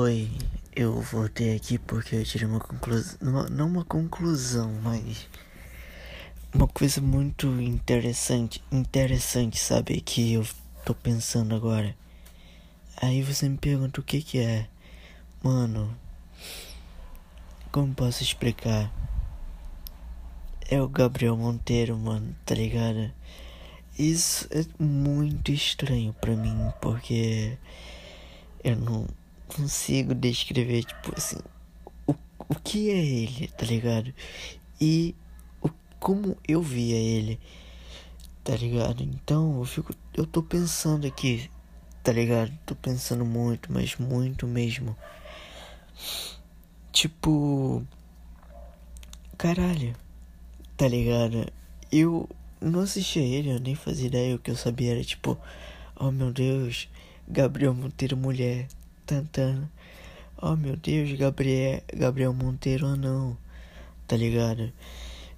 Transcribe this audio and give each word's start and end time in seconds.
Oi, 0.00 0.30
eu 0.76 1.02
voltei 1.02 1.56
aqui 1.56 1.76
porque 1.76 2.14
eu 2.14 2.24
tirei 2.24 2.46
uma 2.46 2.60
conclusão. 2.60 3.18
Não 3.50 3.66
uma 3.66 3.84
conclusão, 3.84 4.72
mas. 4.80 5.28
Uma 6.54 6.68
coisa 6.68 7.00
muito 7.00 7.48
interessante. 7.60 8.62
Interessante, 8.70 9.58
sabe? 9.58 10.00
Que 10.00 10.34
eu 10.34 10.46
tô 10.84 10.94
pensando 10.94 11.52
agora. 11.52 11.96
Aí 13.02 13.24
você 13.24 13.48
me 13.48 13.58
pergunta 13.58 14.00
o 14.00 14.04
que 14.04 14.22
que 14.22 14.38
é. 14.38 14.68
Mano. 15.42 15.92
Como 17.72 17.92
posso 17.92 18.22
explicar? 18.22 18.94
É 20.70 20.80
o 20.80 20.88
Gabriel 20.88 21.36
Monteiro, 21.36 21.98
mano, 21.98 22.36
tá 22.46 22.54
ligado? 22.54 23.10
Isso 23.98 24.46
é 24.52 24.64
muito 24.80 25.50
estranho 25.50 26.12
pra 26.20 26.36
mim, 26.36 26.72
porque 26.80 27.58
eu 28.62 28.76
não 28.76 29.04
consigo 29.48 30.14
descrever, 30.14 30.84
tipo 30.84 31.12
assim, 31.16 31.38
o, 32.06 32.14
o 32.48 32.54
que 32.54 32.90
é 32.90 33.04
ele, 33.04 33.48
tá 33.48 33.66
ligado? 33.66 34.14
E 34.80 35.14
o, 35.60 35.68
como 35.98 36.36
eu 36.46 36.62
via 36.62 36.96
ele, 36.96 37.40
tá 38.44 38.54
ligado? 38.54 39.02
Então 39.02 39.58
eu 39.58 39.64
fico, 39.64 39.92
eu 40.14 40.26
tô 40.26 40.42
pensando 40.42 41.06
aqui, 41.06 41.50
tá 42.02 42.12
ligado? 42.12 42.52
Tô 42.64 42.74
pensando 42.76 43.24
muito, 43.24 43.72
mas 43.72 43.96
muito 43.96 44.46
mesmo. 44.46 44.96
Tipo, 46.92 47.84
caralho, 49.36 49.94
tá 50.76 50.86
ligado? 50.86 51.50
Eu 51.90 52.28
não 52.60 52.80
assistia 52.80 53.22
ele, 53.22 53.50
eu 53.50 53.60
nem 53.60 53.74
fazia 53.74 54.06
ideia. 54.06 54.34
O 54.36 54.38
que 54.38 54.50
eu 54.50 54.56
sabia 54.56 54.92
era 54.92 55.04
tipo, 55.04 55.38
oh 55.96 56.10
meu 56.10 56.32
Deus, 56.32 56.88
Gabriel 57.26 57.74
Monteiro 57.74 58.16
mulher, 58.16 58.68
tantana. 59.08 59.70
Oh 60.40 60.54
meu 60.54 60.76
Deus, 60.76 61.10
Gabriel, 61.18 61.82
Gabriel 61.94 62.34
Monteiro 62.34 62.86
ou 62.86 62.96
não, 62.96 63.36
tá 64.06 64.16
ligado? 64.16 64.70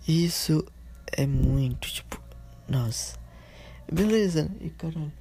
Isso 0.06 0.66
é 1.12 1.24
muito 1.24 1.88
tipo, 1.88 2.20
nossa, 2.68 3.16
beleza, 3.90 4.42
né? 4.44 4.70
caralho, 4.76 5.12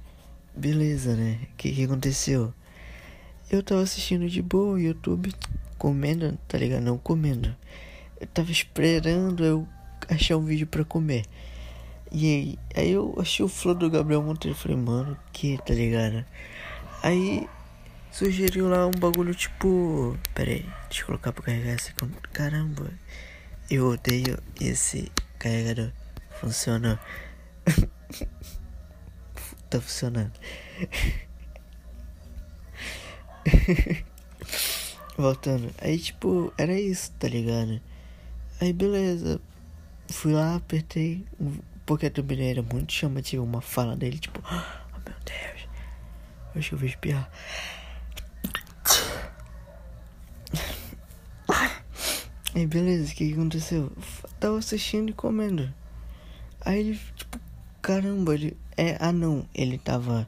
beleza, 0.54 1.14
né? 1.14 1.38
O 1.52 1.56
que, 1.56 1.72
que 1.72 1.84
aconteceu? 1.84 2.52
Eu 3.48 3.62
tava 3.62 3.82
assistindo 3.82 4.28
de 4.28 4.42
boa 4.42 4.74
o 4.74 4.78
YouTube, 4.78 5.32
comendo, 5.78 6.36
tá 6.48 6.58
ligado? 6.58 6.82
Não 6.82 6.98
comendo. 6.98 7.56
Eu 8.20 8.26
tava 8.26 8.50
esperando 8.50 9.44
eu 9.44 9.66
achar 10.08 10.36
um 10.36 10.44
vídeo 10.44 10.66
pra 10.66 10.84
comer. 10.84 11.24
E 12.12 12.26
aí, 12.26 12.58
aí 12.74 12.90
eu 12.90 13.14
achei 13.18 13.44
o 13.44 13.48
flow 13.48 13.74
do 13.74 13.88
Gabriel 13.88 14.22
Monteiro. 14.22 14.56
Falei, 14.56 14.76
mano, 14.76 15.16
que 15.32 15.56
tá 15.64 15.72
ligado? 15.72 16.24
Aí 17.02 17.48
sugeriu 18.10 18.68
lá 18.68 18.86
um 18.86 18.92
bagulho 18.92 19.34
tipo. 19.34 20.16
Pera 20.34 20.50
aí, 20.50 20.68
deixa 20.88 21.02
eu 21.02 21.06
colocar 21.06 21.32
pra 21.32 21.44
carregar 21.44 21.74
esse. 21.74 21.92
Caramba, 22.32 22.90
eu 23.70 23.88
odeio 23.88 24.38
esse 24.60 25.10
carregador. 25.38 25.92
Funciona. 26.40 27.00
tá 29.70 29.80
funcionando. 29.80 30.32
Voltando. 35.16 35.70
Aí, 35.80 35.98
tipo, 35.98 36.52
era 36.56 36.78
isso, 36.78 37.12
tá 37.18 37.28
ligado? 37.28 37.80
Aí, 38.60 38.72
beleza. 38.72 39.40
Fui 40.08 40.32
lá, 40.32 40.56
apertei 40.56 41.24
porque 41.90 42.08
também 42.08 42.48
era 42.48 42.62
muito 42.62 42.92
chamativo 42.92 43.42
uma 43.42 43.60
fala 43.60 43.96
dele, 43.96 44.16
tipo, 44.16 44.40
oh 44.44 44.54
meu 45.04 45.16
Deus, 45.24 45.68
acho 46.54 46.68
que 46.68 46.74
eu 46.76 46.78
vou 46.78 46.88
espiar. 46.88 47.28
Aí 52.54 52.66
beleza, 52.66 53.12
o 53.12 53.14
que, 53.14 53.28
que 53.28 53.32
aconteceu? 53.32 53.92
tava 54.40 54.58
assistindo 54.58 55.10
e 55.10 55.12
comendo. 55.12 55.72
Aí 56.60 56.80
ele, 56.80 57.00
tipo, 57.14 57.38
caramba, 57.80 58.34
ele. 58.34 58.56
É, 58.76 58.96
ah 59.00 59.12
não, 59.12 59.46
ele 59.54 59.78
tava 59.78 60.26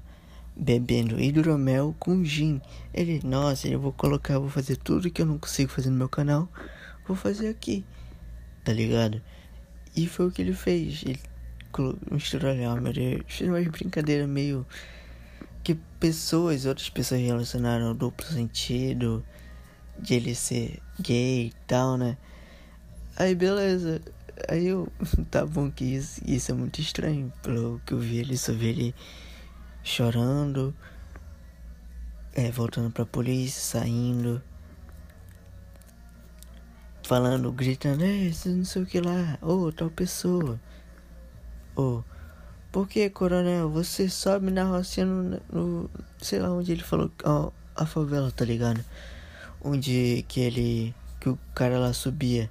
bebendo 0.55 1.21
hidromel 1.21 1.94
com 1.99 2.25
gin. 2.25 2.61
Ele, 2.93 3.21
nossa, 3.25 3.69
eu 3.69 3.81
vou 3.81 3.93
colocar, 3.93 4.38
vou 4.38 4.50
fazer 4.50 4.77
tudo 4.77 5.11
que 5.11 5.22
eu 5.22 5.27
não 5.27 5.38
consigo 5.38 5.71
fazer 5.71 5.91
no 5.91 5.97
meu 5.97 6.09
canal, 6.09 6.49
vou 7.06 7.16
fazer 7.16 7.49
aqui. 7.49 7.84
Tá 8.65 8.72
ligado? 8.72 9.21
E 9.97 10.06
foi 10.06 10.27
o 10.28 10.31
que 10.31 10.43
ele 10.43 10.55
fez. 10.55 11.03
Ele 11.05 11.21
misturar 12.11 12.55
meu 12.55 12.93
Deus. 12.93 13.22
Fiz 13.27 13.49
umas 13.49 13.66
brincadeiras 13.66 14.28
meio. 14.28 14.66
Que 15.65 15.75
pessoas, 15.99 16.66
outras 16.66 16.91
pessoas 16.91 17.21
relacionaram 17.21 17.94
duplo 17.94 18.27
sentido. 18.27 19.25
De 19.99 20.15
ele 20.15 20.35
ser 20.35 20.81
gay 21.01 21.47
e 21.47 21.53
tal, 21.67 21.97
né? 21.97 22.17
Aí 23.17 23.35
beleza. 23.35 24.01
Aí 24.49 24.67
eu. 24.67 24.89
Tá 25.31 25.47
bom 25.47 25.71
que 25.71 25.85
isso, 25.85 26.21
isso 26.27 26.53
é 26.53 26.55
muito 26.55 26.81
estranho. 26.81 27.33
Pelo 27.43 27.81
que 27.87 27.93
eu 27.95 27.99
vi 27.99 28.19
ele, 28.19 28.37
só 28.37 28.53
vi 28.53 28.69
ele 28.69 28.95
chorando. 29.83 30.75
É, 32.35 32.51
voltando 32.51 32.91
pra 32.91 33.05
polícia, 33.05 33.61
saindo. 33.61 34.43
Falando, 37.05 37.53
gritando, 37.53 38.05
é, 38.05 38.31
não 38.47 38.65
sei 38.65 38.83
o 38.83 38.87
que 38.87 39.01
lá, 39.01 39.37
ô, 39.43 39.65
oh, 39.67 39.73
tal 39.73 39.91
pessoa. 39.91 40.59
Oh, 41.77 42.03
por 42.71 42.89
que, 42.89 43.11
coronel? 43.11 43.69
Você 43.71 44.09
sobe 44.09 44.51
na 44.51 44.65
rocinha 44.65 45.05
no, 45.05 45.41
no, 45.53 45.91
Sei 46.19 46.39
lá 46.39 46.51
onde 46.51 46.73
ele 46.73 46.83
falou. 46.83 47.11
Ó, 47.25 47.51
a 47.77 47.85
favela, 47.85 48.31
tá 48.31 48.45
ligado? 48.45 48.83
Onde 49.62 50.25
que 50.28 50.41
ele. 50.41 50.95
Que 51.21 51.28
o 51.28 51.39
cara 51.55 51.78
lá 51.78 51.93
subia. 51.93 52.50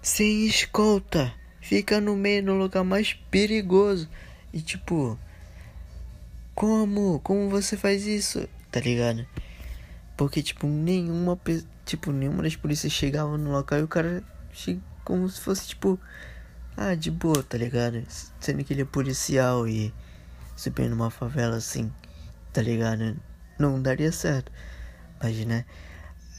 Sem 0.00 0.46
escolta. 0.46 1.32
Fica 1.60 2.00
no 2.00 2.16
meio, 2.16 2.42
no 2.42 2.56
lugar 2.56 2.84
mais 2.84 3.12
perigoso. 3.12 4.08
E 4.52 4.60
tipo. 4.60 5.18
Como? 6.54 7.20
Como 7.20 7.50
você 7.50 7.76
faz 7.76 8.06
isso? 8.06 8.48
Tá 8.70 8.80
ligado? 8.80 9.26
Porque, 10.16 10.42
tipo, 10.42 10.66
nenhuma. 10.66 11.38
Tipo, 11.84 12.12
nenhuma 12.12 12.42
das 12.42 12.56
polícias 12.56 12.92
chegava 12.92 13.36
no 13.36 13.50
local 13.50 13.80
e 13.80 13.82
o 13.82 13.88
cara. 13.88 14.22
Chega 14.52 14.80
como 15.04 15.28
se 15.28 15.40
fosse, 15.40 15.68
tipo 15.68 15.98
ah, 16.80 16.94
de 16.94 17.10
boa, 17.10 17.42
tá 17.42 17.58
ligado? 17.58 18.04
Sendo 18.38 18.62
que 18.62 18.72
ele 18.72 18.82
é 18.82 18.84
policial 18.84 19.66
e 19.66 19.92
subir 20.54 20.88
numa 20.88 21.10
favela 21.10 21.56
assim, 21.56 21.92
tá 22.52 22.62
ligado? 22.62 23.16
Não 23.58 23.82
daria 23.82 24.12
certo. 24.12 24.52
Mas, 25.20 25.44
né? 25.44 25.64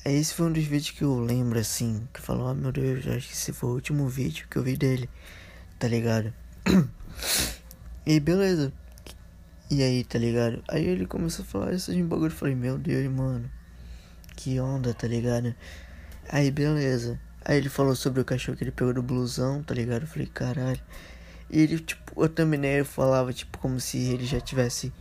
Esse 0.05 0.33
foi 0.33 0.47
um 0.47 0.53
dos 0.53 0.63
vídeos 0.63 0.91
que 0.91 1.03
eu 1.03 1.19
lembro 1.19 1.59
assim, 1.59 2.07
que 2.13 2.21
falou, 2.21 2.49
oh 2.49 2.53
meu 2.53 2.71
Deus, 2.71 3.05
acho 3.05 3.27
que 3.27 3.33
esse 3.33 3.51
foi 3.51 3.69
o 3.69 3.73
último 3.73 4.07
vídeo 4.07 4.47
que 4.49 4.57
eu 4.57 4.63
vi 4.63 4.77
dele, 4.77 5.09
tá 5.77 5.87
ligado? 5.87 6.33
e 8.05 8.19
beleza. 8.19 8.71
E 9.69 9.83
aí, 9.83 10.03
tá 10.03 10.17
ligado? 10.17 10.63
Aí 10.67 10.85
ele 10.87 11.05
começou 11.05 11.43
a 11.43 11.47
falar 11.47 11.73
esses 11.73 11.95
bagulho, 12.05 12.27
eu 12.27 12.31
falei, 12.31 12.55
meu 12.55 12.77
Deus, 12.77 13.11
mano, 13.11 13.51
que 14.35 14.59
onda, 14.59 14.93
tá 14.93 15.05
ligado? 15.05 15.53
Aí 16.29 16.49
beleza. 16.49 17.19
Aí 17.43 17.57
ele 17.57 17.69
falou 17.69 17.95
sobre 17.95 18.21
o 18.21 18.25
cachorro 18.25 18.57
que 18.57 18.63
ele 18.63 18.71
pegou 18.71 18.93
do 18.93 19.03
blusão, 19.03 19.61
tá 19.61 19.73
ligado? 19.73 20.03
Eu 20.03 20.07
falei, 20.07 20.27
caralho. 20.27 20.81
E 21.49 21.59
ele, 21.59 21.79
tipo, 21.79 22.23
eu 22.23 22.29
também, 22.29 22.59
né? 22.59 22.79
Eu 22.79 22.85
falava, 22.85 23.33
tipo, 23.33 23.57
como 23.57 23.79
se 23.79 23.97
ele 23.97 24.25
já 24.25 24.39
tivesse 24.39 24.93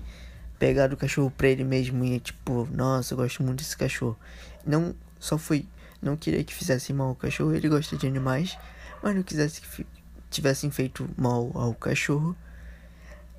pegado 0.59 0.94
o 0.94 0.98
cachorro 0.98 1.30
pra 1.30 1.48
ele 1.48 1.62
mesmo 1.65 2.04
e, 2.04 2.19
tipo, 2.19 2.69
nossa, 2.72 3.15
eu 3.15 3.19
gosto 3.19 3.42
muito 3.42 3.59
desse 3.59 3.76
cachorro. 3.76 4.19
Não 4.66 4.94
só 5.19 5.38
foi, 5.38 5.66
não 6.00 6.16
queria 6.16 6.44
que 6.44 6.54
fizesse 6.54 6.92
mal 6.92 7.08
ao 7.08 7.14
cachorro, 7.14 7.54
ele 7.54 7.69
gosta 7.69 7.96
de 7.96 8.06
animais, 8.06 8.56
mas 9.02 9.14
não 9.14 9.22
quisesse 9.22 9.60
que 9.60 9.86
tivessem 10.30 10.70
feito 10.70 11.08
mal 11.16 11.50
ao 11.54 11.74
cachorro. 11.74 12.36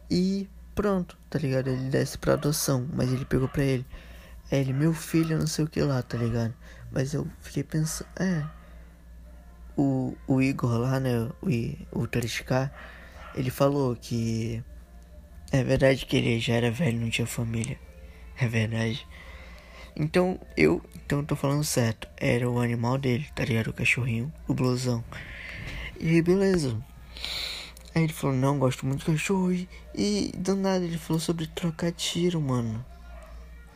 E 0.10 0.50
pronto, 0.76 1.18
tá 1.30 1.38
ligado? 1.40 1.68
Ele 1.68 1.90
desce 1.90 2.18
pra 2.18 2.34
adoção, 2.34 2.88
mas 2.94 3.12
ele 3.12 3.26
pegou 3.26 3.48
pra 3.48 3.64
ele. 3.64 3.86
É 4.52 4.60
ele, 4.60 4.74
meu 4.74 4.94
filho, 4.94 5.38
não 5.38 5.48
sei 5.48 5.66
o 5.66 5.68
que 5.68 5.82
lá, 5.82 6.02
tá 6.02 6.18
ligado? 6.18 6.54
Mas 6.92 7.14
eu 7.14 7.28
fiquei 7.42 7.64
pensando, 7.64 8.08
é, 8.20 8.44
o, 9.78 10.18
o 10.28 10.42
Igor 10.42 10.78
lá, 10.78 11.00
né, 11.00 11.30
o, 11.42 12.02
o 12.02 12.08
3K, 12.08 12.72
ele 13.36 13.52
falou 13.52 13.96
que 13.96 14.64
é 15.52 15.64
verdade 15.64 16.06
que 16.06 16.18
ele 16.18 16.40
já 16.40 16.56
era 16.56 16.72
velho, 16.72 17.00
não 17.00 17.10
tinha 17.10 17.28
família. 17.28 17.80
É 18.42 18.48
verdade. 18.48 19.06
Então 19.96 20.40
eu, 20.56 20.82
então 20.96 21.20
eu 21.20 21.26
tô 21.26 21.36
falando 21.36 21.64
certo. 21.64 22.08
Era 22.18 22.50
o 22.50 22.60
animal 22.60 22.98
dele, 22.98 23.28
tá 23.36 23.44
ligado? 23.44 23.68
O 23.70 23.74
cachorrinho, 23.74 24.32
o 24.48 24.54
blusão. 24.54 25.04
E 26.00 26.22
beleza. 26.22 26.78
Aí 27.94 28.04
ele 28.04 28.14
falou, 28.14 28.36
não, 28.36 28.60
gosto 28.60 28.86
muito 28.86 29.00
de 29.00 29.12
cachorro. 29.12 29.52
E, 29.52 29.68
e 29.94 30.32
do 30.38 30.56
nada 30.56 30.86
ele 30.86 30.98
falou 30.98 31.20
sobre 31.20 31.48
trocar 31.48 31.92
tiro, 31.92 32.40
mano. 32.40 32.86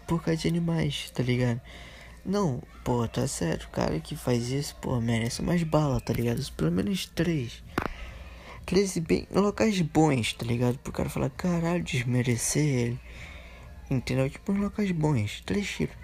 Por 0.08 0.24
causa 0.24 0.42
de 0.42 0.48
animais, 0.48 1.10
tá 1.14 1.24
ligado? 1.24 1.60
Não, 2.26 2.62
pô, 2.84 3.08
tá 3.08 3.28
certo. 3.28 3.64
O 3.66 3.70
cara 3.70 4.00
que 4.00 4.16
faz 4.16 4.50
isso, 4.50 4.76
pô, 4.78 5.02
merece 5.02 5.42
mais 5.42 5.64
bala, 5.64 6.00
tá 6.00 6.14
ligado? 6.14 6.42
Pelo 6.54 6.72
menos 6.72 7.06
três. 7.08 7.64
Três 8.66 8.98
bem, 8.98 9.28
locais 9.30 9.82
bons, 9.82 10.34
tá 10.34 10.46
ligado? 10.46 10.78
Pro 10.78 10.94
cara 10.94 11.10
falar, 11.10 11.30
caralho, 11.32 11.84
desmerecer 11.84 12.64
ele. 12.64 13.00
Entendeu? 13.90 14.30
Tipo, 14.30 14.54
locais 14.54 14.92
bons. 14.92 15.42
Três 15.46 15.68
tiros. 15.68 16.03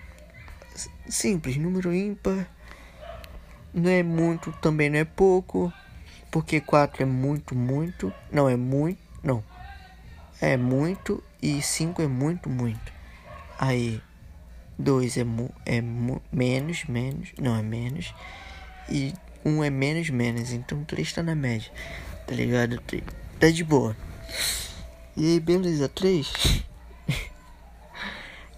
Simples, 1.07 1.57
número 1.57 1.93
ímpar. 1.93 2.47
Não 3.73 3.89
é 3.89 4.03
muito, 4.03 4.51
também 4.53 4.89
não 4.89 4.99
é 4.99 5.05
pouco. 5.05 5.71
Porque 6.31 6.61
4 6.61 7.03
é 7.03 7.05
muito, 7.05 7.55
muito. 7.55 8.13
Não, 8.31 8.47
é 8.47 8.55
muito. 8.55 8.99
Não. 9.23 9.43
É 10.39 10.55
muito. 10.55 11.23
E 11.41 11.61
5 11.61 12.01
é 12.01 12.07
muito, 12.07 12.49
muito. 12.49 12.91
Aí. 13.57 14.01
2 14.77 15.17
é, 15.17 15.25
é 15.65 15.81
menos, 16.31 16.85
menos. 16.85 17.29
Não, 17.37 17.55
é 17.55 17.61
menos. 17.61 18.13
E 18.87 19.13
1 19.43 19.49
um 19.49 19.63
é 19.63 19.69
menos, 19.69 20.09
menos. 20.09 20.51
Então 20.51 20.83
3 20.83 21.13
tá 21.13 21.23
na 21.23 21.35
média. 21.35 21.71
Tá 22.25 22.33
ligado? 22.33 22.81
Tá 23.39 23.49
de 23.49 23.63
boa. 23.63 23.95
E 25.17 25.33
aí, 25.33 25.39
beleza, 25.39 25.89
3. 25.89 26.63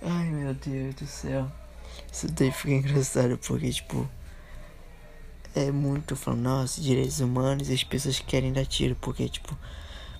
Ai 0.03 0.25
meu 0.29 0.53
Deus 0.53 0.95
do 0.95 1.07
céu. 1.07 1.51
Isso 2.11 2.27
daí 2.31 2.51
fica 2.51 2.73
engraçado 2.73 3.37
porque, 3.37 3.71
tipo. 3.71 4.07
É 5.53 5.69
muito 5.69 6.15
falando, 6.15 6.43
nossa, 6.43 6.79
direitos 6.79 7.19
humanos 7.19 7.69
e 7.69 7.73
as 7.73 7.83
pessoas 7.83 8.19
querem 8.19 8.53
dar 8.53 8.65
tiro. 8.65 8.95
Porque, 8.99 9.27
tipo, 9.27 9.57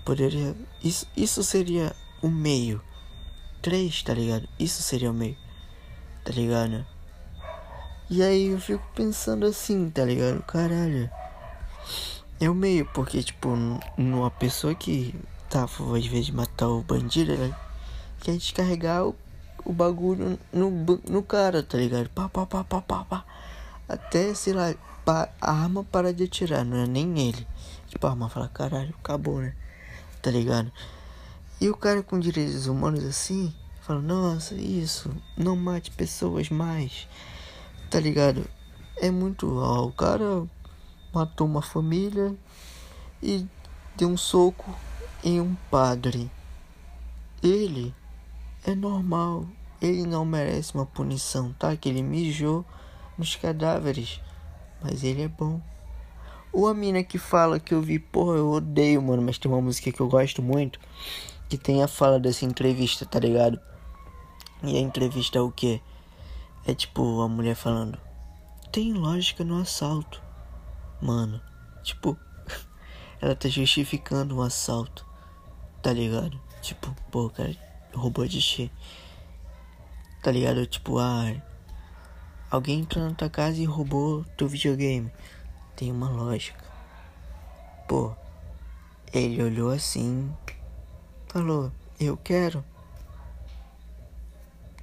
poderia. 0.06 0.56
Isso, 0.84 1.08
isso 1.16 1.44
seria 1.44 1.96
o 2.22 2.30
meio. 2.30 2.82
Três, 3.62 4.02
tá 4.04 4.14
ligado? 4.14 4.48
Isso 4.60 4.82
seria 4.82 5.12
o 5.12 5.14
meio. 5.14 5.38
Tá 6.24 6.32
ligado? 6.32 6.86
E 8.10 8.22
aí 8.22 8.48
eu 8.48 8.60
fico 8.60 8.84
pensando 8.94 9.46
assim, 9.46 9.90
tá 9.90 10.04
ligado? 10.04 10.44
Caralho. 10.44 11.10
É 12.40 12.50
o 12.50 12.56
meio, 12.56 12.86
porque, 12.88 13.24
tipo, 13.24 13.56
numa 13.98 14.32
pessoa 14.32 14.76
que 14.76 15.16
tá 15.50 15.64
a 15.64 15.68
favor 15.68 16.00
de 16.00 16.32
matar 16.34 16.68
o 16.68 16.82
bandido, 16.82 17.34
ela 17.34 17.58
quer 18.20 18.36
descarregar 18.36 19.06
o 19.06 19.16
o 19.66 19.74
bagulho 19.74 20.40
no, 20.52 20.70
no 21.08 21.24
cara, 21.24 21.64
tá 21.64 21.78
ligado? 21.78 22.10
Pá, 22.10 22.30
pá, 22.30 22.46
pá, 22.46 22.64
pá, 22.64 22.82
pá, 22.82 23.06
pá. 23.06 23.26
Até, 23.88 24.34
sei 24.34 24.54
lá, 24.54 24.74
pá, 25.06 25.30
a 25.40 25.52
arma 25.52 25.84
para 25.84 26.14
de 26.14 26.24
atirar, 26.24 26.64
não 26.64 26.78
é 26.78 26.88
nem 26.88 27.28
ele. 27.28 27.48
Tipo, 27.88 28.08
a 28.08 28.12
arma 28.12 28.30
fala, 28.30 28.48
caralho, 28.48 28.94
acabou, 29.00 29.42
né? 29.42 29.54
Tá 30.22 30.32
ligado? 30.32 30.72
E 31.60 31.70
o 31.70 31.76
cara 31.76 32.02
com 32.02 32.20
direitos 32.20 32.68
humanos 32.68 33.04
assim, 33.04 33.54
fala, 33.82 34.02
nossa, 34.02 34.56
isso, 34.56 35.12
não 35.38 35.56
mate 35.56 35.92
pessoas 35.92 36.50
mais. 36.50 37.08
Tá 37.90 38.00
ligado? 38.00 38.48
É 38.98 39.12
muito. 39.12 39.58
Ó, 39.58 39.86
o 39.86 39.92
cara 39.92 40.48
matou 41.14 41.46
uma 41.46 41.62
família 41.62 42.36
e 43.22 43.46
deu 43.96 44.08
um 44.10 44.18
soco 44.18 44.74
em 45.24 45.42
um 45.42 45.56
padre. 45.70 46.32
Ele 47.44 47.94
é 48.64 48.76
normal. 48.76 49.48
Ele 49.82 50.06
não 50.06 50.24
merece 50.24 50.76
uma 50.76 50.86
punição, 50.86 51.54
tá? 51.54 51.76
Que 51.76 51.90
ele 51.90 52.04
mijou 52.04 52.64
nos 53.18 53.36
cadáveres. 53.36 54.22
Mas 54.82 55.04
ele 55.04 55.24
é 55.24 55.28
bom. 55.28 55.60
Ou 56.54 56.68
a 56.68 56.74
mina 56.74 57.04
que 57.04 57.18
fala 57.18 57.60
que 57.60 57.74
eu 57.74 57.82
vi, 57.82 57.98
porra, 57.98 58.38
eu 58.38 58.52
odeio, 58.52 59.02
mano, 59.02 59.22
mas 59.22 59.38
tem 59.38 59.50
uma 59.50 59.62
música 59.62 59.92
que 59.92 60.00
eu 60.00 60.08
gosto 60.08 60.42
muito. 60.42 60.80
Que 61.50 61.58
tem 61.58 61.82
a 61.82 61.88
fala 61.88 62.20
dessa 62.20 62.46
entrevista, 62.46 63.06
tá 63.06 63.20
ligado? 63.20 63.60
E 64.64 64.78
a 64.78 64.80
entrevista 64.80 65.40
é 65.40 65.42
o 65.42 65.52
que? 65.52 65.82
É 66.66 66.74
tipo 66.76 67.22
a 67.22 67.28
mulher 67.28 67.56
falando: 67.56 67.98
Tem 68.72 68.94
lógica 68.94 69.44
no 69.44 69.60
assalto. 69.60 70.22
Mano, 71.02 71.42
tipo, 71.84 72.16
ela 73.20 73.36
tá 73.36 73.50
justificando 73.50 74.38
um 74.38 74.42
assalto, 74.42 75.06
tá 75.82 75.92
ligado? 75.92 76.40
Tipo, 76.62 76.96
pô, 77.10 77.28
cara 77.30 77.71
roubou 77.94 78.28
de 78.28 78.42
chi. 78.42 78.72
Tá 80.22 80.32
ligado? 80.32 80.66
Tipo, 80.66 81.00
ah, 81.00 81.34
alguém 82.50 82.82
entrou 82.82 83.10
na 83.10 83.16
tua 83.16 83.30
casa 83.30 83.60
e 83.60 83.66
roubou 83.66 84.24
teu 84.38 84.48
videogame. 84.48 85.12
Tem 85.76 85.92
uma 85.92 86.10
lógica. 86.10 86.64
Pô, 87.88 88.16
ele 89.14 89.42
olhou 89.42 89.72
assim, 89.72 90.32
falou: 91.28 91.72
Eu 92.00 92.16
quero. 92.18 92.64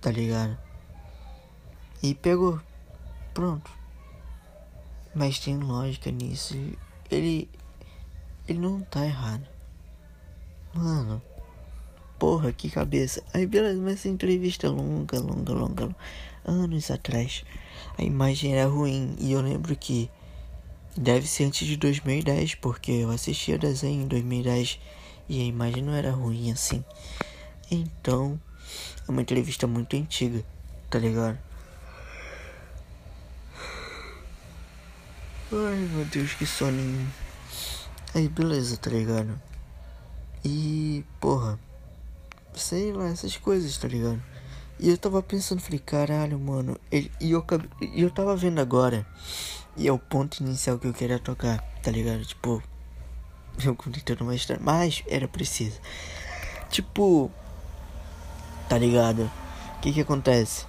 Tá 0.00 0.10
ligado? 0.10 0.58
E 2.02 2.14
pegou. 2.14 2.60
Pronto. 3.32 3.70
Mas 5.14 5.38
tem 5.38 5.56
lógica 5.56 6.10
nisso. 6.10 6.54
Ele. 7.10 7.50
Ele 8.46 8.58
não 8.58 8.80
tá 8.80 9.04
errado. 9.04 9.46
Mano. 10.74 11.22
Porra, 12.18 12.52
que 12.52 12.68
cabeça. 12.68 13.22
Aí 13.32 13.46
beleza, 13.46 13.80
mas 13.80 13.94
essa 13.94 14.08
entrevista 14.08 14.66
é 14.66 14.70
longa, 14.70 15.20
longa, 15.20 15.52
longa, 15.52 15.96
anos 16.44 16.90
atrás. 16.90 17.44
A 17.96 18.02
imagem 18.02 18.54
era 18.56 18.68
ruim 18.68 19.14
e 19.20 19.32
eu 19.32 19.40
lembro 19.40 19.76
que 19.76 20.10
deve 20.96 21.28
ser 21.28 21.44
antes 21.44 21.66
de 21.66 21.76
2010, 21.76 22.56
porque 22.56 22.90
eu 22.90 23.10
assisti 23.10 23.52
o 23.52 23.58
desenho 23.58 24.02
em 24.02 24.08
2010 24.08 24.80
e 25.28 25.40
a 25.40 25.44
imagem 25.44 25.82
não 25.82 25.94
era 25.94 26.10
ruim 26.10 26.50
assim. 26.50 26.84
Então, 27.70 28.40
é 29.06 29.10
uma 29.10 29.22
entrevista 29.22 29.66
muito 29.68 29.94
antiga, 29.94 30.44
tá 30.90 30.98
ligado? 30.98 31.38
Ai 35.52 35.88
meu 35.92 36.04
Deus, 36.06 36.34
que 36.34 36.44
soninho. 36.44 37.08
Aí 38.12 38.28
beleza, 38.28 38.76
tá 38.76 38.90
ligado? 38.90 39.40
E 40.44 41.04
porra 41.20 41.58
sei 42.58 42.92
lá, 42.92 43.08
essas 43.08 43.36
coisas, 43.36 43.76
tá 43.78 43.88
ligado? 43.88 44.22
E 44.78 44.88
eu 44.90 44.98
tava 44.98 45.22
pensando, 45.22 45.60
falei, 45.60 45.80
caralho, 45.80 46.38
mano. 46.38 46.78
Ele, 46.90 47.10
e 47.20 47.32
eu, 47.32 47.44
e 47.80 48.02
eu 48.02 48.10
tava 48.10 48.36
vendo 48.36 48.60
agora. 48.60 49.06
E 49.76 49.88
é 49.88 49.92
o 49.92 49.98
ponto 49.98 50.40
inicial 50.40 50.78
que 50.78 50.86
eu 50.86 50.92
queria 50.92 51.18
tocar, 51.18 51.60
tá 51.82 51.90
ligado? 51.90 52.24
Tipo, 52.24 52.62
eu 53.64 53.74
contei 53.74 54.02
toda 54.02 54.22
uma 54.22 54.34
história, 54.34 54.62
mas 54.62 55.02
era 55.08 55.26
preciso. 55.26 55.80
Tipo, 56.70 57.30
tá 58.68 58.78
ligado? 58.78 59.30
O 59.76 59.80
que 59.80 59.92
que 59.92 60.00
acontece? 60.00 60.64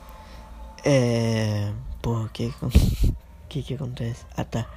É. 0.83 1.71
Porra, 2.01 2.25
o 2.25 2.29
que 2.29 2.51
que, 2.51 3.13
que 3.49 3.63
que 3.63 3.73
acontece? 3.73 4.23
Ah 4.37 4.45
tá. 4.45 4.69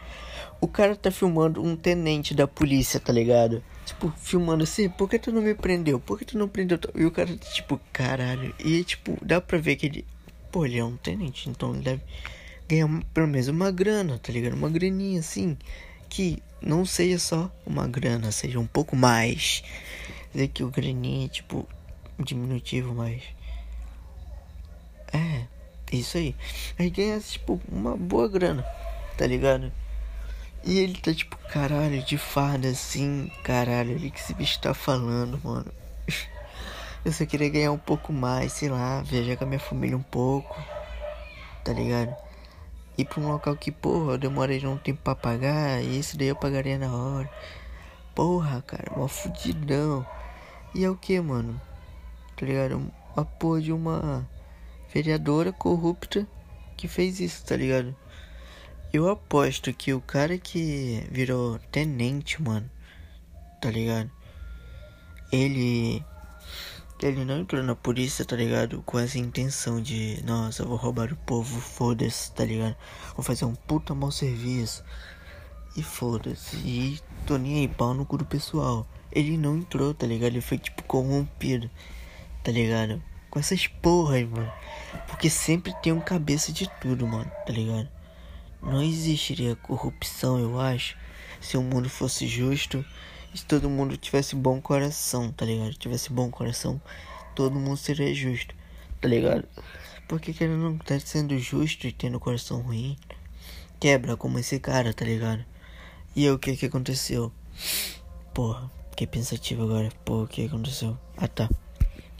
O 0.60 0.66
cara 0.66 0.96
tá 0.96 1.10
filmando 1.10 1.62
um 1.62 1.76
tenente 1.76 2.34
da 2.34 2.48
polícia, 2.48 2.98
tá 2.98 3.12
ligado? 3.12 3.62
Tipo, 3.84 4.12
filmando 4.16 4.64
assim, 4.64 4.88
por 4.88 5.08
que 5.08 5.18
tu 5.18 5.30
não 5.30 5.42
me 5.42 5.54
prendeu? 5.54 6.00
Por 6.00 6.18
que 6.18 6.24
tu 6.24 6.38
não 6.38 6.48
prendeu? 6.48 6.78
E 6.94 7.04
o 7.04 7.10
cara, 7.10 7.36
tipo, 7.36 7.78
caralho. 7.92 8.54
E, 8.58 8.82
tipo, 8.82 9.18
dá 9.22 9.40
pra 9.40 9.58
ver 9.58 9.76
que 9.76 9.86
ele. 9.86 10.06
Pô, 10.50 10.64
ele 10.64 10.78
é 10.78 10.84
um 10.84 10.96
tenente, 10.96 11.48
então 11.48 11.74
ele 11.74 11.82
deve 11.82 12.02
ganhar 12.68 12.88
pelo 13.12 13.26
menos 13.26 13.48
uma 13.48 13.70
grana, 13.70 14.18
tá 14.18 14.32
ligado? 14.32 14.54
Uma 14.54 14.70
graninha 14.70 15.20
assim. 15.20 15.56
Que 16.08 16.42
não 16.60 16.84
seja 16.84 17.18
só 17.18 17.50
uma 17.66 17.86
grana, 17.88 18.30
seja 18.32 18.58
um 18.58 18.66
pouco 18.66 18.96
mais. 18.96 19.62
Dizer 20.32 20.48
que 20.48 20.62
o 20.62 20.70
graninha 20.70 21.26
é, 21.26 21.28
tipo, 21.28 21.68
diminutivo, 22.18 22.94
mas. 22.94 23.22
É, 25.12 25.46
isso 26.00 26.16
aí. 26.16 26.34
Aí 26.78 26.90
ganha, 26.90 27.20
tipo, 27.20 27.60
uma 27.70 27.96
boa 27.96 28.28
grana, 28.28 28.62
tá 29.16 29.26
ligado? 29.26 29.72
E 30.64 30.78
ele 30.78 30.94
tá 30.98 31.12
tipo, 31.12 31.36
caralho, 31.48 32.02
de 32.04 32.16
farda 32.16 32.68
assim, 32.68 33.30
caralho, 33.42 33.96
o 33.96 33.98
que 33.98 34.20
esse 34.20 34.32
bicho 34.32 34.60
tá 34.60 34.72
falando, 34.72 35.40
mano. 35.42 35.72
Eu 37.04 37.12
só 37.12 37.26
queria 37.26 37.48
ganhar 37.48 37.72
um 37.72 37.78
pouco 37.78 38.12
mais, 38.12 38.52
sei 38.52 38.68
lá, 38.68 39.02
viajar 39.02 39.36
com 39.36 39.42
a 39.42 39.46
minha 39.46 39.58
família 39.58 39.96
um 39.96 40.02
pouco, 40.02 40.56
tá 41.64 41.72
ligado? 41.72 42.14
Ir 42.96 43.06
pra 43.06 43.20
um 43.20 43.28
local 43.28 43.56
que, 43.56 43.72
porra, 43.72 44.12
eu 44.12 44.18
demorei 44.18 44.64
um 44.64 44.76
tempo 44.76 45.00
pra 45.02 45.14
pagar, 45.16 45.82
e 45.82 45.98
esse 45.98 46.16
daí 46.16 46.28
eu 46.28 46.36
pagaria 46.36 46.78
na 46.78 46.94
hora. 46.94 47.28
Porra, 48.14 48.62
cara, 48.62 48.92
uma 48.94 49.08
fudidão. 49.08 50.06
E 50.74 50.84
é 50.84 50.90
o 50.90 50.94
que, 50.94 51.20
mano? 51.20 51.60
Tá 52.36 52.46
ligado? 52.46 52.92
A 53.16 53.24
porra 53.24 53.60
de 53.60 53.72
uma 53.72 54.28
vereadora 54.92 55.52
corrupta 55.52 56.26
que 56.76 56.86
fez 56.88 57.20
isso, 57.20 57.44
tá 57.44 57.56
ligado? 57.56 57.94
Eu 58.92 59.08
aposto 59.08 59.72
que 59.72 59.94
o 59.94 60.00
cara 60.00 60.36
que 60.36 61.06
virou 61.10 61.58
tenente, 61.70 62.42
mano, 62.42 62.70
tá 63.60 63.70
ligado? 63.70 64.10
Ele. 65.32 66.04
Ele 67.02 67.24
não 67.24 67.40
entrou 67.40 67.62
na 67.64 67.74
polícia, 67.74 68.24
tá 68.24 68.36
ligado? 68.36 68.82
Com 68.82 68.98
essa 68.98 69.18
intenção 69.18 69.80
de, 69.80 70.22
nossa, 70.24 70.64
vou 70.64 70.76
roubar 70.76 71.12
o 71.12 71.16
povo, 71.16 71.60
foda-se, 71.60 72.30
tá 72.32 72.44
ligado? 72.44 72.76
Vou 73.16 73.24
fazer 73.24 73.44
um 73.44 73.54
puta 73.54 73.94
mau 73.94 74.12
serviço. 74.12 74.84
E 75.76 75.82
foda-se. 75.82 76.56
E 76.58 77.00
tô 77.26 77.38
nem 77.38 77.60
aí, 77.60 77.68
pau 77.68 77.94
no 77.94 78.04
cu 78.04 78.18
do 78.18 78.24
pessoal. 78.24 78.86
Ele 79.10 79.36
não 79.36 79.56
entrou, 79.56 79.94
tá 79.94 80.06
ligado? 80.06 80.32
Ele 80.32 80.40
foi 80.40 80.58
tipo 80.58 80.82
corrompido, 80.84 81.68
tá 82.44 82.52
ligado? 82.52 83.02
Com 83.32 83.38
essas 83.38 83.66
porras, 83.66 84.28
mano. 84.28 84.52
Porque 85.06 85.30
sempre 85.30 85.74
tem 85.82 85.90
um 85.90 86.02
cabeça 86.02 86.52
de 86.52 86.70
tudo, 86.82 87.06
mano, 87.06 87.32
tá 87.46 87.50
ligado? 87.50 87.88
Não 88.60 88.82
existiria 88.82 89.56
corrupção, 89.56 90.38
eu 90.38 90.60
acho, 90.60 90.98
se 91.40 91.56
o 91.56 91.62
mundo 91.62 91.88
fosse 91.88 92.26
justo 92.26 92.84
e 93.32 93.38
se 93.38 93.46
todo 93.46 93.70
mundo 93.70 93.96
tivesse 93.96 94.36
bom 94.36 94.60
coração, 94.60 95.32
tá 95.32 95.46
ligado? 95.46 95.72
Tivesse 95.72 96.12
bom 96.12 96.30
coração, 96.30 96.78
todo 97.34 97.58
mundo 97.58 97.78
seria 97.78 98.14
justo, 98.14 98.54
tá 99.00 99.08
ligado? 99.08 99.48
Porque 100.06 100.34
que 100.34 100.44
ele 100.44 100.54
não 100.54 100.76
tá 100.76 101.00
sendo 101.00 101.38
justo 101.38 101.86
e 101.86 101.92
tendo 101.92 102.20
coração 102.20 102.60
ruim. 102.60 102.98
Quebra 103.80 104.14
como 104.14 104.38
esse 104.38 104.60
cara, 104.60 104.92
tá 104.92 105.06
ligado? 105.06 105.42
E 106.14 106.28
o 106.28 106.38
que 106.38 106.54
que 106.54 106.66
aconteceu? 106.66 107.32
Porra, 108.34 108.70
fiquei 108.90 109.06
pensativo 109.06 109.62
agora. 109.62 109.88
Porra, 110.04 110.24
o 110.24 110.28
que 110.28 110.44
aconteceu? 110.44 110.98
Ah 111.16 111.26
tá. 111.26 111.48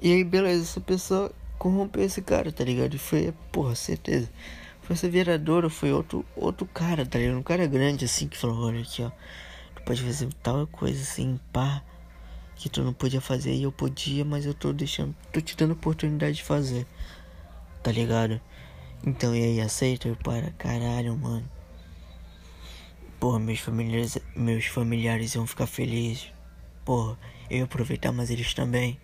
E 0.05 0.13
aí, 0.13 0.25
beleza, 0.25 0.65
essa 0.65 0.81
pessoa 0.81 1.31
corrompeu 1.61 2.03
esse 2.03 2.21
cara, 2.21 2.51
tá 2.51 2.65
ligado? 2.65 2.95
E 2.95 2.99
foi, 2.99 3.33
porra, 3.53 3.77
certeza. 3.77 4.29
Foi 4.81 4.97
essa 4.97 5.09
vereadora, 5.09 5.71
foi 5.71 5.93
outro, 5.93 6.25
outro 6.35 6.67
cara, 6.67 7.07
tá 7.07 7.21
ligado? 7.21 7.39
Um 7.39 7.43
cara 7.43 7.69
grande 7.69 8.05
assim 8.05 8.27
que 8.27 8.37
falou, 8.37 8.67
olha 8.67 8.81
aqui, 8.81 9.01
ó. 9.01 9.13
Tu 9.77 9.83
pode 9.85 10.03
fazer 10.03 10.29
tal 10.43 10.67
coisa 10.67 11.01
assim, 11.01 11.39
pá. 11.53 11.85
Que 12.57 12.69
tu 12.69 12.83
não 12.83 12.93
podia 12.93 13.21
fazer 13.21 13.55
e 13.55 13.63
eu 13.63 13.71
podia, 13.71 14.25
mas 14.25 14.45
eu 14.45 14.53
tô 14.53 14.73
deixando. 14.73 15.15
Tô 15.33 15.41
te 15.41 15.57
dando 15.57 15.75
oportunidade 15.75 16.39
de 16.39 16.43
fazer. 16.43 16.85
Tá 17.81 17.93
ligado? 17.93 18.41
Então 19.07 19.37
e 19.37 19.41
aí, 19.41 19.61
aceita? 19.61 20.09
Eu 20.09 20.17
para, 20.17 20.51
caralho, 20.59 21.17
mano. 21.17 21.49
Porra, 23.21 23.39
meus 23.39 23.61
familiares, 23.61 24.19
meus 24.35 24.67
familiares 24.67 25.37
iam 25.37 25.47
ficar 25.47 25.69
felizes. 25.69 26.33
Porra, 26.85 27.17
eu 27.49 27.59
ia 27.59 27.65
aproveitar, 27.65 28.11
mas 28.11 28.31
eles 28.31 28.53
também. 28.53 28.99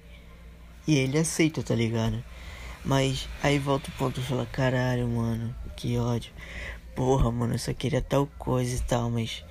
E 0.89 0.97
ele 0.97 1.19
aceita, 1.19 1.63
tá 1.63 1.75
ligado? 1.75 2.25
Mas 2.83 3.29
aí 3.43 3.59
volta 3.59 3.91
o 3.91 3.93
ponto 3.93 4.19
e 4.21 4.23
fala, 4.23 4.47
caralho, 4.47 5.07
mano, 5.07 5.55
que 5.77 5.99
ódio. 5.99 6.33
Porra, 6.97 7.31
mano, 7.31 7.53
eu 7.53 7.59
só 7.59 7.75
queria 7.75 8.01
tal 8.01 8.27
coisa 8.39 8.75
e 8.75 8.81
tal, 8.81 9.11
mas. 9.11 9.45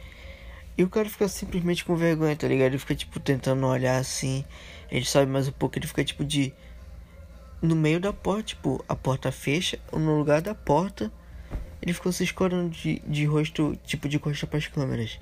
E 0.75 0.84
o 0.84 0.89
cara 0.89 1.08
fica 1.08 1.27
simplesmente 1.27 1.86
com 1.86 1.96
vergonha, 1.96 2.36
tá 2.36 2.48
ligado? 2.48 2.70
Ele 2.70 2.79
fica, 2.79 2.96
tipo, 2.96 3.20
tentando 3.20 3.67
olhar 3.67 3.98
assim. 3.98 4.44
Ele 4.89 5.06
sobe 5.06 5.32
mais 5.32 5.48
um 5.48 5.51
pouco, 5.51 5.77
ele 5.77 5.86
fica, 5.86 6.03
tipo, 6.03 6.25
de. 6.25 6.51
No 7.62 7.75
meio 7.75 8.00
da 8.00 8.12
porta, 8.12 8.41
tipo, 8.41 8.84
a 8.89 8.96
porta 8.96 9.32
fecha, 9.32 9.77
ou 9.91 10.00
no 10.00 10.17
lugar 10.17 10.41
da 10.41 10.56
porta. 10.56 11.12
Ele 11.79 11.94
ficou 11.94 12.12
se 12.12 12.24
escorando 12.24 12.72
de, 12.72 13.00
de 13.06 13.25
rosto, 13.25 13.77
tipo, 13.86 14.10
de 14.10 14.17
costa 14.17 14.48
pras 14.48 14.65
câmeras. 14.65 15.20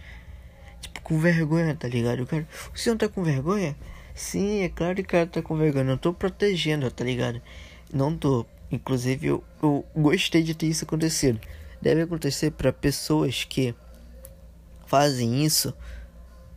Tipo, 0.80 1.02
com 1.02 1.20
vergonha, 1.20 1.76
tá 1.76 1.90
ligado? 1.90 2.24
O 2.24 2.26
cara. 2.26 2.48
O 2.74 2.78
senhor 2.78 2.98
tá 2.98 3.10
com 3.10 3.22
vergonha? 3.22 3.76
Sim, 4.16 4.62
é 4.62 4.70
claro 4.70 4.96
que 4.96 5.02
o 5.02 5.06
cara 5.06 5.28
tá 5.28 5.42
com 5.42 5.58
vergonha. 5.58 5.84
Não 5.84 5.98
tô 5.98 6.14
protegendo, 6.14 6.90
tá 6.90 7.04
ligado? 7.04 7.42
Não 7.94 8.16
tô. 8.18 8.46
Inclusive, 8.72 9.28
eu, 9.28 9.44
eu 9.62 9.86
gostei 9.96 10.42
de 10.42 10.56
ter 10.56 10.68
isso 10.68 10.86
acontecido. 10.86 11.40
Deve 11.82 12.02
acontecer 12.04 12.52
para 12.52 12.72
pessoas 12.72 13.44
que 13.44 13.76
fazem 14.88 15.44
isso 15.44 15.74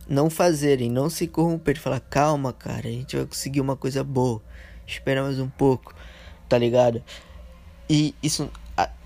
não 0.07 0.29
fazerem, 0.29 0.89
não 0.89 1.09
se 1.09 1.27
corromperem. 1.27 1.81
Falar, 1.81 1.99
calma, 1.99 2.53
cara, 2.53 2.87
a 2.87 2.91
gente 2.91 3.15
vai 3.15 3.25
conseguir 3.25 3.59
uma 3.59 3.75
coisa 3.75 4.03
boa. 4.03 4.41
Espera 4.87 5.21
mais 5.21 5.39
um 5.39 5.49
pouco, 5.49 5.93
tá 6.47 6.57
ligado? 6.57 7.03
E 7.89 8.15
isso, 8.23 8.49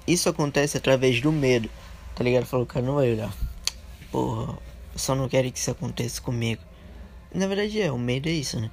isso 0.08 0.30
acontece 0.30 0.78
através 0.78 1.20
do 1.20 1.32
medo, 1.32 1.70
tá 2.16 2.24
ligado? 2.24 2.46
Falou, 2.46 2.66
cara, 2.66 2.86
não 2.86 2.96
vai 2.96 3.12
olhar. 3.12 3.34
Porra, 4.12 4.58
só 4.96 5.16
não 5.16 5.28
quero 5.28 5.52
que 5.52 5.58
isso 5.58 5.72
aconteça 5.72 6.22
comigo. 6.22 6.62
Na 7.34 7.48
verdade 7.48 7.82
é, 7.82 7.92
o 7.92 7.98
medo 7.98 8.30
é 8.30 8.32
isso, 8.32 8.60
né? 8.60 8.70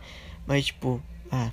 Mas 0.47 0.67
tipo, 0.67 1.03
ah, 1.31 1.51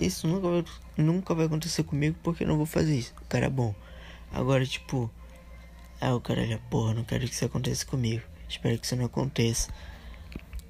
isso 0.00 0.26
nunca 0.26 0.48
vai, 0.48 0.64
nunca 0.96 1.34
vai 1.34 1.46
acontecer 1.46 1.82
comigo 1.82 2.16
porque 2.22 2.44
eu 2.44 2.48
não 2.48 2.56
vou 2.56 2.66
fazer 2.66 2.96
isso. 2.96 3.12
O 3.20 3.24
cara 3.26 3.46
é 3.46 3.50
bom. 3.50 3.74
Agora, 4.32 4.64
tipo, 4.64 5.10
ah, 6.00 6.14
o 6.14 6.20
cara 6.20 6.42
é 6.42 6.58
porra, 6.70 6.94
não 6.94 7.04
quero 7.04 7.26
que 7.26 7.34
isso 7.34 7.44
aconteça 7.44 7.84
comigo. 7.84 8.22
Espero 8.48 8.78
que 8.78 8.86
isso 8.86 8.96
não 8.96 9.06
aconteça. 9.06 9.70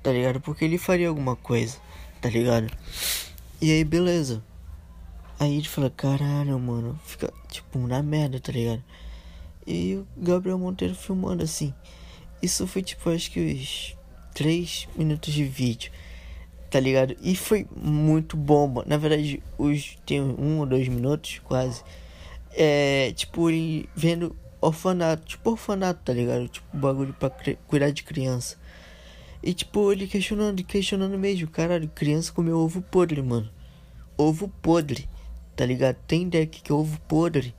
Tá 0.03 0.11
ligado? 0.13 0.41
Porque 0.41 0.65
ele 0.65 0.79
faria 0.79 1.09
alguma 1.09 1.37
coisa, 1.37 1.79
tá 2.21 2.31
ligado? 2.31 2.67
E 3.61 3.71
aí, 3.73 3.85
beleza. 3.85 4.43
Aí 5.39 5.57
ele 5.57 5.69
fala, 5.69 5.91
caralho, 5.91 6.59
mano, 6.59 6.99
fica 7.05 7.33
tipo 7.49 7.79
na 7.87 8.03
merda, 8.03 8.41
tá 8.41 8.51
ligado? 8.51 8.83
E 9.67 9.97
o 9.97 10.07
Gabriel 10.17 10.59
Monteiro 10.59 10.95
filmando 10.95 11.45
assim. 11.45 11.75
Isso 12.41 12.67
foi 12.67 12.83
tipo, 12.83 13.11
acho 13.11 13.31
que 13.31 13.41
os 13.41 13.98
3 14.39 14.87
minutos 14.95 15.35
de 15.35 15.43
vídeo, 15.43 15.91
tá 16.71 16.79
ligado? 16.79 17.17
E 17.21 17.35
foi 17.35 17.67
muito 17.75 18.37
bom, 18.37 18.85
Na 18.87 18.97
verdade, 18.97 19.43
os 19.59 19.99
tem 20.07 20.23
um 20.23 20.61
ou 20.61 20.67
dois 20.67 20.87
minutos 20.87 21.41
quase. 21.43 21.83
É 22.53 23.13
tipo 23.17 23.51
ele 23.51 23.89
vendo 23.97 24.37
orfanato, 24.61 25.27
tipo 25.27 25.51
orfanato, 25.51 26.03
tá 26.05 26.13
ligado? 26.13 26.47
Tipo 26.47 26.77
bagulho 26.77 27.13
pra 27.15 27.33
cuidar 27.67 27.91
de 27.91 28.05
criança. 28.05 28.57
E 29.43 29.53
tipo, 29.53 29.91
ele 29.91 30.07
questionando, 30.07 30.63
questionando 30.63 31.19
mesmo, 31.19 31.49
caralho, 31.49 31.89
criança 31.89 32.33
comeu 32.33 32.59
ovo 32.59 32.81
podre, 32.81 33.21
mano. 33.21 33.51
Ovo 34.17 34.49
podre, 34.63 35.09
tá 35.57 35.67
ligado? 35.67 35.97
Tem 36.07 36.23
ideia 36.23 36.47
que 36.47 36.71
é 36.71 36.75
ovo 36.75 37.01
podre? 37.09 37.53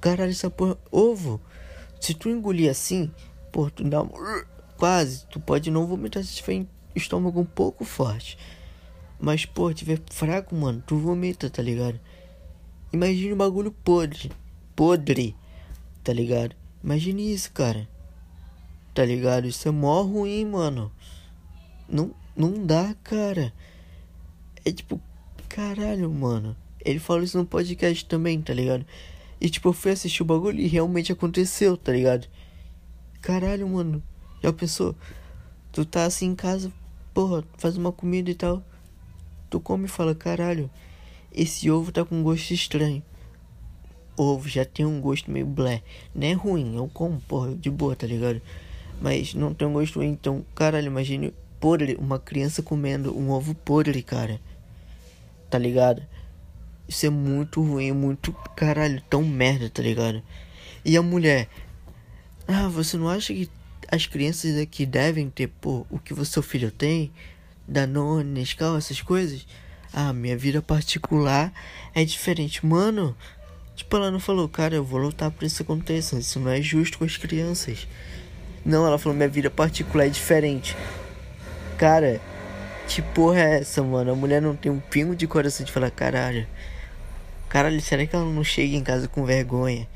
Caralho, 0.00 0.30
essa 0.30 0.48
porra, 0.48 0.78
ovo. 0.90 1.38
Se 2.00 2.14
tu 2.14 2.30
engolir 2.30 2.70
assim, 2.70 3.10
pô, 3.52 3.70
tu 3.70 3.84
dá 3.84 4.00
um 4.00 4.08
quase, 4.80 5.26
tu 5.26 5.38
pode 5.38 5.70
não 5.70 5.86
vomitar 5.86 6.24
se 6.24 6.36
tiver 6.36 6.66
estômago 6.96 7.38
um 7.38 7.44
pouco 7.44 7.84
forte. 7.84 8.38
Mas, 9.20 9.44
pô, 9.44 9.72
tiver 9.74 10.00
fraco, 10.10 10.54
mano, 10.54 10.82
tu 10.86 10.96
vomita, 10.96 11.50
tá 11.50 11.60
ligado? 11.62 12.00
Imagine 12.90 13.34
um 13.34 13.36
bagulho 13.36 13.70
podre. 13.70 14.32
Podre, 14.74 15.36
tá 16.02 16.14
ligado? 16.14 16.56
Imagine 16.82 17.34
isso, 17.34 17.52
cara. 17.52 17.86
Tá 18.94 19.04
ligado? 19.04 19.46
Isso 19.46 19.68
é 19.68 19.70
mó 19.70 20.00
ruim, 20.00 20.46
mano. 20.46 20.90
Não, 21.86 22.14
não 22.34 22.64
dá, 22.64 22.94
cara. 23.04 23.52
É 24.64 24.72
tipo, 24.72 24.98
caralho, 25.46 26.10
mano. 26.10 26.56
Ele 26.82 26.98
falou 26.98 27.22
isso 27.22 27.36
no 27.36 27.44
podcast 27.44 28.06
também, 28.06 28.40
tá 28.40 28.54
ligado? 28.54 28.86
E 29.38 29.50
tipo, 29.50 29.68
eu 29.68 29.74
fui 29.74 29.92
assistir 29.92 30.22
o 30.22 30.26
bagulho 30.26 30.58
e 30.58 30.66
realmente 30.66 31.12
aconteceu, 31.12 31.76
tá 31.76 31.92
ligado? 31.92 32.26
Caralho, 33.20 33.68
mano. 33.68 34.02
Já 34.42 34.52
pensou? 34.52 34.94
Tu 35.72 35.84
tá 35.84 36.04
assim 36.04 36.26
em 36.26 36.34
casa, 36.34 36.72
porra, 37.12 37.44
faz 37.58 37.76
uma 37.76 37.92
comida 37.92 38.30
e 38.30 38.34
tal. 38.34 38.62
Tu 39.48 39.60
come 39.60 39.84
e 39.84 39.88
fala, 39.88 40.14
caralho, 40.14 40.70
esse 41.32 41.70
ovo 41.70 41.92
tá 41.92 42.04
com 42.04 42.22
gosto 42.22 42.52
estranho. 42.52 43.02
ovo 44.16 44.48
já 44.48 44.64
tem 44.64 44.86
um 44.86 45.00
gosto 45.00 45.30
meio 45.30 45.46
blé. 45.46 45.82
Não 46.14 46.26
é 46.26 46.32
ruim, 46.32 46.76
eu 46.76 46.88
como, 46.88 47.20
porra, 47.20 47.54
de 47.54 47.70
boa, 47.70 47.94
tá 47.94 48.06
ligado? 48.06 48.40
Mas 49.00 49.34
não 49.34 49.54
tem 49.54 49.68
um 49.68 49.72
gosto 49.72 49.98
ruim, 49.98 50.08
então, 50.08 50.44
caralho, 50.54 50.86
imagine 50.86 51.32
podre, 51.60 51.96
uma 52.00 52.18
criança 52.18 52.62
comendo 52.62 53.16
um 53.16 53.30
ovo 53.30 53.54
podre, 53.54 54.02
cara. 54.02 54.40
Tá 55.48 55.58
ligado? 55.58 56.02
Isso 56.88 57.06
é 57.06 57.10
muito 57.10 57.62
ruim, 57.62 57.92
muito 57.92 58.32
caralho, 58.56 59.02
tão 59.08 59.22
merda, 59.22 59.68
tá 59.68 59.82
ligado? 59.82 60.22
E 60.84 60.96
a 60.96 61.02
mulher, 61.02 61.48
ah, 62.48 62.68
você 62.68 62.96
não 62.96 63.08
acha 63.08 63.32
que 63.32 63.48
as 63.90 64.06
crianças 64.06 64.56
aqui 64.56 64.86
devem 64.86 65.28
ter, 65.28 65.48
pô, 65.48 65.84
o 65.90 65.98
que 65.98 66.14
o 66.14 66.24
seu 66.24 66.42
filho 66.42 66.70
tem, 66.70 67.10
Danone, 67.66 68.30
Nescau, 68.30 68.76
essas 68.76 69.02
coisas. 69.02 69.46
Ah, 69.92 70.12
minha 70.12 70.36
vida 70.36 70.62
particular 70.62 71.52
é 71.94 72.04
diferente. 72.04 72.64
Mano, 72.64 73.16
tipo, 73.74 73.96
ela 73.96 74.10
não 74.10 74.20
falou, 74.20 74.48
cara, 74.48 74.76
eu 74.76 74.84
vou 74.84 75.00
lutar 75.00 75.30
por 75.30 75.44
isso 75.44 75.62
aconteça. 75.62 76.16
Isso 76.16 76.38
não 76.38 76.50
é 76.50 76.62
justo 76.62 76.98
com 76.98 77.04
as 77.04 77.16
crianças. 77.16 77.88
Não, 78.64 78.86
ela 78.86 78.98
falou, 78.98 79.16
minha 79.16 79.28
vida 79.28 79.50
particular 79.50 80.06
é 80.06 80.10
diferente. 80.10 80.76
Cara, 81.76 82.20
que 82.86 83.02
porra 83.02 83.40
é 83.40 83.60
essa, 83.60 83.82
mano? 83.82 84.12
A 84.12 84.14
mulher 84.14 84.40
não 84.40 84.54
tem 84.54 84.70
um 84.70 84.80
pingo 84.80 85.16
de 85.16 85.26
coração 85.26 85.66
de 85.66 85.72
falar, 85.72 85.90
caralho. 85.90 86.46
Caralho, 87.48 87.80
será 87.80 88.06
que 88.06 88.14
ela 88.14 88.24
não 88.24 88.44
chega 88.44 88.76
em 88.76 88.84
casa 88.84 89.08
com 89.08 89.24
vergonha? 89.24 89.88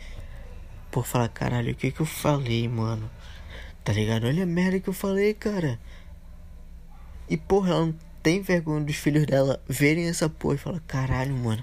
Por 0.90 1.06
falar, 1.06 1.28
caralho, 1.28 1.72
o 1.72 1.74
que 1.74 1.92
que 1.92 2.00
eu 2.00 2.06
falei, 2.06 2.66
mano? 2.68 3.08
Tá 3.84 3.92
ligado? 3.92 4.26
Olha 4.26 4.44
a 4.44 4.46
merda 4.46 4.80
que 4.80 4.88
eu 4.88 4.94
falei, 4.94 5.34
cara. 5.34 5.78
E 7.28 7.36
porra, 7.36 7.70
ela 7.70 7.86
não 7.86 7.94
tem 8.22 8.40
vergonha 8.40 8.82
dos 8.82 8.96
filhos 8.96 9.26
dela 9.26 9.62
verem 9.68 10.08
essa 10.08 10.26
porra 10.28 10.54
e 10.54 10.58
falar, 10.58 10.80
caralho, 10.86 11.36
mano. 11.36 11.62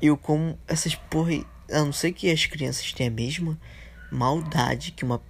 Eu 0.00 0.16
como 0.16 0.56
essas 0.68 0.94
porra. 0.94 1.32
Eu 1.68 1.86
não 1.86 1.92
sei 1.92 2.12
que 2.12 2.30
as 2.30 2.46
crianças 2.46 2.92
têm 2.92 3.08
a 3.08 3.10
mesma 3.10 3.58
maldade 4.10 4.92
que 4.92 5.04
uma. 5.04 5.20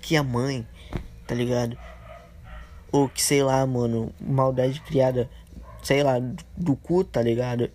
que 0.00 0.16
a 0.16 0.24
mãe, 0.24 0.66
tá 1.26 1.34
ligado? 1.34 1.78
Ou 2.90 3.08
que 3.08 3.22
sei 3.22 3.42
lá, 3.42 3.64
mano, 3.64 4.12
maldade 4.20 4.80
criada, 4.80 5.30
sei 5.82 6.02
lá, 6.02 6.14
do 6.56 6.74
cu, 6.74 7.04
tá 7.04 7.22
ligado? 7.22 7.70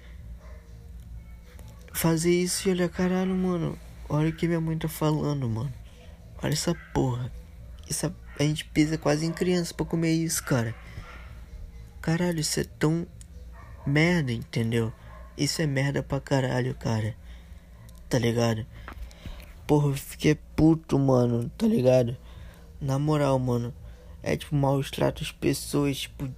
Fazer 1.93 2.31
isso 2.31 2.67
e 2.67 2.71
olha, 2.71 2.89
caralho, 2.89 3.33
mano. 3.35 3.77
Olha 4.09 4.29
o 4.29 4.33
que 4.33 4.47
minha 4.47 4.61
mãe 4.61 4.77
tá 4.77 4.87
falando, 4.87 5.49
mano. 5.49 5.73
Olha 6.41 6.53
essa 6.53 6.75
porra. 6.93 7.31
Essa, 7.89 8.13
a 8.39 8.43
gente 8.43 8.65
pisa 8.65 8.97
quase 8.97 9.25
em 9.25 9.31
criança 9.31 9.73
pra 9.73 9.85
comer 9.85 10.11
isso, 10.11 10.43
cara. 10.43 10.75
Caralho, 12.01 12.39
isso 12.39 12.59
é 12.59 12.63
tão 12.63 13.07
merda, 13.85 14.31
entendeu? 14.31 14.93
Isso 15.37 15.61
é 15.61 15.67
merda 15.67 16.03
pra 16.03 16.19
caralho, 16.19 16.75
cara. 16.75 17.15
Tá 18.09 18.19
ligado? 18.19 18.65
Porra, 19.65 19.87
eu 19.89 19.93
fiquei 19.93 20.35
puto, 20.55 20.97
mano, 20.97 21.51
tá 21.57 21.67
ligado? 21.67 22.15
Na 22.79 22.97
moral, 22.99 23.37
mano. 23.39 23.73
É 24.21 24.35
tipo 24.35 24.55
maus 24.55 24.91
tratos 24.91 25.31
pessoas, 25.31 25.97
tipo. 26.01 26.29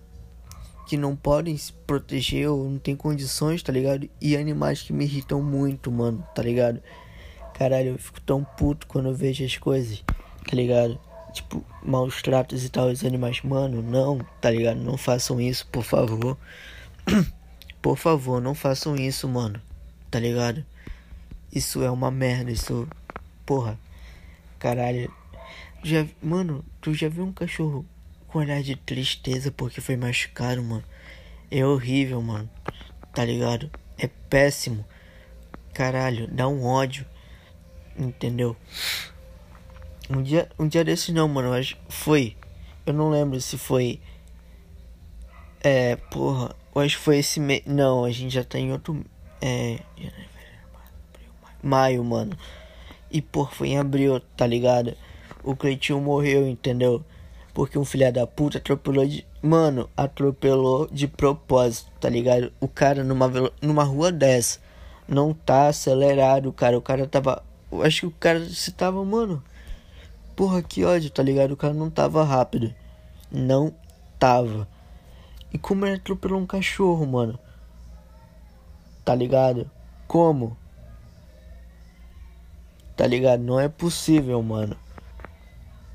que 0.88 0.98
não 0.98 1.16
podem 1.16 1.56
se 1.58 1.74
proteger 1.74 2.50
ou 2.50 2.70
não 2.70 2.80
tem 2.80 2.96
condições, 2.96 3.62
tá 3.62 3.72
ligado? 3.72 4.10
E 4.22 4.36
animais 4.36 4.82
que 4.82 4.94
me 4.94 5.04
irritam 5.04 5.42
muito, 5.42 5.92
mano, 5.92 6.26
tá 6.34 6.42
ligado? 6.42 6.82
Caralho, 7.60 7.90
eu 7.90 7.98
fico 7.98 8.22
tão 8.22 8.42
puto 8.42 8.88
quando 8.88 9.10
eu 9.10 9.14
vejo 9.14 9.44
as 9.44 9.58
coisas, 9.58 10.02
tá 10.48 10.56
ligado? 10.56 10.98
Tipo, 11.34 11.62
maus 11.84 12.22
tratos 12.22 12.64
e 12.64 12.70
tal, 12.70 12.88
os 12.88 13.04
animais. 13.04 13.42
Mano, 13.42 13.82
não, 13.82 14.20
tá 14.40 14.50
ligado? 14.50 14.78
Não 14.78 14.96
façam 14.96 15.42
isso, 15.42 15.68
por 15.68 15.84
favor. 15.84 16.38
por 17.84 17.98
favor, 17.98 18.40
não 18.42 18.56
façam 18.56 18.96
isso, 18.96 19.28
mano. 19.28 19.62
Tá 20.10 20.22
ligado? 20.22 20.66
Isso 21.54 21.84
é 21.84 21.92
uma 21.92 22.10
merda, 22.10 22.50
isso. 22.50 22.88
Porra. 23.46 23.78
Caralho. 24.58 25.14
Já, 25.84 26.08
mano, 26.24 26.64
tu 26.80 26.94
já 26.94 27.10
viu 27.10 27.26
um 27.26 27.34
cachorro 27.34 27.86
com 28.30 28.40
olhar 28.40 28.64
de 28.64 28.78
tristeza 28.78 29.52
porque 29.52 29.82
foi 29.82 29.98
machucado, 29.98 30.64
mano? 30.64 30.86
É 31.52 31.66
horrível, 31.66 32.22
mano. 32.22 32.50
Tá 33.14 33.26
ligado? 33.26 33.70
É 33.98 34.08
péssimo. 34.08 34.86
Caralho, 35.74 36.26
dá 36.26 36.48
um 36.48 36.64
ódio. 36.64 37.06
Entendeu? 38.00 38.56
Um 40.10 40.24
dia, 40.24 40.50
um 40.58 40.68
dia 40.68 40.86
desse 40.86 41.12
não, 41.12 41.28
mano, 41.28 41.50
mas 41.50 41.76
foi. 41.90 42.38
Eu 42.86 42.94
não 42.94 43.10
lembro 43.10 43.40
se 43.42 43.58
foi. 43.58 44.00
É, 45.62 45.98
porra, 45.98 46.56
que 46.74 46.96
foi 46.96 47.18
esse 47.18 47.40
mês. 47.40 47.62
Não, 47.66 48.06
a 48.06 48.12
gente 48.12 48.34
já 48.34 48.44
tá 48.44 48.58
em 48.58 48.72
outro. 48.72 49.04
É. 49.42 49.80
Maio, 51.62 52.04
mano. 52.06 52.38
E, 53.12 53.22
porra, 53.22 53.52
foi 53.52 53.70
em 53.70 53.78
abril, 53.78 54.22
tá 54.38 54.48
ligado? 54.48 54.96
O 55.44 55.56
Cleitinho 55.56 56.00
morreu, 56.00 56.48
entendeu? 56.48 57.04
Porque 57.54 57.78
um 57.78 57.84
filho 57.84 58.12
da 58.14 58.26
puta 58.26 58.58
atropelou 58.58 59.06
de. 59.06 59.28
Mano, 59.42 59.90
atropelou 59.98 60.88
de 60.88 61.08
propósito, 61.08 61.92
tá 62.00 62.08
ligado? 62.10 62.54
O 62.60 62.68
cara 62.68 63.04
numa, 63.04 63.30
numa 63.62 63.84
rua 63.84 64.12
dessa. 64.12 64.60
Não 65.08 65.34
tá 65.34 65.68
acelerado, 65.68 66.54
cara. 66.54 66.78
O 66.78 66.82
cara 66.82 67.06
tava. 67.06 67.44
Acho 67.84 68.02
que 68.02 68.08
o 68.08 68.12
cara 68.12 68.44
se 68.50 68.72
tava, 68.72 69.04
mano. 69.06 69.44
Porra, 70.36 70.62
que 70.62 70.84
ódio, 70.84 71.10
tá 71.10 71.22
ligado? 71.22 71.52
O 71.52 71.58
cara 71.58 71.74
não 71.74 71.90
tava 71.90 72.24
rápido. 72.24 72.74
Não 73.32 73.74
tava. 74.18 74.68
E 75.54 75.58
como 75.58 75.86
ele 75.86 75.98
atropelou 75.98 76.40
um 76.40 76.46
cachorro, 76.46 77.06
mano? 77.06 77.40
Tá 79.04 79.16
ligado? 79.16 79.70
Como? 80.08 80.58
Tá 82.96 83.08
ligado? 83.08 83.42
Não 83.42 83.60
é 83.60 83.68
possível, 83.68 84.42
mano. 84.42 84.76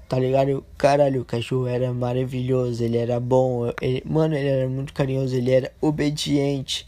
Tá 0.09 0.19
ligado? 0.19 0.65
Caralho, 0.77 1.23
o 1.23 1.25
cachorro 1.25 1.67
era 1.67 1.93
maravilhoso, 1.93 2.83
ele 2.85 2.97
era 2.97 3.19
bom. 3.19 3.73
Ele, 3.81 4.03
mano, 4.05 4.35
ele 4.35 4.49
era 4.49 4.69
muito 4.69 4.93
carinhoso, 4.93 5.35
ele 5.35 5.51
era 5.51 5.73
obediente. 5.81 6.87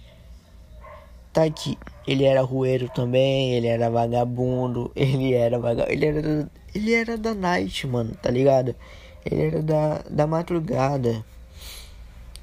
Tá 1.33 1.45
aqui. 1.45 1.79
Ele 2.07 2.25
era 2.25 2.41
rueiro 2.43 2.89
também, 2.89 3.55
ele 3.55 3.67
era 3.67 3.91
vagabundo, 3.91 4.93
ele 4.97 5.35
era 5.35 5.59
vagabundo. 5.59 5.93
Ele 5.93 6.07
era 6.07 6.49
ele 6.77 6.93
era 6.93 7.17
da 7.17 7.35
night, 7.35 7.87
mano, 7.87 8.15
tá 8.21 8.31
ligado? 8.31 8.77
Ele 9.25 9.43
era 9.43 9.63
da, 9.63 10.03
da 10.11 10.27
madrugada. 10.27 11.25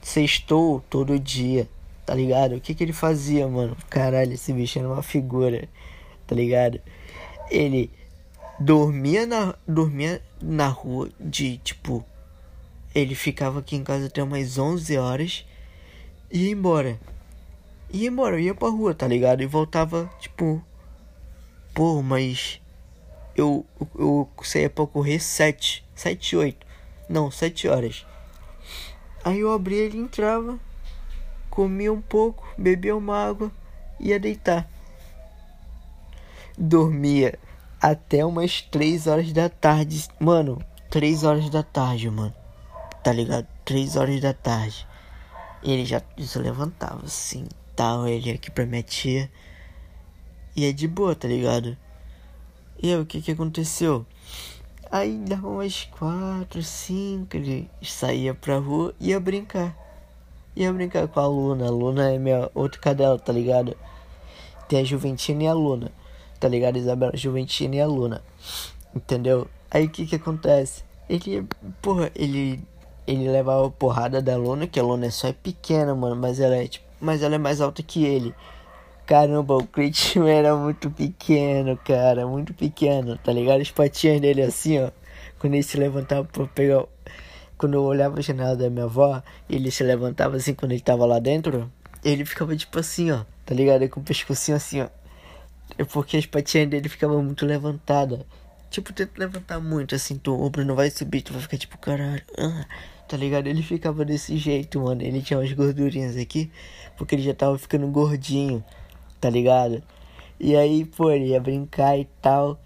Sextou 0.02 0.84
todo 0.90 1.20
dia, 1.20 1.70
tá 2.04 2.16
ligado? 2.16 2.56
O 2.56 2.60
que 2.60 2.74
que 2.74 2.84
ele 2.84 2.94
fazia, 2.94 3.48
mano? 3.48 3.78
Caralho, 3.92 4.34
esse 4.34 4.52
bicho 4.52 4.80
era 4.80 4.88
uma 4.88 5.04
figura, 5.04 5.70
tá 6.26 6.34
ligado? 6.36 6.82
Ele 7.52 7.92
dormia 8.60 9.28
na, 9.28 9.54
dormia 9.68 10.20
na 10.42 10.68
rua 10.68 11.10
de, 11.20 11.58
tipo... 11.58 12.04
Ele 12.96 13.14
ficava 13.14 13.60
aqui 13.60 13.76
em 13.76 13.84
casa 13.84 14.08
até 14.08 14.24
umas 14.24 14.58
11 14.58 14.98
horas 14.98 15.46
e 16.32 16.46
ia 16.46 16.52
embora. 16.52 17.00
Ia 17.94 18.10
embora, 18.10 18.42
ia 18.42 18.56
pra 18.56 18.70
rua, 18.70 18.96
tá 18.96 19.08
ligado? 19.08 19.44
E 19.44 19.46
voltava, 19.46 20.10
tipo... 20.20 20.64
Pô, 21.76 22.02
mas 22.02 22.60
eu, 23.36 23.66
eu 23.96 24.28
saía 24.44 24.70
pra 24.70 24.86
correr 24.86 25.20
sete, 25.20 25.86
sete, 25.96 26.36
oito, 26.36 26.66
não, 27.08 27.30
sete 27.32 27.68
horas. 27.68 28.06
Aí 29.24 29.40
eu 29.40 29.52
abria, 29.52 29.84
ele 29.84 29.98
entrava, 29.98 30.60
comia 31.50 31.94
um 31.94 32.02
pouco, 32.02 32.48
bebia 32.58 32.96
uma 32.96 33.28
água, 33.28 33.52
ia 34.00 34.20
deitar. 34.20 34.68
Dormia 36.58 37.40
até 37.82 38.26
umas 38.26 38.62
três 38.62 39.08
horas 39.08 39.32
da 39.34 39.50
tarde, 39.50 40.08
mano, 40.20 40.64
três 40.90 41.24
horas 41.24 41.50
da 41.50 41.64
tarde, 41.64 42.10
mano, 42.10 42.34
tá 43.04 43.12
ligado? 43.12 43.48
Três 43.66 43.96
horas 43.96 44.20
da 44.20 44.34
tarde. 44.34 44.88
Ele 45.64 45.86
já 45.86 46.02
se 46.20 46.38
levantava 46.40 47.06
assim, 47.06 47.48
tal, 47.76 48.08
ele 48.08 48.32
aqui 48.32 48.52
pra 48.52 48.66
minha 48.66 48.84
tia. 48.84 49.30
E 50.56 50.66
é 50.66 50.72
de 50.72 50.88
boa, 50.88 51.16
tá 51.16 51.28
ligado? 51.28 51.78
E 52.82 52.94
aí, 52.94 53.00
o 53.00 53.06
que 53.06 53.22
que 53.22 53.32
aconteceu? 53.32 54.06
Aí 54.92 55.18
dava 55.18 55.48
umas 55.48 55.86
quatro, 55.86 56.62
cinco, 56.62 57.36
ele 57.36 57.70
saía 57.82 58.34
pra 58.36 58.60
rua 58.60 58.94
e 59.00 59.10
ia 59.10 59.20
brincar. 59.20 59.76
Ia 60.56 60.72
brincar 60.72 61.08
com 61.08 61.20
a 61.20 61.26
Luna. 61.26 61.68
A 61.68 61.72
Luna 61.72 62.12
é 62.12 62.20
minha 62.20 62.52
outra 62.54 62.80
cadela, 62.80 63.18
tá 63.18 63.34
ligado? 63.34 63.76
Tem 64.68 64.82
a 64.82 64.84
Juventina 64.84 65.44
e 65.44 65.48
a 65.48 65.54
Luna. 65.54 65.92
Tá 66.40 66.48
ligado? 66.48 66.78
Isabela 66.78 67.16
Juventina 67.16 67.76
e 67.76 67.82
a 67.82 67.88
Luna. 67.88 68.24
Entendeu? 68.96 69.48
Aí 69.72 69.86
o 69.86 69.90
que 69.90 70.06
que 70.06 70.16
acontece? 70.16 70.84
Ele, 71.10 71.48
porra, 71.82 72.12
ele 72.14 72.62
ele 73.06 73.30
levava 73.30 73.68
a 73.68 73.70
porrada 73.70 74.22
da 74.22 74.38
Luna, 74.38 74.68
que 74.68 74.80
a 74.80 74.84
Luna 74.84 75.08
é 75.08 75.10
só 75.10 75.28
é 75.28 75.34
pequena, 75.34 75.94
mano, 75.94 76.16
mas 76.16 76.40
ela 76.40 76.56
é 76.56 76.68
tipo, 76.68 76.86
mas 77.04 77.22
ela 77.22 77.36
é 77.36 77.38
mais 77.38 77.62
alta 77.62 77.84
que 77.84 78.06
ele. 78.06 78.34
Caramba, 79.06 79.58
o 79.58 79.68
Cretinho 79.68 80.26
era 80.28 80.56
muito 80.56 80.90
pequeno, 80.90 81.78
cara, 81.78 82.26
muito 82.26 82.54
pequeno, 82.54 83.18
tá 83.18 83.34
ligado? 83.34 83.62
As 83.62 83.70
patinhas 83.70 84.22
dele 84.22 84.42
assim, 84.42 84.80
ó. 84.82 84.90
Quando 85.40 85.56
ele 85.56 85.64
se 85.64 85.78
levantava 85.78 86.26
pra 86.26 86.48
pegar. 86.48 86.86
Quando 87.58 87.76
eu 87.76 87.84
olhava 87.84 88.20
a 88.20 88.22
janela 88.22 88.56
da 88.56 88.70
minha 88.70 88.86
avó, 88.86 89.22
ele 89.50 89.70
se 89.72 89.84
levantava 89.84 90.38
assim 90.38 90.54
quando 90.54 90.72
ele 90.72 90.82
tava 90.82 91.06
lá 91.06 91.20
dentro. 91.20 91.72
Ele 92.04 92.26
ficava 92.26 92.56
tipo 92.56 92.80
assim, 92.80 93.12
ó, 93.12 93.24
tá 93.46 93.54
ligado? 93.54 93.88
Com 93.90 94.00
o 94.00 94.04
pescocinho 94.04 94.58
assim, 94.58 94.82
ó. 94.82 94.88
É 95.78 95.84
porque 95.84 96.18
as 96.18 96.26
patinhas 96.26 96.70
dele 96.70 96.90
ficavam 96.90 97.22
muito 97.24 97.46
levantadas. 97.46 98.20
Tipo, 98.70 98.92
tenta 98.92 99.12
levantar 99.18 99.60
muito, 99.60 99.94
assim, 99.94 100.18
tu 100.18 100.34
ombro 100.34 100.66
não 100.66 100.76
vai 100.76 100.90
subir, 100.90 101.22
tu 101.22 101.32
vai 101.32 101.42
ficar 101.42 101.58
tipo, 101.58 101.78
caralho. 101.78 102.24
Ah, 102.38 102.66
tá 103.14 103.18
ligado? 103.18 103.46
Ele 103.46 103.62
ficava 103.62 104.04
desse 104.04 104.38
jeito, 104.38 104.82
mano. 104.82 105.04
Ele 105.04 105.22
tinha 105.22 105.38
umas 105.38 105.54
gordurinhas 105.54 106.18
aqui, 106.18 106.52
porque 106.98 107.14
ele 107.14 107.22
já 107.22 107.34
tava 107.36 107.56
ficando 107.60 107.86
gordinho 107.88 108.64
tá 109.22 109.30
ligado? 109.30 109.84
E 110.40 110.56
aí, 110.56 110.84
pô, 110.84 111.12
ele 111.12 111.28
ia 111.28 111.40
brincar 111.40 111.96
e 111.98 112.06
tal. 112.22 112.60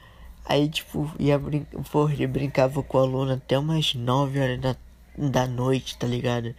Aí, 0.46 0.70
tipo, 0.70 1.12
ia 1.20 1.38
brincar, 1.38 1.84
pô, 1.92 2.10
ele 2.10 2.26
brincava 2.26 2.82
com 2.82 2.98
a 2.98 3.04
Luna 3.04 3.34
até 3.34 3.60
umas 3.60 3.94
9 3.94 4.40
horas 4.40 4.60
da, 4.60 4.76
da 5.18 5.46
noite, 5.46 5.98
tá 5.98 6.08
ligado? 6.08 6.56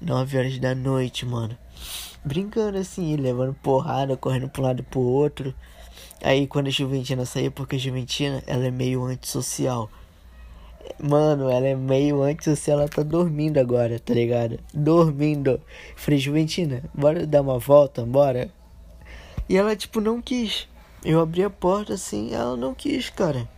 9 0.00 0.38
horas 0.38 0.58
da 0.58 0.74
noite, 0.74 1.24
mano. 1.24 1.56
Brincando 2.24 2.76
assim, 2.76 3.16
levando 3.16 3.54
porrada, 3.54 4.14
correndo 4.16 4.48
pra 4.48 4.62
um 4.62 4.64
lado 4.66 4.84
pro 4.84 5.00
outro. 5.00 5.54
Aí 6.22 6.46
quando 6.46 6.66
a 6.68 6.70
Juventina 6.70 7.24
saiu, 7.24 7.50
porque 7.50 7.76
a 7.76 7.78
Juventina, 7.78 8.44
ela 8.46 8.66
é 8.66 8.70
meio 8.70 9.02
antissocial. 9.04 9.90
Mano, 10.98 11.50
ela 11.50 11.66
é 11.66 11.74
meio 11.74 12.22
antissocial, 12.22 12.78
ela 12.80 12.88
tá 12.88 13.02
dormindo 13.02 13.58
agora, 13.58 13.98
tá 13.98 14.14
ligado? 14.14 14.58
Dormindo. 14.72 15.60
Falei, 15.96 16.18
Juventina, 16.18 16.84
bora 16.94 17.26
dar 17.26 17.42
uma 17.42 17.58
volta, 17.58 18.04
bora? 18.06 18.50
E 19.48 19.56
ela, 19.56 19.74
tipo, 19.74 20.00
não 20.00 20.22
quis. 20.22 20.68
Eu 21.04 21.20
abri 21.20 21.42
a 21.42 21.50
porta 21.50 21.94
assim, 21.94 22.32
ela 22.32 22.56
não 22.56 22.74
quis, 22.74 23.10
cara. 23.10 23.48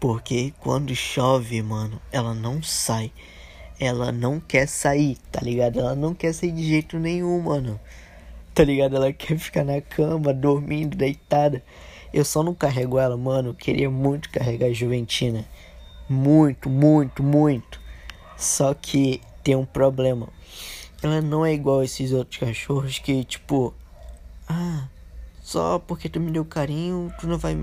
Porque 0.00 0.52
quando 0.60 0.94
chove, 0.94 1.62
mano, 1.62 2.00
ela 2.10 2.34
não 2.34 2.62
sai. 2.62 3.12
Ela 3.78 4.10
não 4.10 4.40
quer 4.40 4.66
sair, 4.66 5.16
tá 5.30 5.40
ligado? 5.40 5.78
Ela 5.78 5.94
não 5.94 6.14
quer 6.14 6.32
sair 6.32 6.50
de 6.50 6.66
jeito 6.66 6.98
nenhum, 6.98 7.40
mano. 7.40 7.78
Tá 8.54 8.64
ligado? 8.64 8.96
Ela 8.96 9.12
quer 9.12 9.38
ficar 9.38 9.64
na 9.64 9.80
cama, 9.80 10.34
dormindo, 10.34 10.96
deitada. 10.96 11.62
Eu 12.16 12.24
só 12.24 12.42
não 12.42 12.54
carrego 12.54 12.98
ela, 12.98 13.14
mano. 13.14 13.50
Eu 13.50 13.54
queria 13.54 13.90
muito 13.90 14.30
carregar 14.30 14.68
a 14.68 14.72
Juventina. 14.72 15.44
Muito, 16.08 16.70
muito, 16.70 17.22
muito. 17.22 17.78
Só 18.38 18.72
que 18.72 19.20
tem 19.44 19.54
um 19.54 19.66
problema. 19.66 20.26
Ela 21.02 21.20
não 21.20 21.44
é 21.44 21.52
igual 21.52 21.82
esses 21.82 22.12
outros 22.12 22.40
cachorros 22.40 22.98
que, 22.98 23.22
tipo, 23.22 23.74
ah, 24.48 24.88
só 25.42 25.78
porque 25.78 26.08
tu 26.08 26.18
me 26.18 26.30
deu 26.30 26.42
carinho, 26.42 27.12
tu 27.20 27.26
não 27.26 27.36
vai, 27.36 27.54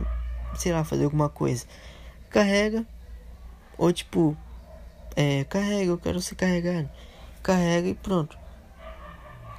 sei 0.54 0.72
lá, 0.72 0.84
fazer 0.84 1.06
alguma 1.06 1.30
coisa. 1.30 1.66
Carrega. 2.30 2.86
Ou 3.76 3.92
tipo, 3.92 4.38
é, 5.16 5.46
carrega, 5.46 5.86
eu 5.86 5.98
quero 5.98 6.22
ser 6.22 6.36
carregado. 6.36 6.88
Carrega 7.42 7.88
e 7.88 7.96
pronto. 7.96 8.38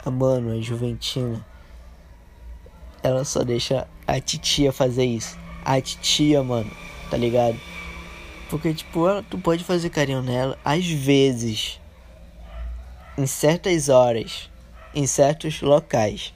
A 0.04 0.08
mano, 0.08 0.52
a 0.52 0.60
Juventina. 0.60 1.44
Ela 3.02 3.24
só 3.24 3.42
deixa 3.42 3.88
a 4.06 4.20
titia 4.20 4.72
fazer 4.72 5.04
isso. 5.04 5.38
A 5.64 5.80
titia, 5.80 6.42
mano, 6.42 6.70
tá 7.10 7.16
ligado? 7.16 7.58
Porque, 8.50 8.74
tipo, 8.74 9.00
tu 9.30 9.38
pode 9.38 9.64
fazer 9.64 9.90
carinho 9.90 10.22
nela 10.22 10.58
às 10.64 10.86
vezes. 10.86 11.80
em 13.16 13.26
certas 13.26 13.88
horas, 13.88 14.50
em 14.94 15.06
certos 15.06 15.62
locais. 15.62 16.34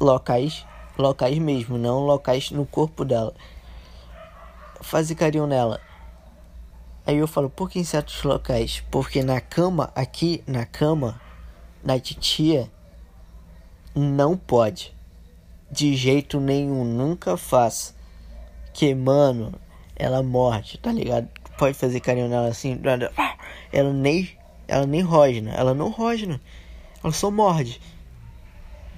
Locais, 0.00 0.64
locais 0.98 1.38
mesmo, 1.38 1.76
não 1.78 2.00
locais 2.00 2.50
no 2.50 2.64
corpo 2.64 3.04
dela. 3.04 3.34
Fazer 4.80 5.14
carinho 5.14 5.46
nela. 5.46 5.80
Aí 7.06 7.18
eu 7.18 7.26
falo, 7.26 7.50
por 7.50 7.68
que 7.68 7.78
em 7.78 7.84
certos 7.84 8.22
locais? 8.22 8.82
Porque 8.90 9.22
na 9.22 9.40
cama, 9.40 9.92
aqui 9.94 10.42
na 10.46 10.64
cama 10.64 11.20
da 11.82 11.98
titia, 12.00 12.70
não 13.94 14.36
pode. 14.36 14.94
De 15.74 15.96
jeito 15.96 16.38
nenhum, 16.38 16.84
nunca 16.84 17.36
faça. 17.36 17.92
Que, 18.72 18.94
mano, 18.94 19.52
ela 19.96 20.22
morde, 20.22 20.78
tá 20.78 20.92
ligado? 20.92 21.28
Pode 21.58 21.74
fazer 21.74 21.98
carinho 21.98 22.28
nela 22.28 22.46
assim, 22.46 22.80
ela 23.72 23.92
nem, 23.92 24.30
ela 24.68 24.86
nem 24.86 25.00
rosna, 25.00 25.50
ela 25.50 25.74
não 25.74 25.90
rosna, 25.90 26.40
ela 27.02 27.12
só 27.12 27.28
morde. 27.28 27.80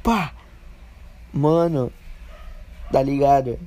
Pá! 0.03 0.35
Mano, 1.33 1.91
tá 2.93 3.03
ligado? 3.03 3.59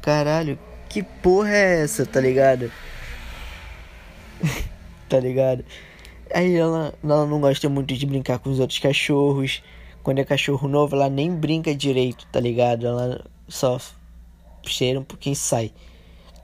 Caralho, 0.00 0.58
que 0.88 1.00
porra 1.00 1.50
é 1.50 1.82
essa, 1.84 2.04
tá 2.04 2.20
ligado? 2.20 2.72
tá 5.08 5.20
ligado? 5.20 5.64
Aí 6.34 6.56
ela, 6.56 6.92
ela 7.04 7.24
não 7.24 7.40
gosta 7.40 7.68
muito 7.68 7.94
de 7.94 8.04
brincar 8.04 8.40
com 8.40 8.50
os 8.50 8.58
outros 8.58 8.80
cachorros. 8.80 9.62
Quando 10.02 10.18
é 10.18 10.24
cachorro 10.24 10.66
novo, 10.68 10.96
ela 10.96 11.08
nem 11.08 11.34
brinca 11.34 11.74
direito, 11.74 12.26
tá 12.32 12.40
ligado? 12.40 12.86
Ela 12.86 13.24
só 13.48 13.78
cheira 14.64 14.98
um 14.98 15.04
pouquinho 15.04 15.34
e 15.34 15.36
sai, 15.36 15.72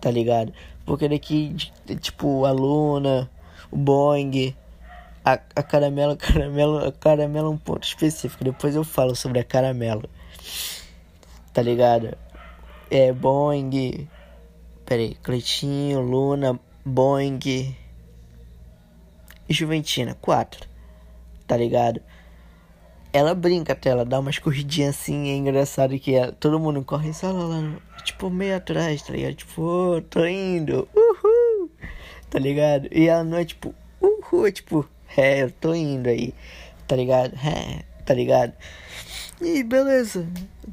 tá 0.00 0.10
ligado? 0.10 0.52
Porque 0.84 1.08
daqui, 1.08 1.54
tipo, 2.00 2.44
a 2.44 2.52
Luna, 2.52 3.28
o 3.70 3.76
Boeing, 3.76 4.54
a, 5.24 5.32
a 5.32 5.62
caramelo, 5.62 6.16
caramelo, 6.18 6.78
a 6.78 6.92
caramelo 6.92 7.48
é 7.48 7.50
um 7.50 7.58
ponto 7.58 7.86
específico. 7.86 8.44
Depois 8.44 8.74
eu 8.74 8.84
falo 8.84 9.14
sobre 9.14 9.40
a 9.40 9.44
caramelo, 9.44 10.08
tá 11.52 11.60
ligado? 11.60 12.16
É 12.90 13.12
Boeing, 13.12 14.08
peraí, 14.86 15.14
Cleitinho, 15.16 16.00
Luna, 16.00 16.58
Boeing 16.84 17.40
e 19.48 19.52
Juventina, 19.52 20.14
quatro, 20.14 20.66
tá 21.46 21.56
ligado? 21.56 22.00
Ela 23.12 23.34
brinca 23.34 23.72
até, 23.72 23.90
ela 23.90 24.04
dá 24.04 24.18
umas 24.18 24.38
corridinhas 24.38 24.96
assim, 24.96 25.30
é 25.30 25.36
engraçado 25.36 25.98
que 25.98 26.14
ela, 26.14 26.32
todo 26.32 26.60
mundo 26.60 26.82
corre 26.84 27.12
só 27.12 27.32
lá, 27.32 27.46
lá, 27.46 27.76
tipo, 28.04 28.28
meio 28.30 28.56
atrás, 28.56 29.02
tá 29.02 29.12
ligado? 29.12 29.34
Tipo, 29.34 29.62
oh, 29.62 30.00
tô 30.02 30.26
indo, 30.26 30.88
uhul, 30.94 31.70
tá 32.28 32.38
ligado? 32.38 32.88
E 32.92 33.08
ela 33.08 33.24
não 33.24 33.38
é 33.38 33.44
tipo, 33.44 33.74
uhul, 34.00 34.46
é 34.46 34.52
tipo, 34.52 34.88
é, 35.16 35.42
eu 35.42 35.50
tô 35.50 35.74
indo 35.74 36.08
aí, 36.08 36.34
tá 36.86 36.96
ligado? 36.96 37.34
É, 37.36 37.82
tá 38.04 38.12
ligado? 38.14 38.52
E 39.40 39.62
beleza, 39.62 40.26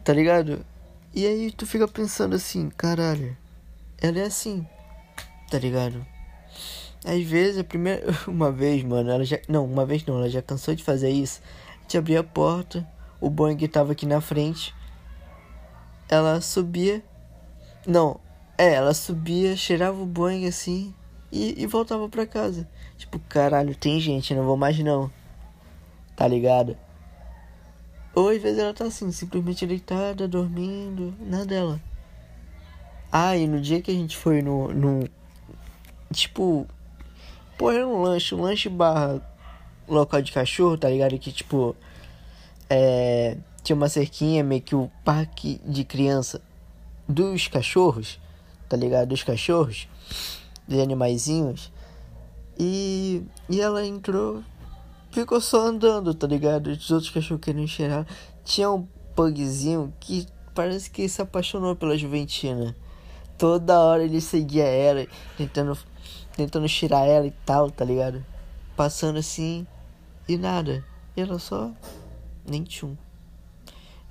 tá 0.03 0.13
ligado? 0.13 0.65
E 1.13 1.25
aí 1.25 1.51
tu 1.51 1.65
fica 1.65 1.87
pensando 1.87 2.35
assim, 2.35 2.69
caralho, 2.69 3.37
ela 4.01 4.19
é 4.19 4.23
assim, 4.23 4.67
tá 5.49 5.57
ligado? 5.57 6.05
Às 7.05 7.23
vezes, 7.23 7.59
a 7.59 7.63
primeira, 7.63 8.03
uma 8.27 8.51
vez, 8.51 8.83
mano, 8.83 9.11
ela 9.11 9.23
já, 9.23 9.39
não, 9.47 9.63
uma 9.63 9.85
vez 9.85 10.03
não, 10.05 10.17
ela 10.17 10.29
já 10.29 10.41
cansou 10.41 10.75
de 10.75 10.83
fazer 10.83 11.09
isso 11.09 11.39
gente 11.85 11.97
abria 11.97 12.19
a 12.19 12.23
porta, 12.23 12.85
o 13.21 13.29
Boeing 13.29 13.63
estava 13.63 13.91
aqui 13.91 14.05
na 14.05 14.19
frente. 14.19 14.73
Ela 16.09 16.41
subia. 16.41 17.03
Não, 17.87 18.19
é, 18.57 18.73
ela 18.73 18.93
subia, 18.93 19.55
cheirava 19.55 20.01
o 20.01 20.05
Boeing 20.05 20.47
assim 20.47 20.93
e, 21.31 21.61
e 21.61 21.67
voltava 21.67 22.09
para 22.09 22.25
casa. 22.25 22.67
Tipo, 22.97 23.19
caralho, 23.29 23.75
tem 23.75 23.99
gente, 23.99 24.33
não 24.33 24.43
vou 24.43 24.57
mais 24.57 24.77
não. 24.79 25.11
Tá 26.15 26.27
ligado? 26.27 26.75
Ou 28.15 28.29
às 28.29 28.41
vezes 28.41 28.59
ela 28.59 28.73
tá 28.73 28.85
assim, 28.85 29.11
simplesmente 29.11 29.67
deitada, 29.67 30.27
dormindo, 30.27 31.13
nada 31.19 31.45
dela. 31.45 31.81
Ah, 33.11 33.37
e 33.37 33.47
no 33.47 33.61
dia 33.61 33.81
que 33.81 33.91
a 33.91 33.93
gente 33.93 34.17
foi 34.17 34.41
no. 34.41 34.73
no 34.73 35.07
tipo. 36.11 36.65
Pô, 37.57 37.71
era 37.71 37.87
um 37.87 38.01
lanche, 38.01 38.33
um 38.33 38.41
lanche 38.41 38.69
barra 38.69 39.21
local 39.87 40.21
de 40.21 40.31
cachorro, 40.31 40.77
tá 40.77 40.89
ligado? 40.89 41.17
Que 41.17 41.31
tipo. 41.31 41.75
É, 42.69 43.37
tinha 43.63 43.75
uma 43.75 43.89
cerquinha, 43.89 44.43
meio 44.43 44.61
que 44.61 44.75
o 44.75 44.91
parque 45.03 45.59
de 45.65 45.83
criança 45.83 46.41
dos 47.07 47.47
cachorros, 47.47 48.19
tá 48.69 48.77
ligado? 48.77 49.09
Dos 49.09 49.23
cachorros, 49.23 49.87
dos 50.67 50.79
animaizinhos. 50.79 51.71
E, 52.57 53.23
e 53.49 53.59
ela 53.59 53.85
entrou, 53.85 54.43
ficou 55.11 55.41
só 55.41 55.67
andando, 55.67 56.13
tá 56.13 56.27
ligado? 56.27 56.67
Os 56.67 56.91
outros 56.91 57.11
cachorros 57.11 57.43
queriam 57.43 57.67
cheirar. 57.67 58.05
Tinha 58.43 58.69
um 58.69 58.87
pugzinho 59.15 59.93
que 59.99 60.27
parece 60.53 60.89
que 60.89 61.07
se 61.09 61.21
apaixonou 61.21 61.75
pela 61.75 61.97
Juventina. 61.97 62.75
Toda 63.37 63.79
hora 63.79 64.03
ele 64.03 64.21
seguia 64.21 64.63
ela, 64.63 65.05
tentando, 65.37 65.77
tentando 66.35 66.67
cheirar 66.69 67.05
ela 67.05 67.27
e 67.27 67.33
tal, 67.45 67.69
tá 67.69 67.83
ligado? 67.83 68.23
Passando 68.75 69.19
assim, 69.19 69.67
e 70.27 70.37
nada. 70.37 70.83
E 71.15 71.21
ela 71.21 71.39
só. 71.39 71.71
Nem 72.47 72.63
tchum. 72.63 72.95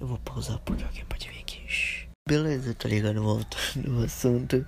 Eu 0.01 0.07
vou 0.07 0.19
pausar 0.19 0.59
porque 0.61 0.85
alguém 0.85 1.05
pode 1.05 1.29
vir 1.29 1.41
aqui. 1.41 1.55
Beleza, 2.27 2.75
tá 2.75 2.89
ligado? 2.89 3.23
Voltando 3.23 3.61
no 3.87 4.05
assunto 4.05 4.67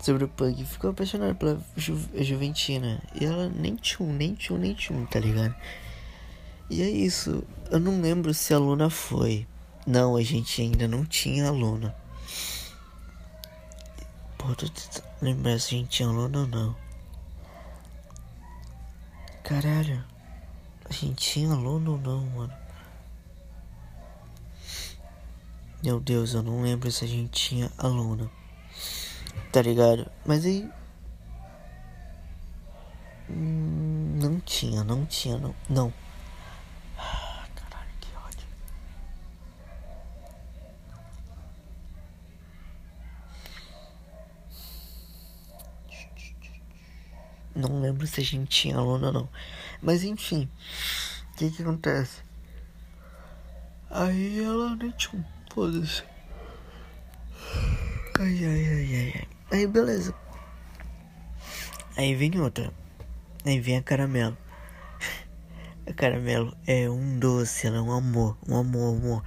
sobre 0.00 0.24
o 0.24 0.28
Pug. 0.28 0.64
Ficou 0.64 0.90
apaixonado 0.90 1.36
pela 1.36 1.60
Ju 1.76 1.96
Juventina. 2.16 3.00
E 3.14 3.24
ela 3.24 3.48
nem 3.48 3.76
tchum, 3.76 4.12
nem 4.12 4.34
tchum, 4.34 4.58
nem 4.58 4.74
tchum, 4.74 5.06
tá 5.06 5.20
ligado? 5.20 5.54
E 6.68 6.82
é 6.82 6.90
isso. 6.90 7.44
Eu 7.70 7.78
não 7.78 8.00
lembro 8.00 8.34
se 8.34 8.52
a 8.52 8.58
Luna 8.58 8.90
foi. 8.90 9.46
Não, 9.86 10.16
a 10.16 10.22
gente 10.22 10.60
ainda 10.62 10.88
não 10.88 11.04
tinha 11.04 11.50
Luna. 11.52 11.94
Pô, 14.36 14.52
tô 14.56 14.68
tentando 14.68 15.04
lembrar 15.22 15.60
se 15.60 15.76
a 15.76 15.78
gente 15.78 15.90
tinha 15.90 16.08
Luna 16.08 16.40
ou 16.40 16.46
não. 16.48 16.76
Caralho. 19.44 20.04
A 20.90 20.92
gente 20.92 21.14
tinha 21.14 21.52
aluno 21.52 21.92
ou 21.92 21.98
não, 21.98 22.26
mano? 22.30 22.52
Meu 25.84 26.00
Deus, 26.00 26.34
eu 26.34 26.42
não 26.42 26.62
lembro 26.62 26.90
se 26.90 27.04
a 27.04 27.08
gente 27.08 27.30
tinha 27.30 27.70
aluna. 27.78 28.28
Tá 29.52 29.62
ligado? 29.62 30.10
Mas 30.26 30.44
aí. 30.44 30.68
Não 33.28 34.40
tinha, 34.40 34.82
não 34.82 35.06
tinha, 35.06 35.38
não. 35.38 35.54
Não. 35.68 35.92
Caralho, 37.54 37.90
que 38.00 38.08
ódio. 38.16 38.46
Não 47.54 47.80
lembro 47.80 48.06
se 48.08 48.20
a 48.20 48.24
gente 48.24 48.48
tinha 48.48 48.76
aluna 48.76 49.06
ou 49.06 49.12
não. 49.12 49.28
Mas 49.82 50.04
enfim, 50.04 50.48
o 51.32 51.36
que 51.36 51.50
que 51.50 51.62
acontece? 51.62 52.20
Aí 53.90 54.44
ela 54.44 54.76
tinha 54.96 55.20
um 55.20 55.24
foda-se. 55.52 56.02
Ai, 58.18 58.44
ai, 58.44 58.66
ai, 58.66 58.94
ai, 58.94 59.12
ai. 59.16 59.28
Aí 59.50 59.66
beleza. 59.66 60.14
Aí 61.96 62.14
vem 62.14 62.38
outra. 62.40 62.72
Aí 63.44 63.58
vem 63.58 63.78
a 63.78 63.82
caramelo. 63.82 64.36
A 65.86 65.92
caramelo 65.92 66.56
é 66.66 66.88
um 66.88 67.18
doce, 67.18 67.66
ela 67.66 67.78
é 67.78 67.80
um 67.80 67.90
amor, 67.90 68.36
um 68.46 68.56
amor, 68.56 68.96
amor. 68.96 69.24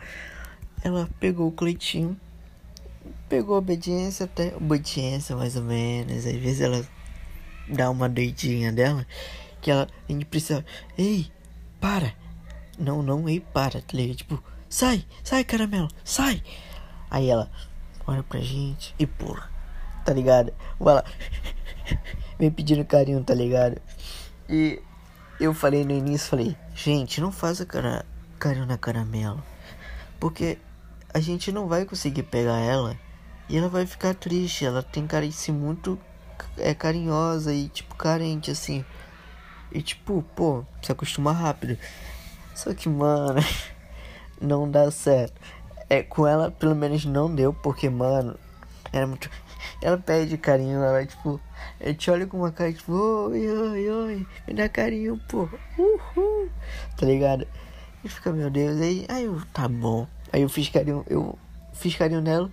Ela 0.83 1.09
pegou 1.19 1.47
o 1.47 1.51
Cleitinho, 1.51 2.17
pegou 3.27 3.57
obediência 3.57 4.25
até. 4.25 4.55
Obediência 4.55 5.35
mais 5.35 5.55
ou 5.55 5.63
menos. 5.63 6.25
Às 6.25 6.35
vezes 6.35 6.61
ela 6.61 6.87
dá 7.67 7.89
uma 7.89 8.07
doidinha 8.07 8.71
dela 8.71 9.05
que 9.63 9.71
ela, 9.71 9.87
a 10.07 10.11
gente 10.11 10.25
precisa. 10.25 10.63
Ei, 10.97 11.31
para! 11.79 12.13
Não, 12.77 13.01
não, 13.01 13.27
ei, 13.29 13.39
para, 13.39 13.81
tá 13.81 13.93
ligado? 13.93 14.17
Tipo, 14.17 14.43
sai, 14.69 15.05
sai, 15.23 15.43
caramelo, 15.43 15.87
sai! 16.03 16.43
Aí 17.09 17.29
ela 17.29 17.49
olha 18.05 18.21
pra 18.23 18.39
gente 18.39 18.93
e 18.99 19.07
pula, 19.07 19.49
tá 20.03 20.13
ligado? 20.13 20.53
Ela 20.79 21.05
vem 22.37 22.51
pedindo 22.51 22.83
carinho, 22.83 23.23
tá 23.23 23.33
ligado? 23.33 23.81
E 24.49 24.81
eu 25.39 25.53
falei 25.53 25.85
no 25.85 25.91
início, 25.91 26.29
falei, 26.29 26.57
gente, 26.75 27.21
não 27.21 27.31
faça 27.31 27.65
cara, 27.65 28.05
carinho 28.37 28.65
na 28.65 28.77
caramelo, 28.77 29.41
porque 30.19 30.57
a 31.13 31.19
gente 31.19 31.51
não 31.51 31.67
vai 31.67 31.85
conseguir 31.85 32.23
pegar 32.23 32.59
ela 32.59 32.97
e 33.47 33.57
ela 33.57 33.69
vai 33.69 33.85
ficar 33.85 34.15
triste. 34.15 34.65
Ela 34.65 34.81
tem 34.81 35.05
cara 35.07 35.27
de 35.27 35.33
ser 35.33 35.51
muito 35.51 35.99
é 36.57 36.73
carinhosa 36.73 37.53
e 37.53 37.69
tipo 37.69 37.95
carente 37.95 38.51
assim. 38.51 38.83
E 39.73 39.81
tipo, 39.81 40.23
pô, 40.35 40.63
se 40.81 40.91
acostuma 40.91 41.31
rápido. 41.31 41.77
Só 42.53 42.73
que, 42.73 42.87
mano, 42.87 43.39
não 44.39 44.69
dá 44.69 44.91
certo. 44.91 45.33
É, 45.89 46.03
com 46.03 46.27
ela, 46.27 46.51
pelo 46.51 46.75
menos, 46.75 47.05
não 47.05 47.33
deu, 47.33 47.53
porque, 47.53 47.89
mano, 47.89 48.37
era 48.91 49.07
muito. 49.07 49.29
ela 49.81 49.97
pede 49.97 50.37
carinho, 50.37 50.81
ela 50.83 51.05
tipo, 51.05 51.41
eu 51.79 51.95
te 51.95 52.11
olho 52.11 52.27
com 52.27 52.37
uma 52.37 52.51
cara 52.51 52.71
tipo, 52.71 52.93
oi, 52.93 53.49
oi, 53.49 53.89
oi, 53.89 54.27
me 54.47 54.53
dá 54.53 54.69
carinho, 54.69 55.19
pô, 55.27 55.49
uhul, 55.77 56.49
tá 56.95 57.05
ligado? 57.05 57.47
E 58.03 58.09
fica, 58.09 58.31
meu 58.31 58.49
Deus, 58.49 58.79
aí, 58.79 59.05
aí 59.09 59.25
eu, 59.25 59.41
tá 59.53 59.67
bom. 59.67 60.07
Aí 60.31 60.41
eu 60.41 60.49
fiz 60.49 60.69
carinho, 60.69 61.03
eu 61.09 61.37
fiz 61.73 61.95
carinho 61.95 62.21
nela. 62.21 62.51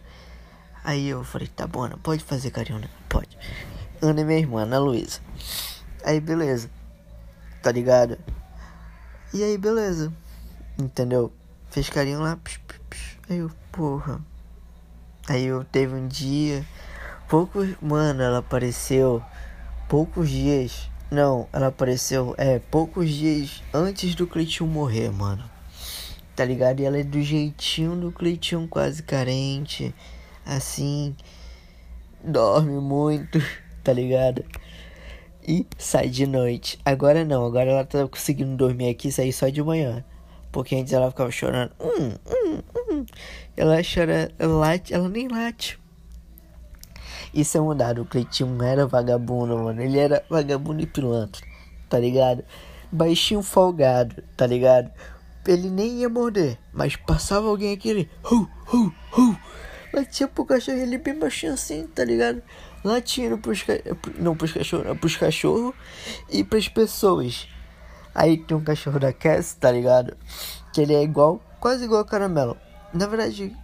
Aí 0.83 1.09
eu 1.09 1.23
falei, 1.25 1.49
tá 1.49 1.67
bom, 1.67 1.83
Ana, 1.83 1.99
pode 1.99 2.25
fazer 2.25 2.51
carinho 2.51 2.79
nela, 2.79 2.93
pode. 3.09 3.37
Ana 4.01 4.23
é 4.23 4.25
minha 4.25 4.39
irmã, 4.39 4.63
Ana 4.63 4.79
Luísa. 4.79 5.21
Aí 6.05 6.21
beleza, 6.21 6.71
tá 7.63 7.73
ligado? 7.73 8.19
E 9.33 9.43
aí 9.43 9.57
beleza, 9.57 10.13
entendeu? 10.79 11.33
Fez 11.71 11.89
carinho 11.89 12.21
lá, 12.21 12.37
psh, 12.37 12.59
psh, 12.59 12.81
psh. 12.91 13.19
aí 13.29 13.39
eu, 13.39 13.51
porra. 13.71 14.21
Aí 15.29 15.45
eu 15.47 15.65
teve 15.65 15.95
um 15.95 16.09
dia, 16.09 16.65
poucos, 17.29 17.69
mano, 17.81 18.23
ela 18.23 18.39
apareceu 18.39 19.23
poucos 19.89 20.29
dias 20.29 20.91
não, 21.11 21.49
ela 21.53 21.67
apareceu, 21.67 22.37
é, 22.39 22.61
poucos 22.61 23.11
dias 23.11 23.65
antes 23.75 24.15
do 24.15 24.29
Cleitinho 24.29 24.71
morrer, 24.71 25.11
mano. 25.11 25.43
Tá 26.37 26.45
ligado? 26.45 26.79
E 26.79 26.85
ela 26.85 26.99
é 26.99 27.03
do 27.03 27.21
jeitinho 27.21 27.97
do 27.97 28.13
Cleitinho 28.13 28.69
quase 28.69 29.03
carente. 29.03 29.93
Assim. 30.47 31.17
Dorme 32.23 32.81
muito, 32.81 33.41
tá 33.83 33.93
ligado? 33.93 34.45
E 35.51 35.67
sai 35.77 36.09
de 36.09 36.29
noite. 36.29 36.79
Agora 36.85 37.25
não, 37.25 37.45
agora 37.45 37.69
ela 37.69 37.85
tá 37.85 38.07
conseguindo 38.07 38.55
dormir 38.55 38.89
aqui 38.89 39.09
e 39.09 39.13
sair 39.13 39.33
só 39.33 39.49
de 39.49 39.61
manhã. 39.61 40.05
Porque 40.53 40.77
antes 40.77 40.93
ela 40.93 41.11
ficava 41.11 41.29
chorando. 41.33 41.73
Hum, 41.81 42.13
hum, 42.25 42.63
hum. 42.89 43.07
Ela 43.57 43.79
chora, 43.83 44.31
ela 44.39 44.55
late, 44.55 44.95
ela 44.95 45.09
nem 45.09 45.27
late. 45.27 45.77
Isso 47.35 47.59
é 47.59 47.61
mudado. 47.61 48.03
O 48.03 48.05
Cleitinho 48.05 48.49
não 48.49 48.65
era 48.65 48.87
vagabundo, 48.87 49.59
mano. 49.59 49.83
Ele 49.83 49.99
era 49.99 50.25
vagabundo 50.31 50.83
e 50.83 50.87
pilantra, 50.87 51.45
tá 51.89 51.99
ligado? 51.99 52.45
Baixinho 52.93 53.43
folgado, 53.43 54.23
tá 54.37 54.47
ligado? 54.47 54.89
Ele 55.49 55.69
nem 55.69 55.99
ia 55.99 56.09
morder, 56.09 56.61
mas 56.73 56.95
passava 56.95 57.49
alguém 57.49 57.73
aqui, 57.73 57.89
ele. 57.89 58.11
Hu, 58.23 58.49
hu, 58.73 58.93
hu. 59.19 59.37
Latia 59.93 60.29
pro 60.29 60.45
cachorro, 60.45 60.79
ele 60.79 60.97
bem 60.97 61.19
baixinho 61.19 61.55
assim, 61.55 61.89
tá 61.89 62.05
ligado? 62.05 62.41
Latindo 62.83 63.37
pros, 63.39 63.65
não 64.19 64.35
pros 64.37 64.53
cachorros, 64.53 64.99
pros 64.99 65.17
cachorros 65.17 65.75
e 66.31 66.43
pras 66.43 66.69
pessoas. 66.69 67.49
Aí 68.15 68.39
tem 68.39 68.57
um 68.57 68.65
cachorro 68.65 68.99
da 68.99 69.13
Cass, 69.13 69.55
tá 69.55 69.71
ligado? 69.71 70.17
Que 70.73 70.81
ele 70.81 70.95
é 70.95 71.03
igual, 71.03 71.41
quase 71.61 71.85
igual 71.85 72.01
a 72.01 72.05
caramelo. 72.05 72.57
Na 72.93 73.07
verdade, 73.07 73.55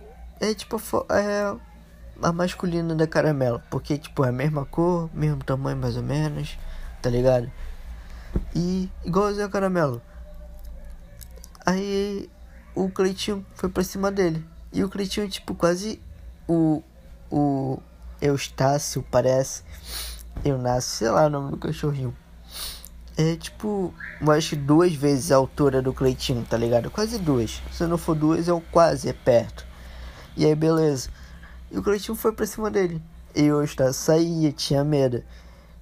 é 0.41 0.55
tipo, 0.55 0.81
é 1.11 1.57
a 2.23 2.33
masculina 2.33 2.95
da 2.95 3.07
caramelo. 3.07 3.63
Porque, 3.71 3.99
tipo, 3.99 4.25
é 4.25 4.29
a 4.29 4.33
mesma 4.33 4.65
cor, 4.65 5.11
mesmo 5.13 5.43
tamanho 5.43 5.77
mais 5.77 5.97
ou 5.97 6.03
menos, 6.03 6.59
tá 7.03 7.11
ligado? 7.11 7.51
E 8.55 8.89
igualzinho 9.05 9.47
a 9.47 9.49
caramelo. 9.49 10.01
Aí 11.65 12.31
o 12.75 12.89
Cleitinho 12.89 13.45
foi 13.55 13.69
pra 13.69 13.83
cima 13.83 14.13
dele. 14.13 14.45
E 14.73 14.85
o 14.85 14.89
Cleitinho, 14.89 15.29
tipo, 15.29 15.55
quase 15.55 16.01
o. 16.47 16.83
O 17.29 17.81
Eustácio, 18.21 19.05
parece. 19.11 19.63
Eunácio, 20.45 20.91
sei 20.91 21.11
lá 21.11 21.27
o 21.27 21.31
nome 21.31 21.51
do 21.51 21.57
cachorrinho. 21.57 22.17
É 23.17 23.35
tipo, 23.37 23.95
eu 24.21 24.31
acho 24.31 24.55
duas 24.57 24.95
vezes 24.95 25.33
a 25.33 25.37
altura 25.37 25.81
do 25.81 25.93
Cleitinho, 25.93 26.45
tá 26.45 26.57
ligado? 26.57 26.91
Quase 26.91 27.19
duas. 27.19 27.63
Se 27.73 27.87
não 27.87 27.97
for 27.97 28.15
duas, 28.15 28.47
é 28.47 28.53
um 28.53 28.61
quase, 28.61 29.09
é 29.09 29.13
perto. 29.13 29.67
E 30.37 30.45
aí, 30.45 30.55
beleza. 30.55 31.09
E 31.71 31.79
o 31.79 31.83
Cleitinho 31.83 32.15
foi 32.15 32.33
pra 32.33 32.47
cima 32.47 32.71
dele. 32.71 33.01
E 33.35 33.51
o 33.51 33.63
Eustácio 33.63 33.95
saía, 33.95 34.53
tinha 34.53 34.85
medo. 34.85 35.23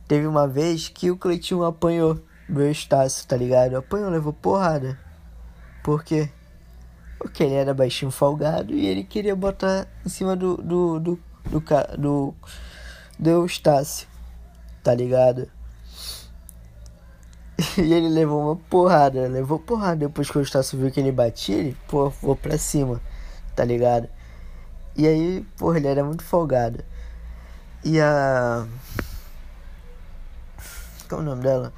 Teve 0.06 0.26
uma 0.26 0.46
vez 0.46 0.88
que 0.88 1.10
o 1.10 1.16
Cleitinho 1.16 1.64
apanhou 1.64 2.20
do 2.48 2.62
Eustácio, 2.62 3.26
tá 3.26 3.36
ligado? 3.36 3.76
Apanhou, 3.76 4.10
levou 4.10 4.32
porrada. 4.32 4.98
Por 5.82 6.04
quê? 6.04 6.28
Porque 7.18 7.42
ele 7.42 7.54
era 7.54 7.74
baixinho 7.74 8.10
folgado 8.10 8.74
e 8.74 8.86
ele 8.86 9.02
queria 9.02 9.34
botar 9.34 9.86
em 10.04 10.08
cima 10.08 10.36
do 10.36 10.56
do 10.56 11.00
do 11.00 11.18
do, 11.46 11.62
do, 11.98 12.34
do 13.18 13.30
Eustácio, 13.30 14.08
tá 14.82 14.94
ligado? 14.94 15.48
E 17.78 17.92
ele 17.92 18.08
levou 18.08 18.42
uma 18.42 18.56
porrada, 18.56 19.28
levou 19.28 19.58
porrada. 19.58 19.96
Depois 19.96 20.30
que 20.30 20.38
o 20.38 20.40
Eustácio 20.40 20.78
viu 20.78 20.90
que 20.90 21.00
ele 21.00 21.12
batia, 21.12 21.56
ele, 21.56 21.76
pô, 21.88 22.10
vou 22.10 22.36
pra 22.36 22.58
cima, 22.58 23.00
tá 23.54 23.64
ligado? 23.64 24.08
E 24.96 25.06
aí, 25.06 25.46
porra, 25.56 25.78
ele 25.78 25.88
era 25.88 26.04
muito 26.04 26.24
folgado. 26.24 26.84
E 27.84 28.00
a. 28.00 28.66
Qual 31.08 31.20
é 31.20 31.24
o 31.24 31.26
nome 31.26 31.42
dela? 31.42 31.72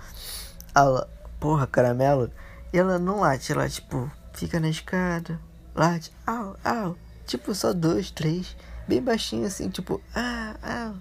A. 0.74 1.06
Porra, 1.40 1.66
caramelo. 1.66 2.30
E 2.72 2.78
ela 2.78 2.98
não 2.98 3.20
late, 3.20 3.52
ela 3.52 3.68
tipo, 3.68 4.10
fica 4.32 4.60
na 4.60 4.68
escada, 4.68 5.40
late, 5.74 6.12
au, 6.26 6.56
au. 6.64 6.96
Tipo, 7.26 7.54
só 7.54 7.72
dois, 7.72 8.10
três. 8.10 8.56
Bem 8.86 9.02
baixinho 9.02 9.46
assim, 9.46 9.68
tipo, 9.68 10.00
ah, 10.14 10.56
ah. 10.62 10.94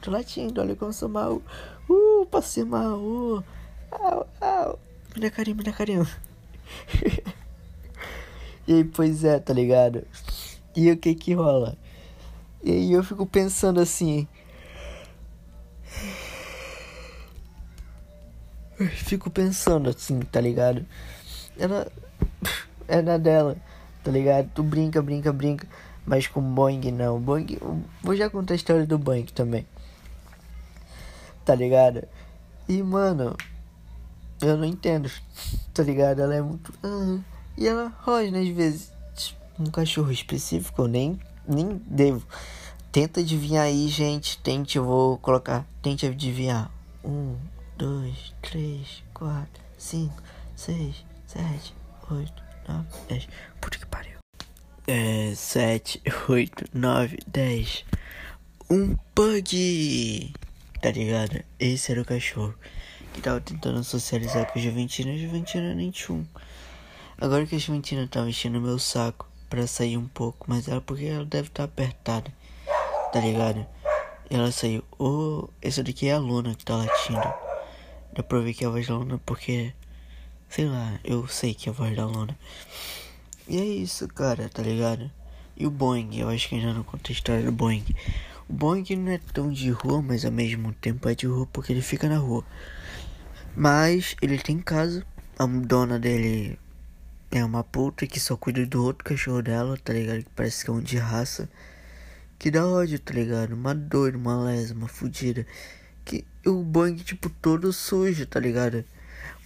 Tô 0.00 0.10
latindo, 0.10 0.60
olha 0.60 0.74
como 0.74 0.92
sou 0.92 1.08
mal. 1.08 1.42
Uh, 1.88 2.26
passei 2.26 2.64
mal, 2.64 2.98
uh. 2.98 3.44
Au, 3.90 4.28
au. 4.40 4.78
Carinho, 5.34 5.56
me 5.56 5.62
dá 5.62 5.72
carinho. 5.72 6.06
e 8.66 8.72
aí, 8.74 8.84
pois 8.84 9.24
é, 9.24 9.38
tá 9.38 9.52
ligado? 9.52 10.06
E 10.74 10.90
o 10.90 10.96
que 10.96 11.14
que 11.14 11.34
rola? 11.34 11.76
E 12.62 12.70
aí 12.70 12.92
eu 12.92 13.04
fico 13.04 13.26
pensando 13.26 13.80
assim. 13.80 14.26
fico 18.88 19.30
pensando 19.30 19.90
assim, 19.90 20.20
tá 20.20 20.40
ligado? 20.40 20.84
Ela 21.58 21.90
é 22.88 23.02
na 23.02 23.18
dela, 23.18 23.56
tá 24.02 24.10
ligado? 24.10 24.50
Tu 24.54 24.62
brinca, 24.62 25.02
brinca, 25.02 25.32
brinca. 25.32 25.66
Mas 26.06 26.26
com 26.26 26.40
Boeing 26.40 26.90
não. 26.90 27.20
Boeing. 27.20 27.58
Vou 28.02 28.16
já 28.16 28.28
contar 28.28 28.54
a 28.54 28.56
história 28.56 28.86
do 28.86 28.98
Boeing 28.98 29.26
também. 29.26 29.66
Tá 31.44 31.54
ligado? 31.54 32.06
E 32.68 32.82
mano, 32.82 33.36
eu 34.40 34.56
não 34.56 34.64
entendo. 34.64 35.10
Tá 35.72 35.82
ligado? 35.82 36.20
Ela 36.20 36.34
é 36.34 36.42
muito. 36.42 36.70
Uh, 36.84 37.24
e 37.56 37.66
ela 37.66 37.90
rosna 38.02 38.40
às 38.40 38.48
vezes 38.48 38.92
um 39.58 39.70
cachorro 39.70 40.12
específico, 40.12 40.82
eu 40.82 40.86
nem, 40.86 41.18
nem 41.48 41.80
devo. 41.86 42.26
Tenta 42.90 43.20
adivinhar 43.20 43.64
aí, 43.64 43.88
gente. 43.88 44.38
Tente, 44.38 44.76
eu 44.76 44.84
vou 44.84 45.16
colocar. 45.16 45.64
Tente 45.80 46.06
adivinhar. 46.06 46.70
Um, 47.02 47.36
dois, 47.76 48.34
três, 48.42 49.02
quatro, 49.14 49.62
cinco, 49.78 50.22
seis, 50.54 51.04
sete, 51.26 51.74
oito, 52.10 52.42
nove, 52.68 52.86
dez. 53.08 53.26
Puta 53.60 53.78
que 53.78 53.86
pariu. 53.86 54.11
É, 54.84 55.32
sete, 55.36 56.02
oito, 56.28 56.64
nove, 56.74 57.16
dez. 57.24 57.84
Um 58.68 58.96
pug! 59.14 60.34
Tá 60.80 60.90
ligado? 60.90 61.40
Esse 61.60 61.92
era 61.92 62.02
o 62.02 62.04
cachorro 62.04 62.52
que 63.12 63.20
tava 63.20 63.40
tentando 63.40 63.84
socializar 63.84 64.52
com 64.52 64.58
a 64.58 64.62
Juventina. 64.62 65.12
A 65.12 65.16
Juventina 65.16 65.72
nem 65.72 65.92
tinha 65.92 66.18
um. 66.18 66.26
Agora 67.16 67.46
que 67.46 67.54
a 67.54 67.58
Juventina 67.60 68.08
tava 68.08 68.28
enchendo 68.28 68.60
meu 68.60 68.76
saco 68.76 69.30
para 69.48 69.68
sair 69.68 69.96
um 69.96 70.08
pouco, 70.08 70.46
mas 70.48 70.66
ela 70.66 70.80
porque 70.80 71.04
ela 71.04 71.24
deve 71.24 71.46
estar 71.46 71.68
tá 71.68 71.72
apertada, 71.72 72.32
tá 73.12 73.20
ligado? 73.20 73.64
Ela 74.28 74.50
saiu. 74.50 74.82
Oh, 74.98 75.48
essa 75.62 75.84
daqui 75.84 76.08
é 76.08 76.14
a 76.14 76.18
Luna 76.18 76.56
que 76.56 76.64
tá 76.64 76.74
latindo. 76.76 77.32
Dá 78.14 78.22
pra 78.24 78.40
ver 78.40 78.52
que 78.52 78.64
é 78.64 78.66
a 78.66 78.70
voz 78.70 78.88
da 78.88 78.96
Luna 78.96 79.20
porque. 79.24 79.72
Sei 80.48 80.64
lá, 80.66 80.98
eu 81.04 81.28
sei 81.28 81.54
que 81.54 81.68
é 81.68 81.72
a 81.72 81.74
voz 81.74 81.96
da 81.96 82.04
Luna. 82.04 82.36
E 83.48 83.60
é 83.60 83.64
isso, 83.64 84.06
cara, 84.08 84.48
tá 84.48 84.62
ligado? 84.62 85.10
E 85.56 85.66
o 85.66 85.70
Boeing, 85.70 86.16
eu 86.16 86.28
acho 86.28 86.48
que 86.48 86.54
ainda 86.54 86.72
não 86.72 86.84
contei 86.84 87.14
a 87.14 87.18
história 87.18 87.44
do 87.44 87.52
Boeing. 87.52 87.84
O 88.48 88.52
Boeing 88.52 88.96
não 88.96 89.12
é 89.12 89.18
tão 89.18 89.52
de 89.52 89.70
rua, 89.70 90.00
mas 90.00 90.24
ao 90.24 90.32
mesmo 90.32 90.72
tempo 90.74 91.08
é 91.08 91.14
de 91.14 91.26
rua 91.26 91.46
porque 91.52 91.72
ele 91.72 91.82
fica 91.82 92.08
na 92.08 92.18
rua. 92.18 92.44
Mas 93.56 94.16
ele 94.22 94.38
tem 94.38 94.58
casa, 94.58 95.04
a 95.38 95.46
dona 95.46 95.98
dele 95.98 96.58
é 97.30 97.44
uma 97.44 97.64
puta 97.64 98.06
que 98.06 98.20
só 98.20 98.36
cuida 98.36 98.64
do 98.64 98.84
outro 98.84 99.04
cachorro 99.04 99.42
dela, 99.42 99.76
tá 99.76 99.92
ligado? 99.92 100.22
Que 100.22 100.30
parece 100.36 100.64
que 100.64 100.70
é 100.70 100.72
um 100.74 100.80
de 100.80 100.98
raça. 100.98 101.48
Que 102.38 102.50
dá 102.50 102.66
ódio, 102.66 102.98
tá 102.98 103.12
ligado? 103.12 103.54
Uma 103.54 103.74
doida, 103.74 104.16
uma 104.16 104.44
lesa, 104.44 104.74
uma 104.74 104.88
fudida. 104.88 105.46
Que 106.04 106.24
o 106.46 106.62
Boeing, 106.62 106.96
tipo, 106.96 107.28
todo 107.28 107.72
sujo, 107.72 108.26
tá 108.26 108.38
ligado? 108.38 108.84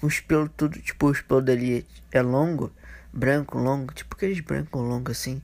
O 0.02 0.06
espelho 0.06 0.50
tudo, 0.56 0.80
tipo, 0.80 1.06
o 1.06 1.12
espelho 1.12 1.40
dele 1.40 1.86
é 2.12 2.20
longo, 2.22 2.72
branco, 3.16 3.58
longo, 3.58 3.92
tipo 3.94 4.14
aqueles 4.14 4.40
branco 4.40 4.78
longo 4.78 5.10
assim. 5.10 5.42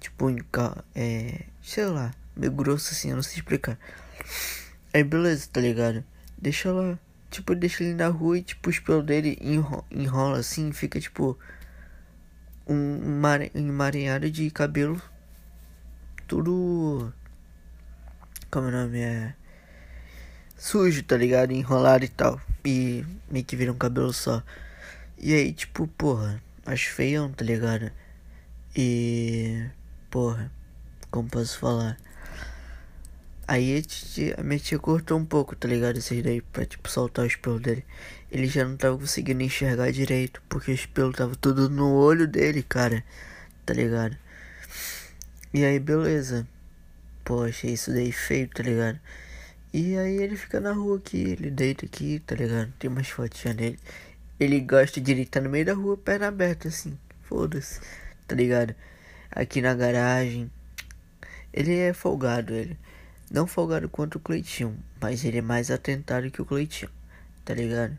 Tipo, 0.00 0.26
é. 0.94 1.40
Sei 1.62 1.86
lá, 1.86 2.12
meio 2.36 2.52
grosso 2.52 2.92
assim, 2.92 3.10
eu 3.10 3.16
não 3.16 3.22
sei 3.22 3.38
explicar. 3.38 3.78
Aí 4.92 5.02
beleza, 5.02 5.48
tá 5.52 5.60
ligado? 5.60 6.04
Deixa 6.38 6.72
lá. 6.72 6.98
Tipo, 7.30 7.54
deixa 7.54 7.82
ele 7.82 7.94
na 7.94 8.08
rua 8.08 8.38
e 8.38 8.42
tipo, 8.42 8.68
o 8.68 8.72
espelho 8.72 9.02
dele 9.02 9.38
enrola, 9.40 9.84
enrola 9.90 10.38
assim, 10.38 10.70
fica 10.72 11.00
tipo 11.00 11.36
um 12.66 13.20
emaranhado 13.54 14.30
de 14.30 14.50
cabelo 14.50 15.02
tudo 16.26 17.12
Como 18.50 18.68
o 18.68 18.70
nome 18.70 19.00
é. 19.00 19.34
Sujo, 20.56 21.02
tá 21.02 21.16
ligado? 21.16 21.52
Enrolado 21.52 22.04
e 22.04 22.08
tal. 22.08 22.40
E 22.64 23.04
meio 23.30 23.44
que 23.44 23.56
vira 23.56 23.72
um 23.72 23.76
cabelo 23.76 24.12
só. 24.12 24.42
E 25.18 25.34
aí, 25.34 25.52
tipo, 25.52 25.86
porra, 25.88 26.42
acho 26.66 26.90
feião, 26.92 27.32
tá 27.32 27.44
ligado? 27.44 27.90
E. 28.76 29.66
Porra, 30.10 30.50
como 31.10 31.28
posso 31.28 31.58
falar? 31.58 31.96
Aí 33.46 33.82
a, 34.38 34.42
minha 34.42 34.58
tia 34.58 34.78
cortou 34.78 35.18
um 35.18 35.24
pouco, 35.24 35.54
tá 35.54 35.68
ligado? 35.68 35.98
Esses 35.98 36.22
daí 36.22 36.40
pra 36.40 36.64
tipo 36.64 36.88
soltar 36.88 37.26
os 37.26 37.36
pelos 37.36 37.60
dele. 37.60 37.84
Ele 38.30 38.46
já 38.46 38.64
não 38.64 38.76
tava 38.76 38.96
conseguindo 38.98 39.42
enxergar 39.42 39.92
direito, 39.92 40.42
porque 40.48 40.72
os 40.72 40.86
pelos 40.86 41.14
tava 41.16 41.36
tudo 41.36 41.68
no 41.68 41.92
olho 41.94 42.26
dele, 42.26 42.62
cara. 42.62 43.04
Tá 43.66 43.74
ligado? 43.74 44.16
E 45.52 45.64
aí 45.64 45.78
beleza. 45.78 46.46
Pô, 47.24 47.42
achei 47.44 47.72
isso 47.74 47.92
daí 47.92 48.12
feio, 48.12 48.48
tá 48.48 48.62
ligado? 48.62 49.00
E 49.72 49.96
aí 49.98 50.16
ele 50.22 50.36
fica 50.36 50.60
na 50.60 50.72
rua 50.72 50.98
aqui, 50.98 51.18
ele 51.18 51.50
deita 51.50 51.86
aqui, 51.86 52.20
tá 52.20 52.34
ligado? 52.34 52.72
Tem 52.78 52.90
umas 52.90 53.08
fotinhas 53.08 53.56
dele. 53.56 53.78
Ele 54.38 54.60
gosta 54.60 55.00
de 55.00 55.14
deitar 55.14 55.40
no 55.40 55.48
meio 55.48 55.64
da 55.64 55.74
rua, 55.74 55.96
perna 55.96 56.28
aberta, 56.28 56.68
assim. 56.68 56.98
Foda-se, 57.22 57.80
tá 58.26 58.34
ligado? 58.34 58.74
Aqui 59.30 59.60
na 59.60 59.74
garagem. 59.74 60.50
Ele 61.52 61.76
é 61.76 61.92
folgado, 61.92 62.52
ele. 62.52 62.76
Não 63.30 63.46
folgado 63.46 63.88
quanto 63.88 64.16
o 64.16 64.20
Cleitinho, 64.20 64.76
mas 65.00 65.24
ele 65.24 65.38
é 65.38 65.42
mais 65.42 65.70
atentado 65.70 66.30
que 66.30 66.42
o 66.42 66.44
Cleitinho, 66.44 66.90
tá 67.44 67.54
ligado? 67.54 67.96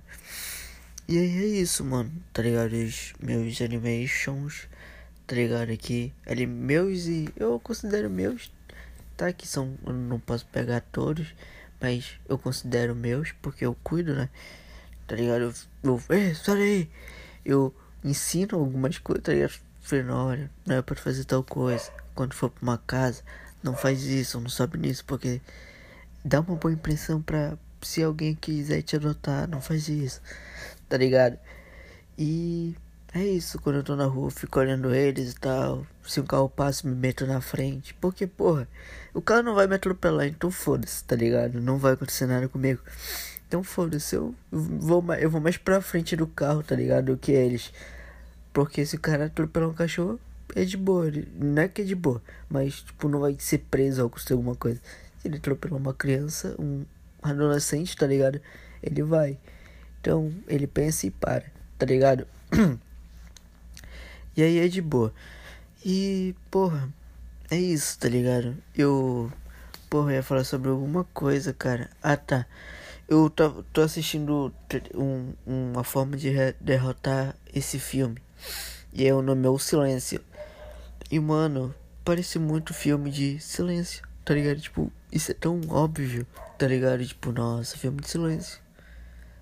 E 1.07 1.17
aí 1.17 1.37
é 1.37 1.47
isso, 1.61 1.85
mano, 1.85 2.11
tá 2.33 2.41
ligado? 2.41 2.73
Os 2.73 3.13
meus 3.19 3.61
animations, 3.61 4.67
tá 5.25 5.35
ligado? 5.35 5.71
Aqui, 5.71 6.13
ele, 6.25 6.45
meus 6.45 7.05
e 7.05 7.29
eu 7.37 7.59
considero 7.59 8.09
meus, 8.09 8.51
tá? 9.15 9.31
Que 9.31 9.47
são, 9.47 9.77
eu 9.85 9.93
não 9.93 10.19
posso 10.19 10.45
pegar 10.47 10.81
todos, 10.81 11.33
mas 11.79 12.19
eu 12.27 12.37
considero 12.37 12.95
meus 12.95 13.31
porque 13.41 13.65
eu 13.65 13.75
cuido, 13.83 14.15
né? 14.15 14.29
Tá 15.07 15.15
ligado? 15.15 15.53
Eu, 15.83 16.01
eu 16.09 16.35
sai 16.35 16.61
aí! 16.61 16.89
Eu 17.43 17.73
ensino 18.03 18.57
algumas 18.57 18.97
coisas, 18.97 19.23
tá 19.23 19.33
ligado? 19.33 19.53
Falei, 19.81 20.05
olha, 20.09 20.51
não 20.65 20.75
é 20.77 20.81
pra 20.81 20.95
fazer 20.95 21.25
tal 21.25 21.43
coisa. 21.43 21.91
Quando 22.15 22.33
for 22.33 22.49
pra 22.49 22.63
uma 22.63 22.77
casa, 22.77 23.21
não 23.61 23.75
faz 23.75 24.03
isso, 24.03 24.39
não 24.39 24.49
sobe 24.49 24.77
nisso, 24.77 25.03
porque 25.05 25.41
dá 26.23 26.39
uma 26.39 26.55
boa 26.55 26.73
impressão 26.73 27.21
pra 27.21 27.57
se 27.81 28.01
alguém 28.01 28.33
quiser 28.35 28.81
te 28.81 28.95
adotar, 28.95 29.47
não 29.47 29.61
faz 29.61 29.87
isso, 29.87 30.21
tá 30.89 30.97
ligado? 30.97 31.37
E 32.17 32.75
é 33.13 33.23
isso, 33.23 33.59
quando 33.59 33.77
eu 33.77 33.83
tô 33.83 33.95
na 33.95 34.05
rua, 34.05 34.31
fico 34.31 34.59
olhando 34.59 34.93
eles 34.93 35.31
e 35.31 35.35
tal. 35.35 35.85
Se 36.05 36.19
um 36.19 36.25
carro 36.25 36.49
passa, 36.49 36.87
me 36.87 36.95
meto 36.95 37.25
na 37.25 37.39
frente. 37.41 37.93
Porque, 37.93 38.27
porra, 38.27 38.67
o 39.13 39.21
carro 39.21 39.43
não 39.43 39.55
vai 39.55 39.67
me 39.67 39.75
atropelar, 39.75 40.27
então 40.27 40.51
foda-se, 40.51 41.03
tá 41.03 41.15
ligado? 41.15 41.61
Não 41.61 41.77
vai 41.77 41.93
acontecer 41.93 42.25
nada 42.25 42.49
comigo. 42.49 42.81
Então 43.55 43.63
foda-se, 43.63 44.17
eu 44.17 44.35
vou, 44.51 45.01
eu 45.13 45.29
vou 45.29 45.39
mais 45.39 45.55
pra 45.55 45.79
frente 45.79 46.13
do 46.17 46.27
carro, 46.27 46.61
tá 46.61 46.75
ligado? 46.75 47.05
Do 47.05 47.17
que 47.17 47.31
eles. 47.31 47.71
Porque 48.51 48.85
se 48.85 48.97
o 48.97 48.99
cara 48.99 49.27
atropelar 49.27 49.69
um 49.69 49.73
cachorro, 49.73 50.19
é 50.53 50.65
de 50.65 50.75
boa. 50.75 51.09
Não 51.39 51.61
é 51.61 51.69
que 51.69 51.81
é 51.81 51.85
de 51.85 51.95
boa, 51.95 52.21
mas 52.49 52.81
tipo, 52.81 53.07
não 53.07 53.21
vai 53.21 53.33
ser 53.39 53.59
preso 53.59 54.01
ou 54.01 54.07
acontecer 54.07 54.33
alguma 54.33 54.55
coisa. 54.55 54.81
Se 55.21 55.29
ele 55.29 55.37
atropelar 55.37 55.79
uma 55.79 55.93
criança, 55.93 56.53
um 56.59 56.83
adolescente, 57.23 57.95
tá 57.95 58.05
ligado? 58.05 58.41
Ele 58.83 59.01
vai. 59.03 59.37
Então, 60.01 60.33
ele 60.49 60.67
pensa 60.67 61.07
e 61.07 61.11
para, 61.11 61.45
tá 61.79 61.85
ligado? 61.85 62.27
e 64.35 64.43
aí 64.43 64.59
é 64.59 64.67
de 64.67 64.81
boa. 64.81 65.13
E, 65.85 66.35
porra, 66.51 66.89
é 67.49 67.55
isso, 67.55 67.97
tá 67.99 68.09
ligado? 68.09 68.53
Eu, 68.77 69.31
porra, 69.89 70.11
ia 70.11 70.23
falar 70.23 70.43
sobre 70.43 70.67
alguma 70.69 71.05
coisa, 71.05 71.53
cara. 71.53 71.89
Ah, 72.03 72.17
tá. 72.17 72.45
Eu 73.07 73.29
tô, 73.29 73.63
tô 73.71 73.81
assistindo 73.81 74.53
um, 74.95 75.33
uma 75.45 75.83
forma 75.83 76.17
de 76.17 76.31
derrotar 76.59 77.35
esse 77.53 77.79
filme. 77.79 78.17
E 78.91 79.05
é 79.05 79.13
o 79.13 79.21
nome 79.21 79.45
é 79.45 79.49
O 79.49 79.59
Silêncio. 79.59 80.19
E, 81.11 81.19
mano, 81.19 81.73
parece 82.03 82.39
muito 82.39 82.73
filme 82.73 83.11
de 83.11 83.39
silêncio, 83.39 84.07
tá 84.23 84.33
ligado? 84.33 84.59
Tipo, 84.59 84.91
isso 85.11 85.31
é 85.31 85.35
tão 85.35 85.61
óbvio, 85.69 86.25
tá 86.57 86.67
ligado? 86.67 87.05
Tipo, 87.05 87.31
nossa, 87.31 87.77
filme 87.77 88.01
de 88.01 88.09
silêncio. 88.09 88.59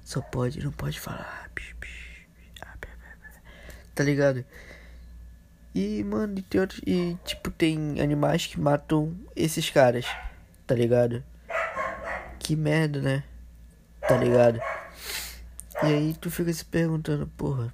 Só 0.03 0.19
pode, 0.19 0.61
não 0.61 0.71
pode 0.71 0.99
falar. 0.99 1.49
Tá 3.95 4.03
ligado? 4.03 4.43
E, 5.73 6.03
mano, 6.03 6.39
e 6.39 6.41
tem 6.41 6.59
outros. 6.59 6.81
E, 6.85 7.15
tipo, 7.23 7.51
tem 7.51 8.01
animais 8.01 8.47
que 8.47 8.59
matam 8.59 9.15
esses 9.35 9.69
caras, 9.69 10.05
tá 10.65 10.73
ligado? 10.73 11.23
Que 12.39 12.55
merda, 12.55 13.01
né? 13.01 13.23
Tá 14.07 14.17
ligado? 14.17 14.59
E 15.83 15.85
aí 15.85 16.13
tu 16.19 16.29
fica 16.29 16.51
se 16.53 16.65
perguntando, 16.65 17.27
porra 17.37 17.73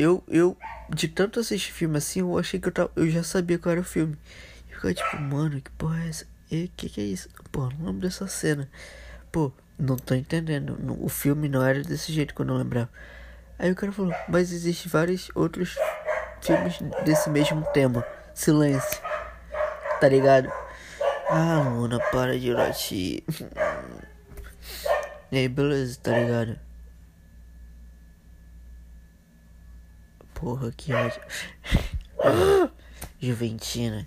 eu, 0.00 0.24
eu, 0.28 0.56
de 0.88 1.08
tanto 1.08 1.38
assistir 1.40 1.72
filme 1.72 1.98
assim, 1.98 2.20
eu 2.20 2.38
achei 2.38 2.58
que 2.58 2.68
eu, 2.68 2.72
tava, 2.72 2.90
eu 2.96 3.08
já 3.10 3.22
sabia 3.22 3.58
qual 3.58 3.72
era 3.72 3.82
o 3.82 3.84
filme. 3.84 4.16
E 4.70 4.74
ficava 4.74 4.94
tipo, 4.94 5.20
mano, 5.20 5.60
que 5.60 5.70
porra 5.72 6.02
é 6.02 6.08
essa? 6.08 6.26
E 6.50 6.68
que 6.74 6.88
que 6.88 7.00
é 7.02 7.04
isso? 7.04 7.28
Pô, 7.52 7.68
não 7.78 7.86
lembro 7.86 8.00
dessa 8.00 8.26
cena. 8.26 8.66
Pô, 9.30 9.52
não 9.78 9.96
tô 9.96 10.14
entendendo. 10.14 10.78
O 10.98 11.08
filme 11.08 11.48
não 11.48 11.62
era 11.62 11.82
desse 11.82 12.12
jeito 12.12 12.34
que 12.34 12.40
eu 12.40 12.46
não 12.46 12.56
lembrava. 12.56 12.88
Aí 13.58 13.70
o 13.70 13.76
cara 13.76 13.92
falou, 13.92 14.14
mas 14.26 14.52
existem 14.52 14.90
vários 14.90 15.30
outros 15.34 15.76
filmes 16.40 16.78
desse 17.04 17.28
mesmo 17.28 17.62
tema. 17.74 18.02
Silêncio. 18.34 19.02
Tá 20.00 20.08
ligado? 20.08 20.50
Ah, 21.28 21.62
Luna, 21.68 22.00
para 22.10 22.38
de 22.38 22.52
latir. 22.54 23.22
e 25.32 25.38
aí, 25.38 25.48
beleza, 25.48 25.98
tá 26.02 26.18
ligado? 26.18 26.58
Porra, 30.34 30.72
que 30.72 30.92
ódio. 30.92 31.20
Juventina. 33.20 34.06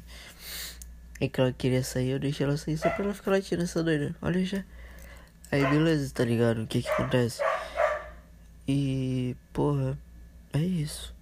É 1.21 1.27
que 1.27 1.39
ela 1.39 1.53
queria 1.53 1.83
sair, 1.83 2.09
eu 2.09 2.19
deixei 2.19 2.45
ela 2.45 2.57
sair 2.57 2.77
só 2.77 2.89
pra 2.89 3.05
ela 3.05 3.13
ficar 3.13 3.31
latindo 3.31 3.63
essa 3.63 3.83
doida. 3.83 4.15
Olha 4.21 4.43
já. 4.43 4.63
Aí 5.51 5.63
beleza, 5.67 6.11
tá 6.13 6.25
ligado? 6.25 6.63
O 6.63 6.67
que 6.67 6.81
que 6.81 6.89
acontece? 6.89 7.41
E, 8.67 9.35
porra, 9.53 9.97
é 10.51 10.59
isso. 10.59 11.13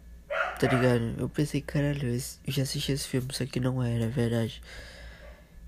Tá 0.60 0.68
ligado? 0.68 1.16
Eu 1.18 1.28
pensei, 1.28 1.60
caralho, 1.60 2.14
eu 2.14 2.20
já 2.48 2.64
assisti 2.64 2.94
esse 2.94 3.08
filme, 3.08 3.28
só 3.34 3.46
que 3.46 3.60
não 3.60 3.84
era, 3.84 4.06
é 4.06 4.08
verdade. 4.08 4.62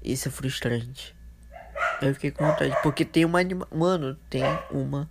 Isso 0.04 0.28
é 0.30 0.32
frustrante. 0.32 1.16
Eu 2.04 2.14
fiquei 2.14 2.32
com 2.32 2.46
vontade, 2.46 2.76
porque 2.84 3.06
tem 3.06 3.26
uma 3.26 3.40
anima... 3.40 3.68
Mano, 3.72 4.18
tem 4.30 4.44
uma 4.70 5.10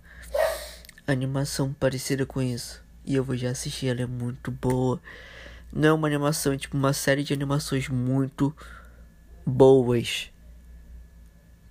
animação 1.07 1.73
parecida 1.73 2.25
com 2.25 2.41
isso. 2.41 2.83
E 3.05 3.15
eu 3.15 3.23
vou 3.23 3.35
já 3.35 3.49
assistir, 3.49 3.87
ela 3.87 4.01
é 4.01 4.05
muito 4.05 4.51
boa. 4.51 5.01
Não 5.71 5.89
é 5.89 5.93
uma 5.93 6.07
animação, 6.07 6.53
é 6.53 6.57
tipo 6.57 6.77
uma 6.77 6.93
série 6.93 7.23
de 7.23 7.33
animações 7.33 7.89
muito 7.89 8.55
boas. 9.45 10.31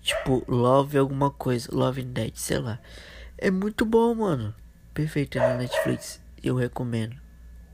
Tipo, 0.03 0.45
Love 0.49 0.99
alguma 0.99 1.31
coisa, 1.31 1.69
Love 1.73 2.03
and 2.03 2.13
Dead, 2.13 2.35
sei 2.35 2.59
lá. 2.59 2.81
É 3.39 3.51
muito 3.51 3.87
bom, 3.87 4.15
mano. 4.15 4.55
Perfeito, 4.93 5.39
é 5.39 5.41
na 5.41 5.55
Netflix. 5.55 6.21
Eu 6.43 6.57
recomendo. 6.57 7.17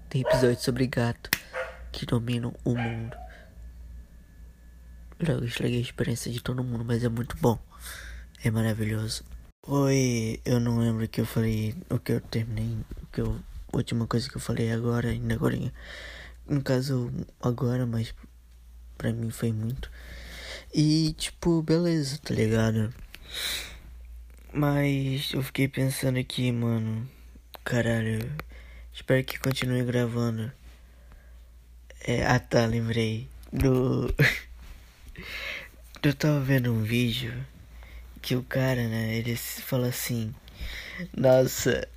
Tem 0.08 0.20
episódios 0.20 0.62
sobre 0.62 0.86
gato 0.86 1.30
que 1.90 2.06
dominam 2.06 2.54
o 2.64 2.76
mundo. 2.76 3.16
Eu 5.20 5.44
estraguei 5.44 5.78
a 5.78 5.82
experiência 5.82 6.30
de 6.30 6.40
todo 6.40 6.62
mundo, 6.62 6.84
mas 6.84 7.02
é 7.02 7.08
muito 7.08 7.36
bom. 7.38 7.58
É 8.44 8.52
maravilhoso. 8.52 9.24
Oi, 9.66 10.40
eu 10.44 10.60
não 10.60 10.78
lembro 10.78 11.04
o 11.04 11.08
que 11.08 11.20
eu 11.20 11.26
falei, 11.26 11.74
o 11.90 11.98
que 11.98 12.12
eu 12.12 12.20
terminei, 12.20 12.78
o 13.02 13.06
que 13.06 13.20
eu, 13.20 13.40
a 13.72 13.76
última 13.76 14.06
coisa 14.06 14.30
que 14.30 14.36
eu 14.36 14.40
falei 14.40 14.70
agora, 14.70 15.08
ainda 15.08 15.34
agora, 15.34 15.56
no 16.46 16.62
caso 16.62 17.12
agora, 17.42 17.84
mas 17.84 18.14
pra 18.96 19.12
mim 19.12 19.28
foi 19.30 19.52
muito. 19.52 19.90
E 20.72 21.12
tipo, 21.14 21.62
beleza, 21.62 22.18
tá 22.18 22.32
ligado? 22.32 22.94
Mas 24.52 25.32
eu 25.32 25.42
fiquei 25.42 25.66
pensando 25.66 26.18
aqui, 26.20 26.52
mano, 26.52 27.10
caralho, 27.64 28.20
espero 28.92 29.24
que 29.24 29.40
continue 29.40 29.82
gravando. 29.82 30.52
É, 32.06 32.24
ah 32.24 32.38
tá, 32.38 32.66
lembrei 32.66 33.28
do. 33.52 34.14
eu 36.02 36.14
tava 36.14 36.40
vendo 36.40 36.72
um 36.72 36.82
vídeo 36.82 37.46
que 38.22 38.34
o 38.36 38.42
cara, 38.42 38.88
né, 38.88 39.14
ele 39.16 39.36
fala 39.36 39.88
assim: 39.88 40.34
Nossa, 41.16 41.88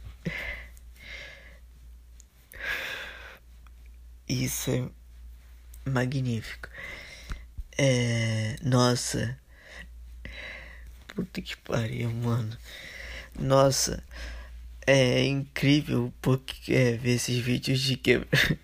isso 4.28 4.72
é 4.72 5.89
magnífico. 5.89 6.69
É, 7.78 8.55
nossa, 8.61 9.39
puta 11.07 11.41
que 11.41 11.57
pariu, 11.57 12.11
mano. 12.11 12.57
Nossa, 13.39 14.03
é 14.86 15.24
incrível 15.26 16.13
porque 16.22 16.74
é, 16.74 16.97
ver 16.97 17.15
esses 17.15 17.38
vídeos 17.38 17.80
de 17.82 17.97
que 17.97 18.22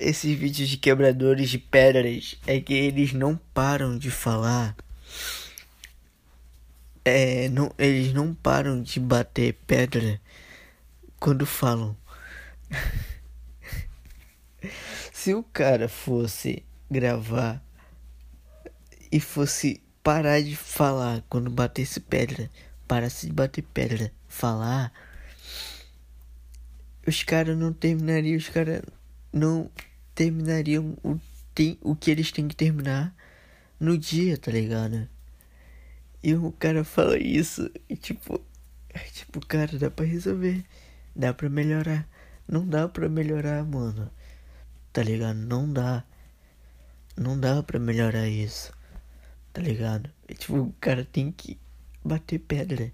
esses 0.00 0.36
vídeos 0.36 0.68
de 0.68 0.78
quebradores 0.78 1.50
de 1.50 1.58
pedras 1.58 2.36
é 2.46 2.58
que 2.58 2.72
eles 2.72 3.12
não 3.12 3.36
param 3.36 3.98
de 3.98 4.10
falar. 4.10 4.74
É, 7.04 7.48
não, 7.50 7.72
eles 7.78 8.12
não 8.12 8.34
param 8.34 8.82
de 8.82 8.98
bater 8.98 9.54
pedra 9.66 10.20
quando 11.18 11.44
falam. 11.44 11.96
Se 15.12 15.34
o 15.34 15.42
cara 15.42 15.88
fosse 15.88 16.64
gravar 16.90 17.62
e 19.12 19.20
fosse 19.20 19.82
parar 20.02 20.40
de 20.42 20.56
falar 20.56 21.22
quando 21.28 21.50
batesse 21.50 22.00
pedra, 22.00 22.50
parasse 22.88 23.26
de 23.26 23.32
bater 23.32 23.62
pedra, 23.62 24.10
falar, 24.26 24.92
os 27.06 27.22
caras 27.22 27.56
não 27.56 27.72
terminariam, 27.72 28.38
os 28.38 28.48
caras 28.48 28.82
não 29.32 29.70
terminariam 30.20 30.98
o, 31.02 31.18
tem, 31.54 31.78
o 31.80 31.96
que 31.96 32.10
eles 32.10 32.30
têm 32.30 32.46
que 32.46 32.54
terminar 32.54 33.16
no 33.80 33.96
dia, 33.96 34.36
tá 34.36 34.52
ligado? 34.52 35.08
E 36.22 36.34
o 36.34 36.52
cara 36.52 36.84
fala 36.84 37.16
isso 37.16 37.70
e 37.88 37.96
tipo, 37.96 38.38
é 38.90 38.98
tipo, 38.98 39.40
cara, 39.46 39.78
dá 39.78 39.90
pra 39.90 40.04
resolver, 40.04 40.62
dá 41.16 41.32
pra 41.32 41.48
melhorar. 41.48 42.06
Não 42.46 42.66
dá 42.66 42.86
pra 42.86 43.08
melhorar, 43.08 43.64
mano. 43.64 44.10
Tá 44.92 45.02
ligado? 45.02 45.38
Não 45.38 45.72
dá. 45.72 46.04
Não 47.16 47.40
dá 47.40 47.62
pra 47.62 47.78
melhorar 47.78 48.28
isso. 48.28 48.74
Tá 49.54 49.62
ligado? 49.62 50.10
Tipo, 50.36 50.58
o 50.58 50.74
cara 50.78 51.02
tem 51.02 51.32
que 51.32 51.58
bater 52.04 52.40
pedra. 52.40 52.92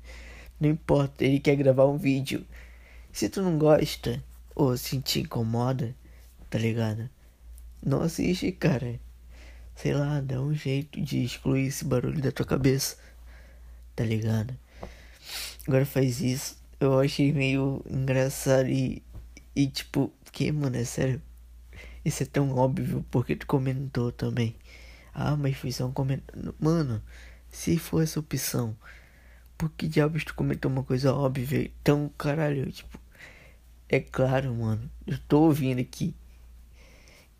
Não 0.61 0.71
importa, 0.71 1.25
ele 1.25 1.41
quer 1.41 1.57
gravar 1.57 1.87
um 1.87 1.99
vídeo. 1.99 2.47
Se 3.13 3.29
tu 3.29 3.43
não 3.43 3.59
gosta 3.59 4.23
ou 4.55 4.77
se 4.77 5.01
te 5.01 5.23
incomoda, 5.23 5.93
tá 6.49 6.57
ligado? 6.57 7.11
Não 7.85 8.03
assiste, 8.03 8.53
cara. 8.53 8.99
Sei 9.75 9.93
lá, 9.93 10.21
dá 10.21 10.41
um 10.41 10.55
jeito 10.55 11.01
de 11.01 11.23
excluir 11.25 11.67
esse 11.67 11.85
barulho 11.85 12.21
da 12.21 12.33
tua 12.33 12.47
cabeça. 12.47 12.97
Tá 13.95 14.05
ligado? 14.05 14.57
Agora 15.67 15.85
faz 15.85 16.21
isso. 16.21 16.57
Eu 16.81 16.99
achei 16.99 17.33
meio 17.33 17.85
engraçado 17.89 18.69
e. 18.69 19.03
E 19.55 19.67
tipo, 19.67 20.13
que, 20.33 20.53
mano, 20.53 20.77
é 20.77 20.85
sério. 20.85 21.21
Isso 22.05 22.23
é 22.23 22.27
tão 22.27 22.55
óbvio 22.55 23.05
porque 23.11 23.35
tu 23.35 23.47
comentou 23.47 24.13
também. 24.13 24.55
Ah, 25.15 25.37
mas 25.37 25.57
foi 25.57 25.73
só 25.73 25.87
um 25.87 25.93
comentário. 25.93 26.55
Mano, 26.61 27.03
se 27.51 27.79
for 27.79 28.03
essa 28.03 28.21
opção, 28.21 28.77
por 29.57 29.71
que 29.71 29.89
diabos 29.89 30.25
tu 30.25 30.35
comentou 30.35 30.71
uma 30.71 30.85
coisa 30.85 31.15
óbvia? 31.15 31.71
Então, 31.81 32.11
caralho, 32.19 32.71
tipo. 32.71 33.01
É 33.89 33.99
claro, 34.01 34.55
mano. 34.55 34.91
Eu 35.07 35.19
tô 35.27 35.43
ouvindo 35.43 35.81
aqui. 35.81 36.15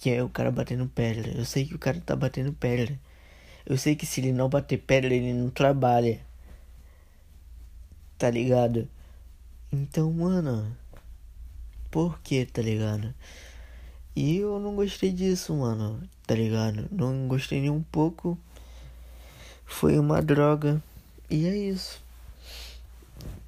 Que 0.07 0.13
é 0.13 0.23
o 0.23 0.29
cara 0.29 0.53
batendo 0.53 0.87
pedra. 0.87 1.33
Eu 1.37 1.45
sei 1.45 1.67
que 1.67 1.75
o 1.75 1.81
cara 1.81 2.01
tá 2.01 2.15
batendo 2.15 2.53
pedra. 2.53 2.97
Eu 3.67 3.77
sei 3.77 3.97
que 3.97 4.07
se 4.07 4.21
ele 4.21 4.31
não 4.31 4.49
bater 4.49 4.79
pedra, 4.79 5.13
ele 5.13 5.33
não 5.33 5.51
trabalha. 5.51 6.21
Tá 8.17 8.31
ligado? 8.31 8.89
Então, 9.73 10.13
mano. 10.13 10.77
Por 11.91 12.21
que, 12.21 12.47
tá 12.47 12.63
ligado? 12.63 13.13
E 14.15 14.37
eu 14.37 14.61
não 14.61 14.77
gostei 14.77 15.11
disso, 15.11 15.53
mano. 15.53 16.01
Tá 16.25 16.37
ligado? 16.37 16.87
Não 16.93 17.27
gostei 17.27 17.61
nem 17.61 17.71
um 17.71 17.83
pouco. 17.83 18.39
Foi 19.65 19.99
uma 19.99 20.23
droga. 20.23 20.81
E 21.29 21.49
é 21.49 21.57
isso. 21.57 22.01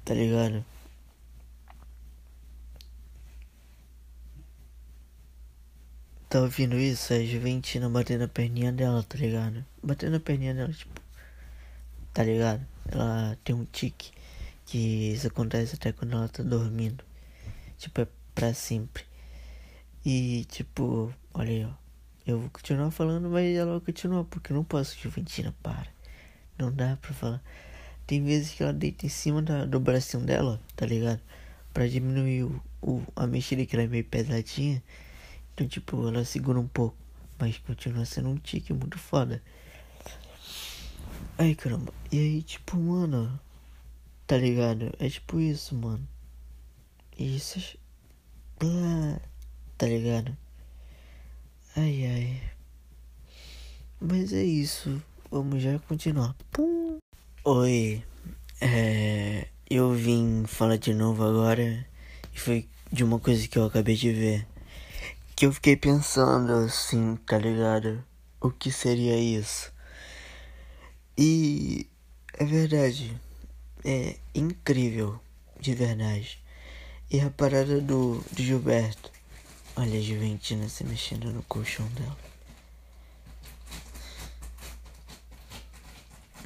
Tá 0.03 0.13
ligado? 0.13 0.65
Tá 6.29 6.41
ouvindo 6.41 6.77
isso? 6.77 7.11
A 7.11 7.25
Juventina 7.25 7.89
batendo 7.89 8.25
a 8.25 8.27
perninha 8.27 8.71
dela, 8.71 9.01
tá 9.01 9.17
ligado? 9.17 9.65
Batendo 9.81 10.17
a 10.17 10.19
perninha 10.19 10.53
dela, 10.53 10.71
tipo. 10.71 11.01
Tá 12.13 12.23
ligado? 12.23 12.63
Ela 12.91 13.35
tem 13.43 13.55
um 13.55 13.65
tique. 13.65 14.11
Que 14.63 15.11
isso 15.11 15.25
acontece 15.25 15.73
até 15.73 15.91
quando 15.91 16.13
ela 16.13 16.29
tá 16.29 16.43
dormindo. 16.43 17.03
Tipo, 17.79 18.01
é 18.01 18.07
pra 18.35 18.53
sempre. 18.53 19.03
E 20.05 20.45
tipo, 20.45 21.11
olha 21.33 21.49
aí, 21.49 21.65
ó. 21.65 21.73
Eu 22.27 22.39
vou 22.41 22.49
continuar 22.51 22.91
falando, 22.91 23.27
mas 23.27 23.57
ela 23.57 23.71
vai 23.71 23.81
continuar, 23.81 24.23
porque 24.25 24.51
eu 24.53 24.55
não 24.57 24.63
posso, 24.63 24.99
Juventina, 24.99 25.51
para. 25.63 25.87
Não 26.59 26.71
dá 26.71 26.95
pra 27.01 27.11
falar. 27.11 27.41
Tem 28.05 28.23
vezes 28.23 28.51
que 28.53 28.61
ela 28.61 28.71
deita 28.73 29.07
em 29.07 29.09
cima 29.09 29.41
da, 29.41 29.65
do 29.65 29.79
bracinho 29.79 30.23
dela, 30.23 30.61
tá 30.75 30.85
ligado? 30.85 31.21
Pra 31.73 31.87
diminuir 31.87 32.43
o, 32.43 32.61
o, 32.83 33.03
a 33.15 33.25
mexida 33.25 33.65
que 33.65 33.75
ela 33.75 33.85
é 33.85 33.87
meio 33.87 34.05
pesadinha. 34.05 34.83
Então, 35.59 35.67
tipo, 35.67 36.07
ela 36.07 36.23
segura 36.23 36.57
um 36.57 36.69
pouco. 36.69 36.95
Mas 37.37 37.57
continua 37.57 38.05
sendo 38.05 38.29
um 38.29 38.37
tique 38.37 38.71
muito 38.71 38.97
foda. 38.97 39.43
Ai, 41.37 41.53
caramba. 41.53 41.93
E 42.09 42.17
aí, 42.17 42.41
tipo, 42.41 42.77
mano. 42.77 43.37
Tá 44.25 44.37
ligado? 44.37 44.89
É 44.99 45.09
tipo 45.09 45.37
isso, 45.37 45.75
mano. 45.75 46.07
Isso. 47.17 47.77
Ah, 48.61 49.19
tá 49.77 49.85
ligado? 49.85 50.37
Ai, 51.75 52.05
ai. 52.05 52.41
Mas 53.99 54.31
é 54.31 54.43
isso. 54.43 55.03
Vamos 55.29 55.61
já 55.61 55.77
continuar. 55.79 56.37
Pum. 56.53 56.99
Oi. 57.43 58.01
É, 58.61 59.49
eu 59.69 59.91
vim 59.91 60.45
falar 60.45 60.77
de 60.77 60.93
novo 60.93 61.21
agora. 61.21 61.85
E 62.33 62.39
foi 62.39 62.69
de 62.89 63.03
uma 63.03 63.19
coisa 63.19 63.45
que 63.45 63.57
eu 63.57 63.65
acabei 63.65 63.95
de 63.95 64.13
ver. 64.13 64.47
Que 65.39 65.45
eu 65.45 65.53
fiquei 65.53 65.77
pensando 65.77 66.51
assim, 66.51 67.15
tá 67.25 67.37
ligado? 67.37 68.03
O 68.41 68.51
que 68.51 68.69
seria 68.69 69.17
isso? 69.17 69.71
E 71.17 71.89
é 72.33 72.43
verdade. 72.43 73.17
É 73.85 74.17
incrível. 74.35 75.17
De 75.57 75.73
verdade. 75.73 76.43
E 77.09 77.21
a 77.21 77.29
parada 77.29 77.79
do, 77.79 78.21
do 78.33 78.43
Gilberto. 78.43 79.09
Olha 79.77 79.97
a 79.97 80.01
Juventina 80.01 80.67
se 80.67 80.83
mexendo 80.83 81.31
no 81.31 81.41
colchão 81.43 81.87
dela. 81.87 82.17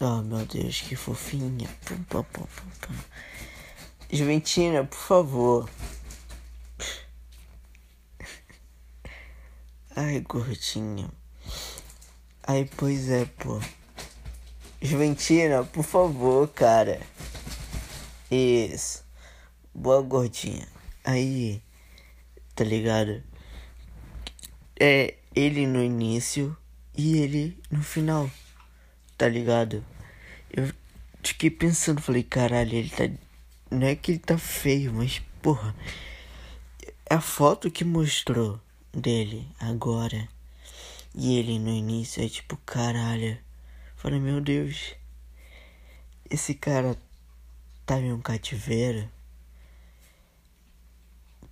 Oh 0.02 0.22
meu 0.22 0.46
Deus, 0.46 0.82
que 0.82 0.96
fofinha. 0.96 1.68
Pum, 1.84 2.04
pum, 2.04 2.24
pum, 2.26 2.46
Juventina, 4.12 4.84
por 4.86 5.00
favor. 5.00 5.70
Ai, 9.96 10.22
gordinho. 10.22 11.08
Ai, 12.48 12.68
pois 12.78 13.12
é, 13.12 13.26
pô. 13.26 13.62
Juventina, 14.82 15.64
por 15.64 15.84
favor, 15.84 16.48
cara. 16.48 17.00
Isso. 18.32 19.06
Boa 19.72 20.02
gordinha. 20.02 20.68
Aí, 21.04 21.62
tá 22.56 22.64
ligado? 22.64 23.22
É 24.80 25.14
ele 25.36 25.68
no 25.68 25.84
início 25.84 26.58
e 26.98 27.20
ele 27.20 27.62
no 27.70 27.84
final. 27.84 28.32
Tá 29.16 29.28
ligado? 29.28 29.86
Eu 30.50 30.74
fiquei 31.24 31.52
pensando, 31.52 32.02
falei, 32.02 32.24
caralho, 32.24 32.74
ele 32.74 32.90
tá. 32.90 33.04
Não 33.70 33.86
é 33.86 33.96
que 33.96 34.14
ele 34.14 34.20
tá 34.20 34.40
feio, 34.40 34.92
mas 34.92 35.22
porra. 35.40 35.76
A 37.08 37.22
foto 37.22 37.70
que 37.70 37.86
mostrou 37.86 38.60
dele 38.94 39.48
agora 39.60 40.30
e 41.16 41.38
ele 41.38 41.60
no 41.60 41.70
início 41.70 42.24
é 42.24 42.28
tipo, 42.28 42.58
caralho. 42.66 43.38
Falei, 43.96 44.20
meu 44.20 44.42
Deus. 44.42 44.96
Esse 46.30 46.56
cara 46.56 46.98
tá 47.86 48.00
em 48.00 48.12
um 48.12 48.20
cativeiro. 48.20 49.08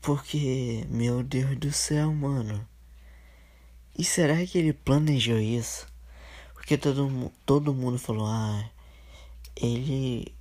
Porque, 0.01 0.83
meu 0.89 1.21
Deus 1.21 1.55
do 1.57 1.71
céu, 1.71 2.11
mano. 2.11 2.67
E 3.97 4.03
será 4.03 4.43
que 4.47 4.57
ele 4.57 4.73
planejou 4.73 5.39
isso? 5.39 5.87
Porque 6.55 6.75
todo, 6.75 7.31
todo 7.45 7.73
mundo 7.73 7.99
falou, 7.99 8.25
ah, 8.25 8.67
ele 9.55 10.33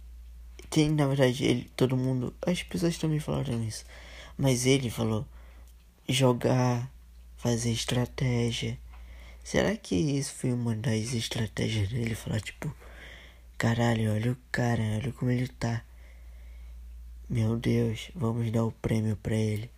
tem, 0.71 0.91
na 0.91 1.07
verdade, 1.07 1.45
ele, 1.45 1.71
todo 1.77 1.97
mundo, 1.97 2.35
as 2.47 2.63
pessoas 2.63 2.97
também 2.97 3.21
falaram 3.21 3.63
isso, 3.63 3.85
mas 4.39 4.65
ele 4.65 4.89
falou 4.89 5.27
jogar, 6.13 6.91
fazer 7.37 7.71
estratégia. 7.71 8.79
Será 9.43 9.77
que 9.77 9.95
isso 9.95 10.35
foi 10.35 10.53
uma 10.53 10.75
das 10.75 11.13
estratégias 11.13 11.89
dele? 11.89 12.15
Falar 12.15 12.41
tipo, 12.41 12.75
caralho, 13.57 14.13
olha 14.13 14.33
o 14.33 14.37
cara, 14.53 14.83
olha 14.97 15.13
como 15.13 15.31
ele 15.31 15.49
tá. 15.49 15.83
Meu 17.29 17.57
Deus, 17.57 18.11
vamos 18.15 18.51
dar 18.51 18.65
o 18.65 18.73
prêmio 18.73 19.17
pra 19.17 19.37
ele. 19.37 19.71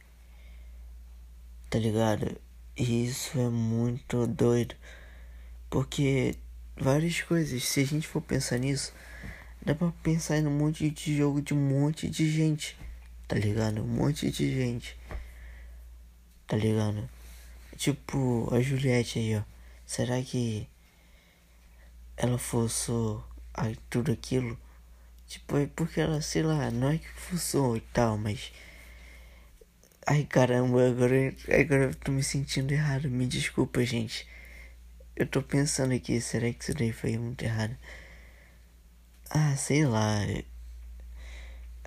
Tá 1.69 1.79
ligado? 1.79 2.41
E 2.77 3.07
isso 3.07 3.39
é 3.39 3.49
muito 3.49 4.27
doido. 4.27 4.75
Porque 5.69 6.35
várias 6.77 7.21
coisas, 7.21 7.65
se 7.65 7.81
a 7.81 7.85
gente 7.85 8.07
for 8.09 8.21
pensar 8.21 8.59
nisso, 8.59 8.93
dá 9.65 9.75
pra 9.75 9.93
pensar 10.03 10.39
em 10.39 10.47
um 10.47 10.51
monte 10.51 10.91
de 10.91 11.17
jogo 11.17 11.41
de 11.41 11.55
um 11.55 11.61
monte 11.61 12.09
de 12.09 12.31
gente, 12.31 12.77
tá 13.29 13.37
ligado? 13.37 13.83
Um 13.83 13.87
monte 13.87 14.31
de 14.31 14.55
gente, 14.55 14.97
tá 16.47 16.57
ligado? 16.57 17.09
tipo, 17.77 18.49
a 18.55 18.61
Juliette 18.61 19.19
aí, 19.19 19.37
ó. 19.37 19.43
Será 19.87 20.23
que 20.23 20.69
ela 22.17 22.39
forçou 22.39 23.25
tudo 23.91 24.13
aquilo? 24.13 24.57
Tipo, 25.27 25.59
é 25.59 25.67
porque 25.67 26.01
ela, 26.01 26.21
sei 26.23 26.43
lá, 26.45 26.71
não 26.71 26.91
é 26.91 26.99
que 26.99 27.09
forçou 27.09 27.77
e 27.77 27.81
tal, 27.81 28.17
mas. 28.19 28.53
Ai 30.07 30.25
caramba, 30.25 30.89
agora, 30.89 31.35
agora 31.61 31.85
eu 31.85 31.95
tô 31.97 32.13
me 32.13 32.23
sentindo 32.23 32.73
errado. 32.73 33.11
Me 33.11 33.27
desculpa, 33.27 33.85
gente. 33.85 34.29
Eu 35.17 35.27
tô 35.27 35.43
pensando 35.43 35.93
aqui, 35.95 36.21
será 36.21 36.53
que 36.53 36.63
isso 36.63 36.75
daí 36.75 36.93
foi 36.93 37.19
muito 37.19 37.43
errado? 37.45 37.77
Ah, 39.31 39.57
sei 39.57 39.85
lá. 39.87 40.21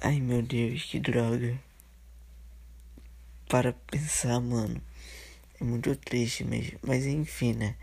Ai 0.01 0.19
meu 0.19 0.41
Deus, 0.41 0.83
que 0.83 0.99
droga. 0.99 1.59
Para 3.47 3.73
pensar, 3.73 4.39
mano. 4.39 4.81
É 5.59 5.63
muito 5.63 5.95
triste 5.95 6.43
mesmo. 6.43 6.79
Mas 6.83 7.05
enfim, 7.05 7.53
né? 7.53 7.75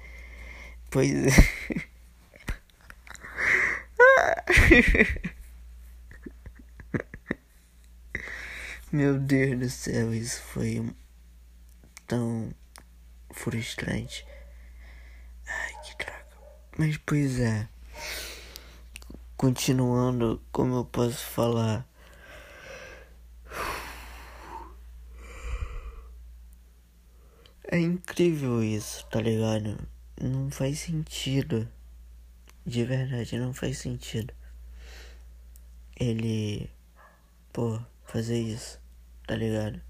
Pois 0.90 1.10
é. 1.10 1.30
Meu 8.92 9.18
Deus 9.18 9.58
do 9.58 9.70
céu, 9.70 10.12
isso 10.12 10.42
foi 10.42 10.94
tão 12.06 12.52
frustrante. 13.30 14.26
Ai, 15.46 15.72
que 15.82 15.96
droga. 15.96 16.26
Mas 16.76 16.98
pois 16.98 17.40
é. 17.40 17.66
Continuando, 19.36 20.42
como 20.52 20.76
eu 20.76 20.84
posso 20.84 21.24
falar? 21.24 21.88
É 27.72 27.78
incrível 27.78 28.62
isso, 28.62 29.06
tá 29.06 29.18
ligado? 29.18 29.78
Não 30.20 30.50
faz 30.50 30.80
sentido. 30.80 31.66
De 32.66 32.84
verdade, 32.84 33.38
não 33.38 33.54
faz 33.54 33.78
sentido. 33.78 34.34
Ele, 35.98 36.68
pô, 37.50 37.80
fazer 38.04 38.38
isso, 38.42 38.78
tá 39.26 39.34
ligado? 39.34 39.80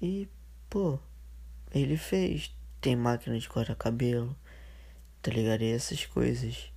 E, 0.00 0.30
pô, 0.70 0.98
ele 1.70 1.98
fez. 1.98 2.56
Tem 2.80 2.96
máquina 2.96 3.38
de 3.38 3.46
cortar 3.46 3.74
cabelo, 3.74 4.34
tá 5.20 5.30
ligado? 5.30 5.60
E 5.60 5.72
essas 5.72 6.06
coisas. 6.06 6.72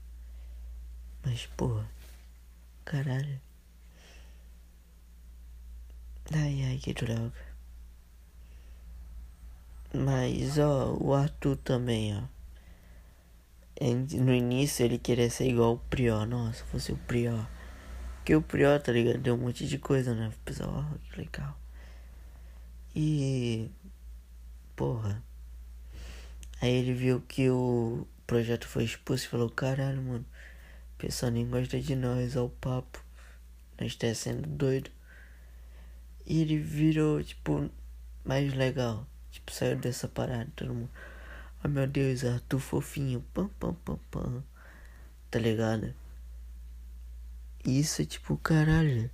Mas, 1.24 1.45
pô, 1.55 1.82
caralho. 2.84 3.39
Ai, 6.34 6.63
ai, 6.66 6.78
que 6.80 6.93
droga. 6.93 7.55
Mas, 9.96 10.58
ó, 10.58 10.93
o 11.00 11.14
Arthur 11.14 11.56
também, 11.58 12.16
ó. 12.16 12.24
No 14.22 14.34
início 14.34 14.86
ele 14.86 14.98
queria 14.98 15.30
ser 15.30 15.48
igual 15.50 15.74
o 15.74 15.78
Prior. 15.78 16.26
Nossa, 16.26 16.64
fosse 16.66 16.91
o 16.91 16.98
Prior. 16.98 17.48
Porque 18.18 18.36
o 18.36 18.41
Prior, 18.41 18.80
tá 18.82 18.91
ligado? 18.91 19.20
Deu 19.20 19.36
um 19.36 19.38
monte 19.38 19.68
de 19.68 19.78
coisa, 19.78 20.14
né? 20.16 20.30
O 20.30 20.39
pessoal, 20.43 20.86
ó, 20.91 20.98
que 20.98 21.22
legal. 21.22 21.58
E. 22.96 23.70
Porra. 24.76 25.24
Aí 26.62 26.72
ele 26.72 26.93
viu 26.93 27.22
que 27.22 27.50
o 27.50 28.08
projeto 28.26 28.68
foi 28.68 28.84
expulso 28.86 29.26
e 29.26 29.28
falou: 29.30 29.50
caralho, 29.50 30.02
mano. 30.02 30.26
O 30.96 30.98
pessoal 30.98 31.32
nem 31.32 31.48
gosta 31.48 31.80
de 31.80 31.96
nós, 31.96 32.36
ó, 32.36 32.46
o 32.46 32.50
papo. 32.50 33.04
Nós 33.80 33.96
tá 33.96 34.14
sendo 34.14 34.48
doido. 34.48 34.89
E 36.26 36.41
ele 36.41 36.58
virou, 36.58 37.22
tipo, 37.24 37.70
mais 38.24 38.54
legal. 38.54 39.06
Tipo, 39.36 39.52
saiu 39.52 39.76
dessa 39.76 40.08
parada, 40.08 40.50
todo 40.56 40.74
mundo. 40.74 40.90
Oh 41.62 41.68
meu 41.68 41.86
Deus, 41.86 42.24
Arthur 42.24 42.58
fofinho. 42.58 43.22
Pam, 43.34 43.50
pam, 43.60 43.74
pam, 43.74 44.00
pam. 44.10 44.44
Tá 45.30 45.40
ligado? 45.40 45.94
Isso 47.66 48.02
é 48.02 48.06
tipo, 48.06 48.38
caralho. 48.38 49.12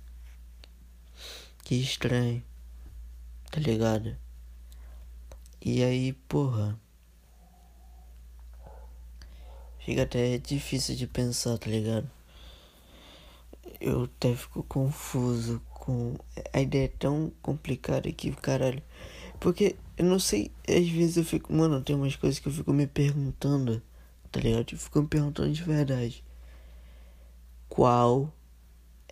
Que 1.64 1.74
estranho. 1.74 2.40
Tá 3.50 3.58
ligado? 3.58 4.16
E 5.60 5.82
aí, 5.82 6.12
porra. 6.12 6.78
Fica 9.80 10.04
até 10.04 10.38
difícil 10.38 10.94
de 10.94 11.08
pensar, 11.08 11.58
tá 11.58 11.68
ligado? 11.68 12.08
Eu 13.80 14.04
até 14.04 14.36
fico 14.36 14.62
confuso 14.62 15.60
com. 15.70 16.14
A 16.52 16.60
ideia 16.60 16.84
é 16.84 16.88
tão 16.96 17.32
complicada 17.42 18.12
que, 18.12 18.30
caralho. 18.36 18.80
Porque 19.40 19.74
eu 20.02 20.08
não 20.08 20.18
sei, 20.18 20.50
às 20.68 20.88
vezes 20.88 21.16
eu 21.16 21.24
fico, 21.24 21.52
mano, 21.52 21.80
tem 21.80 21.94
umas 21.94 22.16
coisas 22.16 22.40
que 22.40 22.48
eu 22.48 22.52
fico 22.52 22.72
me 22.72 22.86
perguntando, 22.88 23.80
tá 24.32 24.40
ligado? 24.40 24.72
Eu 24.72 24.78
fico 24.78 25.00
me 25.00 25.06
perguntando 25.06 25.52
de 25.52 25.62
verdade. 25.62 26.24
Qual 27.68 28.32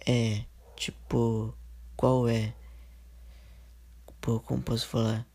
é, 0.05 0.45
tipo, 0.77 1.55
qual 1.97 2.29
é? 2.29 2.55
Pô, 4.21 4.41
como 4.41 4.61
posso 4.63 4.87
falar? 4.89 5.27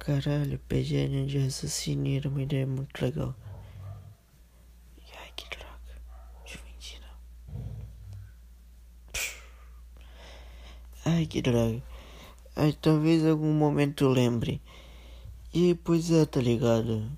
Caralho, 0.00 0.60
linha 0.70 1.26
de 1.26 1.38
raciocínio, 1.38 2.16
era 2.16 2.28
uma 2.28 2.42
ideia 2.42 2.66
muito 2.66 3.00
legal. 3.00 3.34
Ai, 5.16 5.32
que 5.36 5.48
droga. 5.48 6.02
Juventina. 6.44 7.06
Ai, 11.04 11.26
que 11.26 11.40
droga. 11.40 11.95
Aí 12.56 12.72
talvez 12.72 13.22
algum 13.26 13.52
momento 13.52 14.08
lembre. 14.08 14.62
E 15.52 15.74
pois 15.74 16.10
é, 16.10 16.24
tá 16.24 16.40
ligado? 16.40 17.12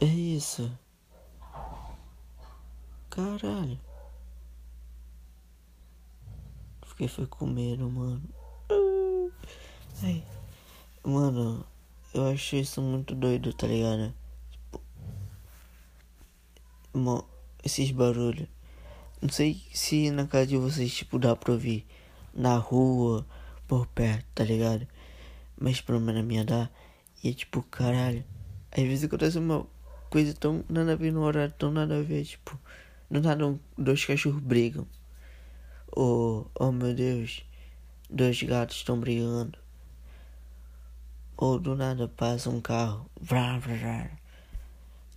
É 0.00 0.06
isso. 0.06 0.72
Caralho. 3.10 3.78
Fiquei 6.86 7.08
foi 7.08 7.26
com 7.26 7.46
medo, 7.46 7.90
mano. 7.90 8.22
Ai. 10.02 10.24
Mano, 11.04 11.66
eu 12.14 12.26
acho 12.26 12.56
isso 12.56 12.80
muito 12.80 13.14
doido, 13.14 13.52
tá 13.52 13.66
ligado? 13.66 14.14
Tipo. 14.50 14.82
Esses 17.62 17.90
barulhos. 17.90 18.48
Não 19.20 19.28
sei 19.28 19.62
se 19.74 20.10
na 20.10 20.26
casa 20.26 20.46
de 20.46 20.56
vocês, 20.56 20.94
tipo, 20.94 21.18
dá 21.18 21.36
pra 21.36 21.52
ouvir. 21.52 21.86
Na 22.32 22.56
rua 22.56 23.26
por 23.66 23.86
perto, 23.88 24.26
tá 24.34 24.44
ligado? 24.44 24.86
Mas 25.58 25.80
pelo 25.80 26.00
menos 26.00 26.22
a 26.22 26.24
minha 26.24 26.44
dá. 26.44 26.70
E 27.22 27.30
é 27.30 27.32
tipo, 27.32 27.62
caralho. 27.62 28.24
Às 28.70 28.82
vezes 28.84 29.04
acontece 29.04 29.38
uma 29.38 29.66
coisa 30.10 30.34
tão 30.34 30.64
nada 30.68 30.92
a 30.92 30.96
ver 30.96 31.12
no 31.12 31.22
horário, 31.22 31.54
tão 31.58 31.70
nada 31.70 31.98
a 31.98 32.02
ver, 32.02 32.24
tipo. 32.24 32.58
Do 33.10 33.20
nada 33.20 33.46
um, 33.46 33.58
dois 33.78 34.04
cachorros 34.04 34.42
brigam. 34.42 34.86
Ou, 35.92 36.50
oh, 36.58 36.72
meu 36.72 36.94
Deus, 36.94 37.44
dois 38.10 38.42
gatos 38.42 38.76
estão 38.76 38.98
brigando. 38.98 39.58
Ou 41.36 41.58
do 41.58 41.76
nada 41.76 42.08
passa 42.08 42.50
um 42.50 42.60
carro. 42.60 43.08
Vrá, 43.20 43.58
vrá, 43.58 43.74
vrá, 43.74 44.10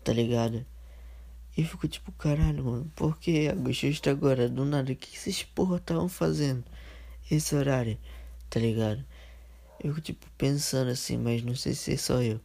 tá 0.04 0.14
ligado? 0.14 0.66
E 1.58 1.64
fico 1.64 1.88
tipo, 1.88 2.12
caralho, 2.14 2.64
mano, 2.64 2.92
por 2.96 3.18
que 3.20 3.50
a 3.50 4.12
agora? 4.12 4.48
Do 4.48 4.64
nada, 4.64 4.94
o 4.94 4.96
que 4.96 5.16
esses 5.16 5.44
porra 5.44 5.78
estavam 5.78 6.08
fazendo? 6.08 6.64
Esse 7.30 7.56
horário? 7.56 7.98
Tá 8.50 8.60
ligado? 8.60 9.04
Eu 9.82 10.00
tipo 10.02 10.26
pensando 10.38 10.92
assim, 10.92 11.18
mas 11.18 11.44
não 11.44 11.56
sei 11.56 11.74
se 11.74 11.94
é 11.94 11.98
só 11.98 12.22
eu. 12.22 12.40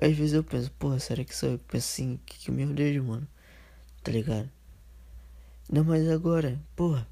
às 0.00 0.16
vezes 0.16 0.34
eu 0.34 0.44
penso, 0.44 0.70
porra, 0.72 0.98
será 1.00 1.24
que 1.24 1.34
só 1.34 1.46
eu 1.46 1.58
penso 1.58 1.86
assim? 1.92 2.20
Que, 2.24 2.38
que 2.38 2.50
meu 2.50 2.72
Deus, 2.72 3.04
mano, 3.04 3.26
tá 4.02 4.12
ligado? 4.12 4.50
Não, 5.70 5.84
mas 5.84 6.08
agora, 6.08 6.60
porra. 6.76 7.06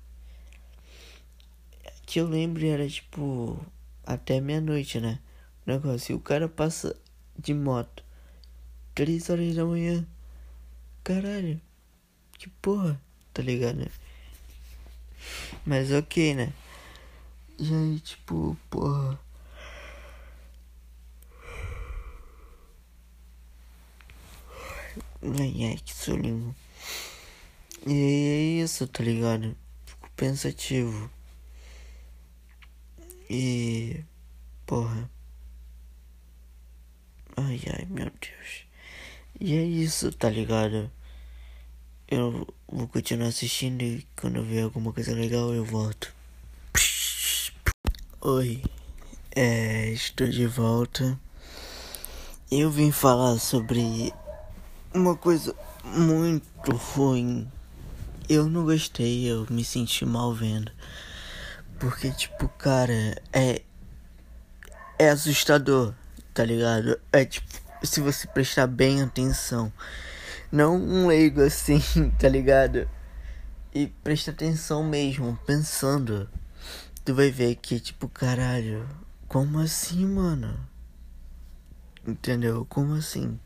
Que 2.07 2.21
eu 2.21 2.29
lembro 2.29 2.67
era 2.67 2.89
tipo 2.89 3.59
até 4.05 4.41
meia-noite, 4.41 5.01
né? 5.01 5.21
O 5.67 5.71
negócio, 5.71 6.13
e 6.13 6.17
o 6.17 6.21
cara 6.21 6.49
passa 6.49 6.97
de 7.39 7.55
moto, 7.55 8.05
três 8.95 9.31
horas 9.31 9.55
da 9.55 9.65
manhã. 9.65 10.07
Caralho, 11.03 11.61
que 12.39 12.49
porra, 12.49 13.01
tá 13.33 13.43
ligado? 13.43 13.91
Mas 15.65 15.93
ok, 15.93 16.35
né? 16.35 16.53
E 17.63 17.75
aí, 17.75 18.01
tipo, 18.01 18.57
porra. 18.71 19.21
Ai, 25.23 25.65
ai, 25.67 25.77
que 25.85 25.93
solinho. 25.95 26.57
E 27.87 27.93
é 27.93 28.63
isso, 28.65 28.89
tá 28.89 29.03
ligado? 29.05 29.55
Fico 29.85 30.11
pensativo. 30.17 31.11
E. 33.29 34.03
Porra. 34.65 35.11
Ai, 37.37 37.61
ai, 37.75 37.87
meu 37.91 38.07
Deus. 38.07 38.65
E 39.39 39.55
é 39.55 39.63
isso, 39.63 40.11
tá 40.13 40.31
ligado? 40.31 40.91
Eu 42.09 42.47
vou 42.67 42.89
continuar 42.89 43.29
assistindo 43.29 43.83
e 43.83 44.07
quando 44.17 44.37
eu 44.37 44.45
ver 44.45 44.63
alguma 44.63 44.95
coisa 44.95 45.15
legal 45.15 45.53
eu 45.53 45.65
volto. 45.65 46.20
Oi, 48.23 48.63
É, 49.35 49.89
estou 49.93 50.27
de 50.27 50.47
volta. 50.47 51.19
Eu 52.51 52.71
vim 52.71 52.93
falar 52.93 53.39
sobre 53.39 54.13
uma 54.93 55.17
coisa 55.17 55.57
muito 55.83 56.71
ruim. 56.77 57.51
Eu 58.29 58.45
não 58.45 58.67
gostei, 58.67 59.25
eu 59.25 59.47
me 59.49 59.65
senti 59.65 60.05
mal 60.05 60.35
vendo. 60.35 60.71
Porque, 61.79 62.11
tipo, 62.11 62.47
cara, 62.59 63.17
é. 63.33 63.63
É 64.99 65.09
assustador, 65.09 65.95
tá 66.35 66.45
ligado? 66.45 67.01
É 67.11 67.25
tipo, 67.25 67.49
se 67.83 68.03
você 68.03 68.27
prestar 68.27 68.67
bem 68.67 69.01
atenção. 69.01 69.73
Não 70.53 70.77
um 70.77 71.07
leigo 71.07 71.41
assim, 71.41 71.81
tá 72.21 72.29
ligado? 72.29 72.87
E 73.75 73.87
presta 73.87 74.31
atenção 74.31 74.85
mesmo, 74.85 75.39
pensando. 75.47 76.29
Tu 77.05 77.15
vai 77.15 77.31
ver 77.31 77.57
que, 77.57 77.81
tipo, 77.81 78.09
caralho, 78.09 78.87
como 79.27 79.59
assim, 79.59 80.05
mano? 80.05 80.69
Entendeu? 82.07 82.67
Como 82.67 82.95
assim? 82.95 83.41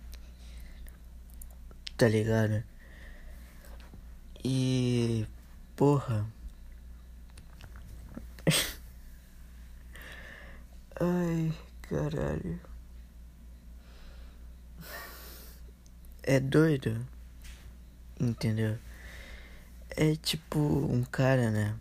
Tá 1.96 2.08
ligado? 2.08 2.64
E. 4.44 5.26
Porra. 5.76 6.26
Ai, 11.00 11.52
caralho. 11.82 12.60
É 16.22 16.40
doido. 16.40 17.06
Entendeu? 18.18 18.78
É 19.90 20.16
tipo 20.16 20.58
um 20.58 21.04
cara, 21.04 21.50
né? 21.50 21.76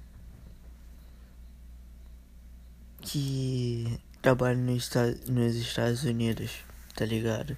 Que 3.03 3.99
trabalha 4.21 4.57
nos, 4.57 4.89
nos 5.27 5.55
Estados 5.55 6.03
Unidos, 6.03 6.51
tá 6.95 7.05
ligado? 7.05 7.55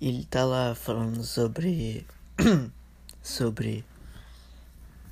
Ele 0.00 0.24
tá 0.24 0.44
lá 0.44 0.74
falando 0.74 1.24
sobre. 1.24 2.06
sobre. 3.22 3.84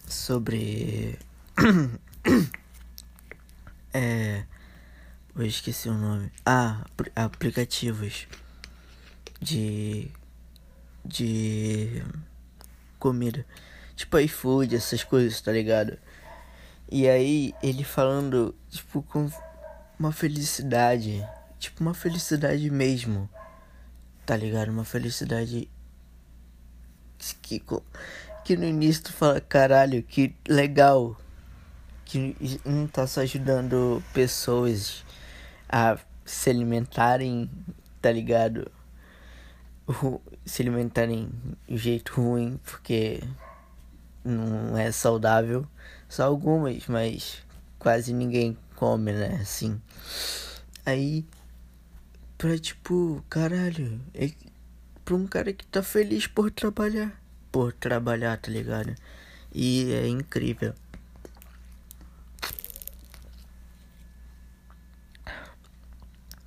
Sobre. 0.06 1.18
é. 3.92 4.44
Eu 5.36 5.44
esqueci 5.44 5.88
o 5.88 5.94
nome. 5.94 6.30
Ah, 6.46 6.86
aplicativos 7.16 8.28
de. 9.40 10.08
de. 11.04 12.02
comida. 13.00 13.44
Tipo 13.96 14.18
iFood, 14.20 14.76
essas 14.76 15.02
coisas, 15.02 15.40
tá 15.40 15.50
ligado? 15.50 15.98
E 16.90 17.08
aí 17.08 17.54
ele 17.62 17.82
falando, 17.82 18.54
tipo, 18.70 19.02
com 19.02 19.30
uma 19.98 20.12
felicidade. 20.12 21.26
Tipo, 21.58 21.82
uma 21.82 21.94
felicidade 21.94 22.70
mesmo. 22.70 23.28
Tá 24.26 24.36
ligado? 24.36 24.70
Uma 24.70 24.84
felicidade. 24.84 25.68
Que, 27.42 27.62
que 28.44 28.56
no 28.56 28.64
início 28.64 29.04
tu 29.04 29.12
fala, 29.12 29.40
caralho, 29.40 30.02
que 30.02 30.34
legal. 30.48 31.16
Que 32.04 32.36
não 32.64 32.86
tá 32.86 33.06
só 33.06 33.22
ajudando 33.22 34.02
pessoas 34.12 35.04
a 35.68 35.98
se 36.24 36.50
alimentarem, 36.50 37.50
tá 38.00 38.12
ligado? 38.12 38.70
Se 40.44 40.62
alimentarem 40.62 41.30
de 41.66 41.76
jeito 41.76 42.12
ruim, 42.14 42.60
porque 42.64 43.22
não 44.24 44.76
é 44.76 44.90
saudável. 44.92 45.66
Só 46.08 46.24
algumas, 46.24 46.86
mas 46.86 47.42
quase 47.78 48.12
ninguém 48.12 48.56
come, 48.76 49.12
né? 49.12 49.38
Assim. 49.40 49.80
Aí, 50.86 51.24
pra 52.36 52.58
tipo, 52.58 53.24
caralho, 53.28 54.00
é 54.14 54.30
pra 55.04 55.14
um 55.14 55.26
cara 55.26 55.52
que 55.52 55.66
tá 55.66 55.82
feliz 55.82 56.26
por 56.26 56.50
trabalhar. 56.50 57.20
Por 57.52 57.72
trabalhar, 57.72 58.38
tá 58.38 58.50
ligado? 58.50 58.94
E 59.52 59.92
é 59.92 60.08
incrível. 60.08 60.74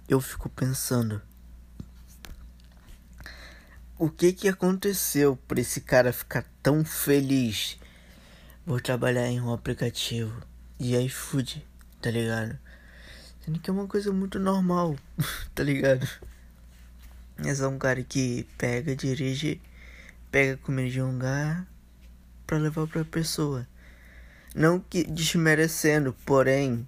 Eu 0.10 0.22
fico 0.22 0.50
pensando. 0.50 1.22
O 4.00 4.10
que 4.10 4.32
que 4.32 4.48
aconteceu 4.48 5.36
pra 5.48 5.60
esse 5.60 5.82
cara 5.82 6.14
ficar 6.14 6.46
tão 6.62 6.86
feliz 6.86 7.78
por 8.68 8.82
trabalhar 8.82 9.26
em 9.26 9.42
um 9.42 9.52
aplicativo 9.52 10.44
de 10.78 10.96
iFood? 10.98 11.66
tá 12.02 12.12
ligado? 12.12 12.58
Sendo 13.44 13.60
que 13.60 13.70
é 13.70 13.74
uma 13.74 13.88
coisa 13.88 14.12
muito 14.12 14.40
normal, 14.40 14.96
tá 15.56 15.64
ligado? 15.64 16.08
É 17.38 17.54
só 17.54 17.70
um 17.70 17.78
cara 17.78 18.04
que 18.04 18.48
pega, 18.58 18.96
dirige, 18.96 19.62
pega 20.32 20.58
comida 20.58 20.90
de 20.90 21.02
um 21.02 21.14
lugar 21.14 21.66
pra 22.46 22.58
levar 22.58 22.88
pra 22.88 23.06
pessoa. 23.06 23.68
Não 24.56 24.80
que 24.80 25.04
desmerecendo, 25.04 26.14
porém, 26.26 26.88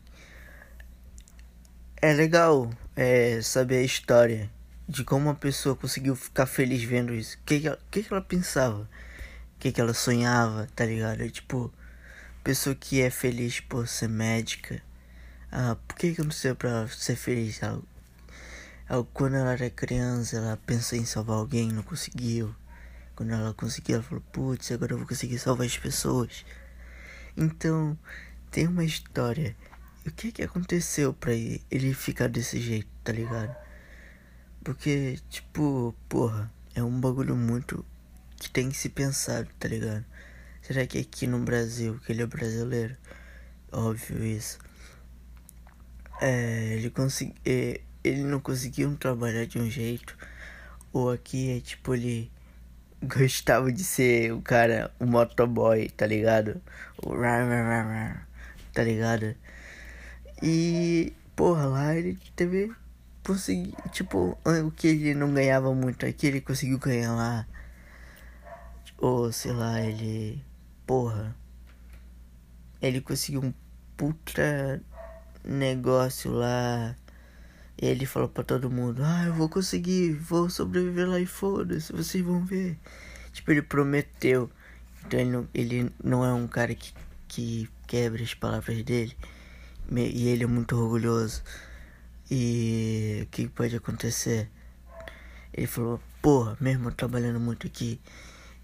é 2.01 2.13
legal 2.13 2.71
é, 2.95 3.41
saber 3.41 3.77
a 3.77 3.83
história 3.83 4.49
de 4.87 5.03
como 5.03 5.27
uma 5.27 5.35
pessoa 5.35 5.75
conseguiu 5.75 6.15
ficar 6.15 6.45
feliz 6.45 6.83
vendo 6.83 7.13
isso. 7.13 7.37
O 7.37 7.45
que, 7.45 7.59
que, 7.59 7.77
que, 7.91 8.03
que 8.03 8.13
ela 8.13 8.21
pensava? 8.21 8.89
O 9.59 9.61
que, 9.61 9.71
que 9.71 9.81
ela 9.81 9.93
sonhava, 9.93 10.67
tá 10.75 10.85
ligado? 10.85 11.21
É, 11.21 11.29
tipo, 11.29 11.71
pessoa 12.43 12.73
que 12.73 13.01
é 13.01 13.09
feliz 13.09 13.59
por 13.59 13.87
ser 13.87 14.07
médica 14.09 14.81
ah, 15.51 15.75
por 15.87 15.97
que, 15.97 16.13
que 16.13 16.21
eu 16.21 16.25
não 16.25 16.31
sei 16.31 16.53
pra 16.53 16.87
ser 16.87 17.15
feliz? 17.15 17.61
Ela, 17.63 17.81
ela, 18.87 19.03
quando 19.13 19.35
ela 19.35 19.53
era 19.53 19.69
criança, 19.69 20.37
ela 20.37 20.57
pensou 20.57 20.97
em 20.97 21.05
salvar 21.05 21.37
alguém, 21.37 21.71
não 21.71 21.81
conseguiu. 21.81 22.53
Quando 23.15 23.31
ela 23.33 23.53
conseguiu, 23.53 23.95
ela 23.95 24.03
falou: 24.03 24.23
Putz, 24.31 24.71
agora 24.71 24.93
eu 24.93 24.99
vou 24.99 25.07
conseguir 25.07 25.39
salvar 25.39 25.65
as 25.65 25.77
pessoas. 25.77 26.45
Então, 27.35 27.97
tem 28.51 28.67
uma 28.67 28.83
história. 28.85 29.55
O 30.05 30.11
que 30.11 30.31
que 30.31 30.43
aconteceu 30.43 31.13
pra 31.13 31.33
ele 31.33 31.93
ficar 31.95 32.29
desse 32.29 32.59
jeito, 32.59 32.89
tá 33.03 33.11
ligado? 33.11 33.55
Porque, 34.63 35.19
tipo, 35.29 35.95
porra, 36.07 36.51
é 36.75 36.83
um 36.83 36.99
bagulho 36.99 37.35
muito 37.35 37.83
que 38.39 38.49
tem 38.49 38.69
que 38.69 38.77
se 38.77 38.89
pensar, 38.89 39.45
tá 39.59 39.67
ligado? 39.67 40.05
Será 40.61 40.85
que 40.87 40.97
aqui 40.99 41.27
no 41.27 41.39
Brasil, 41.39 41.99
que 42.05 42.11
ele 42.11 42.21
é 42.21 42.25
brasileiro? 42.25 42.95
Óbvio 43.71 44.23
isso. 44.25 44.59
É, 46.21 46.73
ele, 46.75 46.89
consegui, 46.89 47.35
é, 47.45 47.81
ele 48.03 48.23
não 48.23 48.39
conseguiu 48.39 48.95
trabalhar 48.97 49.45
de 49.45 49.59
um 49.59 49.69
jeito. 49.69 50.17
Ou 50.91 51.11
aqui 51.11 51.57
é 51.57 51.59
tipo 51.59 51.93
ele 51.93 52.31
gostava 53.03 53.71
de 53.71 53.83
ser 53.83 54.33
o 54.33 54.41
cara, 54.41 54.91
o 54.99 55.05
motoboy, 55.05 55.89
tá 55.89 56.05
ligado? 56.05 56.61
O 57.03 57.13
tá 58.73 58.83
ligado? 58.83 59.35
E 60.41 61.13
porra, 61.35 61.65
lá 61.65 61.95
ele 61.95 62.17
teve 62.35 62.71
conseguir, 63.23 63.73
tipo, 63.91 64.37
o 64.43 64.71
que 64.71 64.87
ele 64.87 65.13
não 65.13 65.33
ganhava 65.33 65.73
muito 65.73 66.05
aqui, 66.05 66.27
ele 66.27 66.41
conseguiu 66.41 66.79
ganhar 66.79 67.13
lá. 67.13 67.45
Ou 69.01 69.31
sei 69.31 69.53
lá, 69.53 69.81
ele 69.81 70.43
porra, 70.85 71.35
ele 72.81 72.99
conseguiu 72.99 73.41
um 73.41 73.53
puta 73.95 74.81
negócio 75.43 76.31
lá. 76.31 76.95
E 77.81 77.85
ele 77.85 78.05
falou 78.05 78.27
para 78.27 78.43
todo 78.43 78.69
mundo: 78.69 79.01
Ah, 79.03 79.25
eu 79.27 79.33
vou 79.33 79.47
conseguir, 79.47 80.13
vou 80.13 80.49
sobreviver 80.49 81.07
lá 81.07 81.19
e 81.19 81.25
foda-se, 81.25 81.93
vocês 81.93 82.23
vão 82.23 82.43
ver. 82.43 82.77
Tipo, 83.31 83.51
ele 83.51 83.61
prometeu. 83.61 84.49
Então 85.05 85.19
ele 85.19 85.29
não, 85.31 85.47
ele 85.53 85.91
não 86.03 86.25
é 86.25 86.33
um 86.33 86.47
cara 86.47 86.75
que, 86.75 86.93
que 87.27 87.69
quebra 87.87 88.21
as 88.21 88.33
palavras 88.33 88.83
dele. 88.83 89.15
E 89.91 90.27
ele 90.27 90.43
é 90.43 90.47
muito 90.47 90.75
orgulhoso. 90.75 91.41
E 92.29 93.21
o 93.23 93.25
que 93.27 93.47
pode 93.47 93.75
acontecer? 93.75 94.49
Ele 95.53 95.67
falou: 95.67 96.01
Porra, 96.21 96.57
mesmo 96.59 96.91
trabalhando 96.91 97.39
muito 97.39 97.65
aqui, 97.65 97.99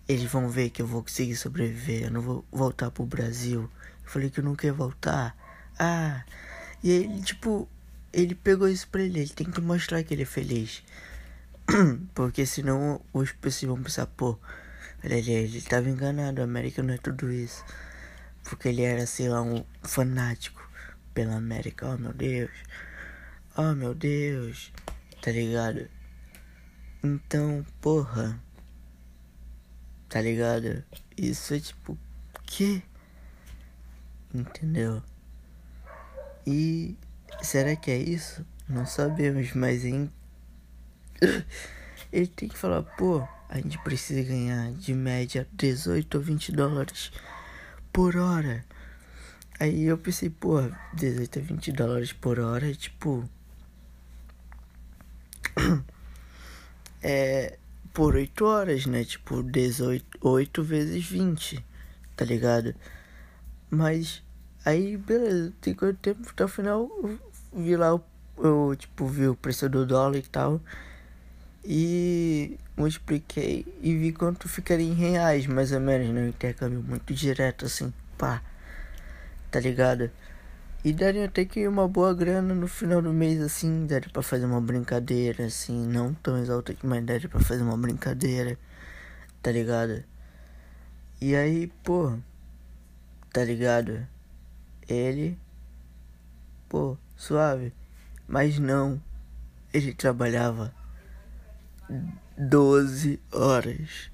eles 0.08 0.32
vão 0.32 0.50
ver 0.50 0.70
que 0.70 0.82
eu 0.82 0.88
vou 0.88 1.02
conseguir 1.02 1.36
sobreviver. 1.36 2.04
Eu 2.04 2.12
não 2.12 2.22
vou 2.22 2.46
voltar 2.52 2.92
pro 2.92 3.06
Brasil. 3.06 3.70
Eu 4.04 4.10
falei 4.10 4.30
que 4.30 4.40
eu 4.40 4.44
não 4.44 4.56
quero 4.56 4.76
voltar. 4.76 5.36
Ah, 5.80 6.24
e 6.84 6.92
ele, 6.92 7.22
tipo, 7.22 7.68
ele 8.14 8.36
pegou 8.36 8.68
isso 8.68 8.88
pra 8.88 9.02
ele. 9.02 9.20
Ele 9.20 9.30
tem 9.30 9.50
que 9.50 9.60
mostrar 9.62 10.04
que 10.04 10.14
ele 10.14 10.24
é 10.24 10.26
feliz. 10.26 10.84
Porque 12.14 12.46
senão 12.46 13.02
os 13.12 13.32
pessoas 13.32 13.70
vão 13.70 13.82
pensar, 13.82 14.06
pô, 14.06 14.38
ele, 15.04 15.32
ele 15.32 15.62
tava 15.62 15.90
enganado, 15.90 16.42
a 16.42 16.44
América 16.44 16.84
não 16.84 16.94
é 16.94 16.98
tudo 16.98 17.32
isso. 17.32 17.64
Porque 18.44 18.70
ele 18.70 18.84
era, 18.84 19.08
sei 19.08 19.28
lá, 19.28 19.42
um 19.42 19.66
fanático 19.82 20.62
pela 21.16 21.36
América. 21.36 21.88
Oh 21.88 21.98
meu 21.98 22.14
Deus. 22.14 22.52
Oh 23.58 23.74
meu 23.74 23.96
Deus. 23.96 24.72
Tá 25.22 25.32
ligado? 25.32 25.88
Então, 27.04 27.66
porra. 27.82 28.40
Tá 30.10 30.22
ligado? 30.22 30.84
Isso 31.18 31.54
é 31.54 31.60
tipo, 31.60 31.98
que? 32.46 32.84
Entendeu? 34.34 35.02
E 36.46 36.98
Será 37.42 37.76
que 37.76 37.92
é 37.92 37.98
isso? 37.98 38.46
Não 38.68 38.86
sabemos, 38.86 39.54
mas 39.54 39.86
em... 39.86 40.12
ele 42.12 42.28
tem 42.28 42.50
que 42.50 42.58
falar, 42.58 42.82
pô, 42.82 43.28
a 43.50 43.58
gente 43.58 43.78
precisa 43.80 44.24
ganhar 44.24 44.72
de 44.74 44.94
média 44.94 45.48
18 45.54 46.16
ou 46.16 46.24
20 46.24 46.52
dólares 46.52 47.12
por 47.94 48.16
hora. 48.18 48.66
Aí 49.60 49.84
eu 49.84 49.98
pensei, 49.98 50.30
pô, 50.30 50.60
18 50.94 51.40
a 51.40 51.42
20 51.42 51.72
dólares 51.72 52.14
por 52.14 52.40
hora, 52.40 52.74
tipo. 52.74 53.30
é 57.04 57.58
por 57.96 58.16
8 58.16 58.46
horas, 58.46 58.86
né? 58.86 59.06
Tipo, 59.06 59.42
18 59.42 60.06
8 60.22 60.62
vezes 60.64 61.06
20, 61.06 61.66
tá 62.16 62.26
ligado? 62.26 62.76
Mas 63.70 64.22
aí, 64.66 64.98
beleza, 64.98 65.54
tem 65.62 65.74
quanto 65.74 65.98
tempo 66.00 66.30
até 66.30 66.44
o 66.44 66.48
final 66.48 66.92
eu 67.02 67.20
vi 67.54 67.76
lá, 67.78 67.98
eu, 68.38 68.76
tipo, 68.78 69.08
vi 69.08 69.28
o 69.28 69.36
preço 69.36 69.70
do 69.70 69.86
dólar 69.86 70.18
e 70.18 70.22
tal. 70.24 70.62
E 71.64 72.60
multipliquei 72.78 73.66
e 73.82 73.96
vi 73.96 74.12
quanto 74.12 74.48
ficaria 74.50 74.86
em 74.86 74.94
reais, 74.94 75.48
mais 75.48 75.72
ou 75.72 75.80
menos, 75.80 76.10
no 76.10 76.28
intercâmbio 76.28 76.84
muito 76.84 77.14
direto, 77.14 77.66
assim, 77.66 77.94
pá, 78.18 78.42
tá 79.50 79.60
ligado? 79.60 80.12
E 80.86 80.94
daria 80.94 81.26
até 81.26 81.44
que 81.46 81.68
uma 81.68 81.88
boa 81.88 82.14
grana 82.14 82.54
no 82.54 82.68
final 82.68 83.02
do 83.02 83.12
mês, 83.12 83.42
assim, 83.42 83.88
daria 83.88 84.08
pra 84.08 84.22
fazer 84.22 84.46
uma 84.46 84.62
brincadeira, 84.62 85.48
assim, 85.48 85.84
não 85.88 86.14
tão 86.14 86.38
exalta 86.38 86.76
que, 86.76 86.86
mas 86.86 87.04
daria 87.04 87.28
pra 87.28 87.40
fazer 87.40 87.64
uma 87.64 87.76
brincadeira, 87.76 88.56
tá 89.42 89.52
ligado? 89.52 90.04
E 91.20 91.36
aí, 91.36 91.74
pô, 91.84 92.16
tá 93.34 93.44
ligado? 93.44 94.08
Ele, 94.88 95.36
pô, 96.70 96.96
suave, 97.18 97.74
mas 98.28 98.60
não, 98.60 99.02
ele 99.74 99.92
trabalhava 99.92 100.72
12 102.38 103.20
horas. 103.32 104.12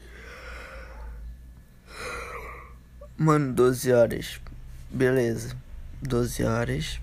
Mano, 3.18 3.52
12 3.52 3.92
horas. 3.92 4.40
Beleza. 4.90 5.54
12 6.02 6.44
horas. 6.44 7.00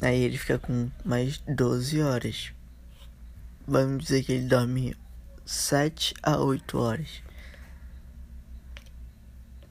Aí 0.00 0.20
ele 0.20 0.36
fica 0.36 0.58
com 0.58 0.90
mais 1.04 1.38
12 1.46 2.02
horas. 2.02 2.52
Vamos 3.66 4.04
dizer 4.04 4.24
que 4.24 4.32
ele 4.32 4.46
dorme 4.48 4.96
7 5.46 6.14
a 6.22 6.38
8 6.38 6.78
horas. 6.78 7.22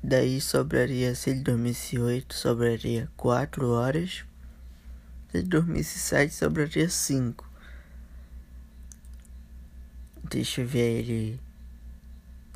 Daí 0.03 0.39
sobraria, 0.41 1.13
se 1.13 1.29
ele 1.29 1.41
dormisse 1.41 1.99
8, 1.99 2.33
sobraria 2.33 3.09
4 3.17 3.69
horas. 3.69 4.25
Se 5.29 5.37
ele 5.37 5.47
dormisse 5.47 5.99
7, 5.99 6.33
sobraria 6.33 6.89
5. 6.89 7.49
Deixa 10.23 10.61
eu 10.61 10.67
ver 10.67 10.99
ele. 10.99 11.39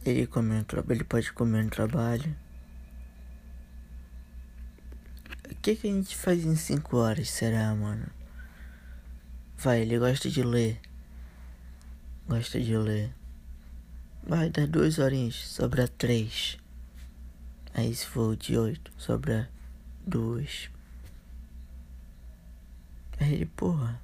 Ele 0.05 0.26
come. 0.26 0.66
Ele 0.89 1.03
pode 1.03 1.34
comer 1.34 1.66
no 1.66 1.70
trabalho. 1.70 2.36
O 5.52 5.56
que, 5.62 5.76
que 5.76 5.88
a 5.88 5.91
gente 5.91 6.16
faz 6.16 6.43
em 6.43 6.56
5 6.56 6.98
horas, 6.98 7.30
será, 7.30 7.74
mano? 7.76 8.08
Vai, 9.58 9.82
ele 9.82 10.00
gosta 10.00 10.30
de 10.30 10.43
ler. 10.43 10.80
Gosta 12.28 12.60
de 12.60 12.76
ler. 12.76 13.14
Vai 14.24 14.50
dar 14.50 14.68
duas 14.68 14.98
horinhas, 14.98 15.36
sobra 15.36 15.88
três. 15.88 16.58
Aí 17.74 17.93
se 17.93 18.08
for 18.08 18.36
de 18.36 18.58
oito, 18.58 18.91
sobra 18.98 19.50
duas. 20.06 20.70
Aí 23.20 23.34
ele, 23.34 23.46
porra. 23.46 24.02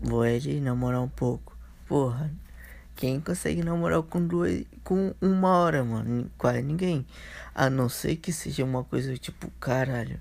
Vou 0.00 0.26
ele 0.26 0.60
namorar 0.60 1.00
um 1.00 1.08
pouco. 1.08 1.56
Porra, 1.88 2.30
quem 2.96 3.20
consegue 3.20 3.62
namorar 3.62 4.02
com 4.02 4.26
duas, 4.26 4.64
com 4.82 5.14
uma 5.20 5.48
hora, 5.50 5.84
mano? 5.84 6.30
Quase 6.38 6.62
ninguém. 6.62 7.06
A 7.54 7.68
não 7.68 7.90
ser 7.90 8.16
que 8.16 8.32
seja 8.32 8.64
uma 8.64 8.82
coisa 8.82 9.16
tipo, 9.18 9.50
caralho. 9.60 10.18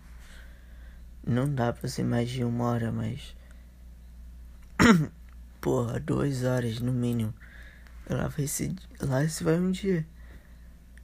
Não 1.26 1.52
dá 1.52 1.72
pra 1.72 1.88
ser 1.88 2.04
mais 2.04 2.30
de 2.30 2.44
uma 2.44 2.66
hora, 2.66 2.92
mas. 2.92 3.36
Porra, 5.62 6.00
duas 6.02 6.44
horas 6.44 6.80
no 6.82 6.92
mínimo. 6.92 7.34
Lá 8.10 8.28
vai 8.28 8.46
se, 8.46 8.76
lá 9.00 9.28
se 9.28 9.44
vai 9.44 9.58
um 9.58 9.72
dia. 9.72 10.06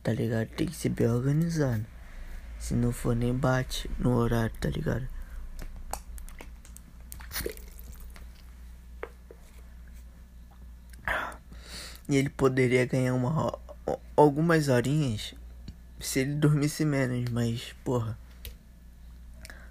Tá 0.04 0.12
ligado? 0.12 0.50
Tem 0.50 0.68
que 0.68 0.76
ser 0.76 0.90
bem 0.90 1.08
organizado. 1.08 1.86
Se 2.60 2.74
não 2.74 2.92
for 2.92 3.16
nem 3.16 3.34
bate 3.34 3.90
no 3.98 4.14
horário, 4.14 4.56
tá 4.60 4.70
ligado? 4.70 5.08
E 12.12 12.18
ele 12.18 12.30
poderia 12.30 12.86
ganhar 12.86 13.14
uma, 13.14 13.57
algumas 14.18 14.68
horinhas 14.68 15.34
se 15.97 16.20
ele 16.20 16.34
dormisse 16.34 16.84
menos, 16.84 17.32
mas 17.32 17.74
porra. 17.86 18.18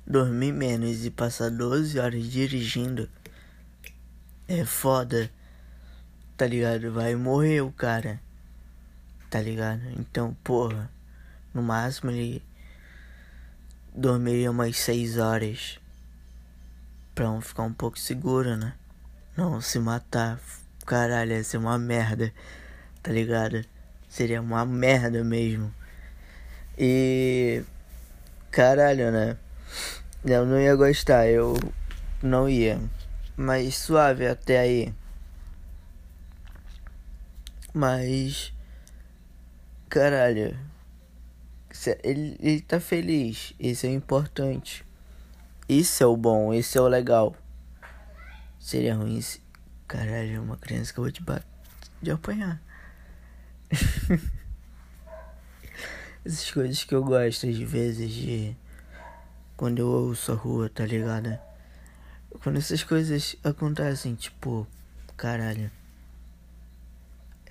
Dormir 0.07 0.51
menos 0.51 1.05
e 1.05 1.11
passar 1.11 1.51
12 1.51 1.99
horas 1.99 2.25
dirigindo 2.25 3.11
é 4.49 4.65
foda. 4.65 5.31
Tá 6.35 6.47
ligado? 6.47 6.91
Vai 6.91 7.15
morrer 7.15 7.61
o 7.61 7.71
cara. 7.71 8.19
Tá 9.29 9.39
ligado? 9.39 9.83
Então, 9.99 10.35
porra. 10.43 10.91
No 11.53 11.63
máximo 11.63 12.11
ele 12.11 12.43
dormiria 13.95 14.51
umas 14.51 14.79
6 14.79 15.19
horas. 15.19 15.79
Pra 17.15 17.31
um 17.31 17.43
ficar 17.43 17.65
um 17.65 17.75
pouco 17.75 17.99
seguro, 17.99 18.57
né? 18.57 18.73
Não 19.37 19.61
se 19.61 19.79
matar 19.79 20.41
caralho, 20.91 21.35
ia 21.35 21.45
ser 21.45 21.57
uma 21.57 21.79
merda, 21.79 22.35
tá 23.01 23.13
ligado? 23.13 23.65
Seria 24.09 24.43
uma 24.43 24.67
merda 24.67 25.23
mesmo. 25.23 25.73
E. 26.77 27.63
Caralho, 28.51 29.13
né? 29.13 29.37
Eu 30.25 30.45
não 30.45 30.59
ia 30.59 30.75
gostar, 30.75 31.29
eu 31.29 31.57
não 32.21 32.49
ia. 32.49 32.81
Mas 33.37 33.77
suave 33.77 34.27
até 34.27 34.59
aí. 34.59 34.93
Mas. 37.73 38.53
Caralho. 39.89 40.59
Ele, 42.03 42.37
ele 42.41 42.61
tá 42.63 42.81
feliz. 42.81 43.55
Isso 43.61 43.87
é 43.87 43.91
importante. 43.91 44.85
Isso 45.69 46.03
é 46.03 46.07
o 46.07 46.17
bom, 46.17 46.53
isso 46.53 46.77
é 46.77 46.81
o 46.81 46.89
legal. 46.89 47.37
Seria 48.59 48.97
ruim 48.97 49.21
se 49.21 49.41
Caralho, 49.91 50.37
é 50.37 50.39
uma 50.39 50.57
criança 50.57 50.93
que 50.93 51.01
eu 51.01 51.03
vou 51.03 51.11
te 51.11 51.21
bater. 51.21 51.45
De 52.01 52.13
apanhar. 52.13 52.63
Essas 56.25 56.49
coisas 56.53 56.85
que 56.85 56.95
eu 56.95 57.03
gosto 57.03 57.49
às 57.49 57.57
vezes 57.59 58.09
de. 58.09 58.57
Quando 59.57 59.81
eu 59.81 59.89
ouço 59.89 60.31
a 60.31 60.37
rua, 60.37 60.71
tá 60.71 60.87
ligado? 60.87 61.37
Quando 62.41 62.59
essas 62.59 62.85
coisas 62.85 63.35
acontecem, 63.43 64.15
tipo, 64.15 64.65
caralho. 65.17 65.69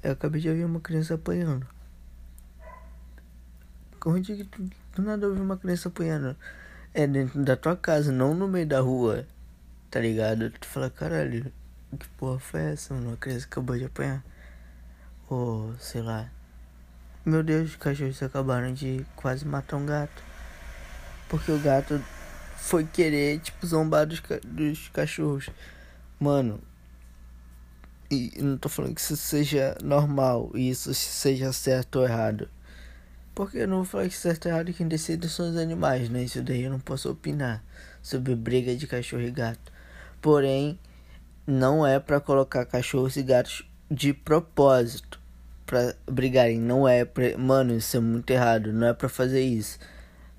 Eu 0.02 0.14
acabei 0.14 0.40
de 0.40 0.48
ouvir 0.48 0.64
uma 0.64 0.80
criança 0.80 1.16
apanhando. 1.16 1.68
Onde 4.06 4.38
que 4.38 4.46
tu 4.46 4.70
do 4.96 5.02
nada 5.02 5.28
ouviu 5.28 5.44
uma 5.44 5.58
criança 5.58 5.90
apanhando? 5.90 6.38
É 6.94 7.06
dentro 7.06 7.44
da 7.44 7.58
tua 7.58 7.76
casa, 7.76 8.14
não 8.14 8.34
no 8.34 8.48
meio 8.48 8.66
da 8.66 8.80
rua. 8.80 9.28
Tá 9.92 10.00
ligado? 10.00 10.50
Tu 10.52 10.66
fala, 10.66 10.90
caralho, 10.90 11.52
que 11.98 12.08
porra 12.10 12.40
foi 12.40 12.62
essa, 12.62 12.94
mano? 12.94 13.10
Uma 13.10 13.18
criança 13.18 13.46
acabou 13.46 13.78
de 13.78 13.86
apanhar. 13.86 14.24
Ou, 15.30 15.74
sei 15.80 16.02
lá. 16.02 16.30
Meu 17.26 17.44
Deus, 17.44 17.72
os 17.72 17.76
cachorros 17.76 18.22
acabaram 18.24 18.74
de 18.74 19.06
quase 19.16 19.46
matar 19.46 19.78
um 19.78 19.86
gato. 19.86 20.24
Porque 21.28 21.52
o 21.52 21.60
gato 21.60 22.02
foi 22.58 22.86
querer, 22.86 23.40
tipo, 23.40 23.66
zombar 23.66 24.06
dos, 24.06 24.22
dos 24.46 24.88
cachorros. 24.90 25.50
Mano. 26.20 26.62
E 28.12 28.34
não 28.42 28.58
tô 28.58 28.70
falando 28.70 28.96
que 28.96 29.02
isso 29.02 29.16
seja 29.16 29.78
normal 29.84 30.50
e 30.56 30.70
isso 30.70 30.94
seja 30.94 31.54
certo 31.54 32.00
ou 32.00 32.06
errado. 32.06 32.50
Porque 33.36 33.60
eu 33.60 33.68
não 33.68 33.78
vou 33.78 33.86
falar 33.86 34.10
que 34.10 34.16
certo 34.16 34.48
ou 34.48 34.52
errado 34.52 34.74
quem 34.74 34.88
decide 34.88 35.30
são 35.30 35.50
os 35.50 35.58
animais, 35.58 36.10
né? 36.10 36.24
Isso 36.24 36.42
daí 36.42 36.64
eu 36.64 36.72
não 36.72 36.80
posso 36.80 37.12
opinar 37.12 37.64
sobre 38.02 38.36
briga 38.36 38.76
de 38.76 38.88
cachorro 38.88 39.22
e 39.22 39.32
gato. 39.32 39.72
Porém, 40.20 40.78
não 41.50 41.86
é 41.86 42.00
para 42.00 42.20
colocar 42.20 42.64
cachorros 42.66 43.18
e 43.18 43.24
gatos 43.24 43.68
de 43.90 44.14
propósito 44.14 45.20
para 45.66 45.96
brigarem. 46.06 46.60
Não 46.60 46.88
é 46.88 47.04
pra... 47.04 47.36
Mano, 47.38 47.76
isso 47.76 47.98
é 47.98 48.00
muito 48.00 48.30
errado. 48.30 48.72
Não 48.72 48.88
é 48.88 48.94
para 48.94 49.10
fazer 49.10 49.42
isso. 49.42 49.80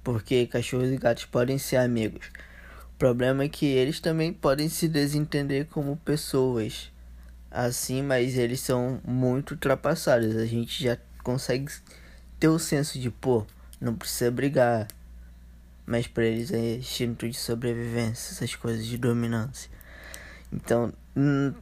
Porque 0.05 0.47
cachorros 0.47 0.91
e 0.91 0.97
gatos 0.97 1.25
podem 1.25 1.59
ser 1.59 1.77
amigos. 1.77 2.31
O 2.95 2.99
problema 2.99 3.43
é 3.43 3.49
que 3.49 3.67
eles 3.67 3.99
também 3.99 4.33
podem 4.33 4.69
se 4.69 4.87
desentender 4.87 5.67
como 5.67 5.97
pessoas. 5.97 6.93
Assim, 7.51 8.03
mas 8.03 8.39
eles 8.39 8.61
são 8.61 9.01
muito 9.05 9.53
ultrapassados. 9.53 10.37
A 10.37 10.47
gente 10.47 10.83
já 10.83 10.97
consegue 11.25 11.73
ter 12.39 12.49
o 12.49 12.59
senso 12.59 13.01
de, 13.01 13.11
pô, 13.11 13.45
não 13.81 13.97
precisa 13.97 14.31
brigar. 14.31 14.87
mas 15.91 16.07
para 16.07 16.25
eles 16.25 16.53
é 16.53 16.77
instinto 16.77 17.29
de 17.29 17.37
sobrevivência, 17.37 18.33
essas 18.33 18.55
coisas 18.55 18.87
de 18.87 18.97
dominância. 18.97 19.69
Então, 20.53 20.93
hum, 21.17 21.55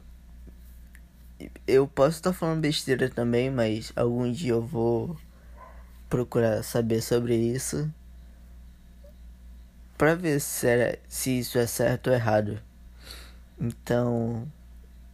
eu 1.67 1.87
posso 1.87 2.17
estar 2.17 2.33
falando 2.33 2.61
besteira 2.61 3.09
também, 3.09 3.49
mas 3.49 3.93
algum 3.95 4.31
dia 4.31 4.51
eu 4.51 4.61
vou 4.61 5.17
procurar 6.09 6.63
saber 6.63 7.01
sobre 7.01 7.35
isso 7.35 7.91
para 9.97 10.15
ver 10.15 10.39
se, 10.39 10.99
se 11.07 11.39
isso 11.39 11.57
é 11.57 11.67
certo 11.67 12.07
ou 12.07 12.13
errado. 12.13 12.61
Então, 13.59 14.49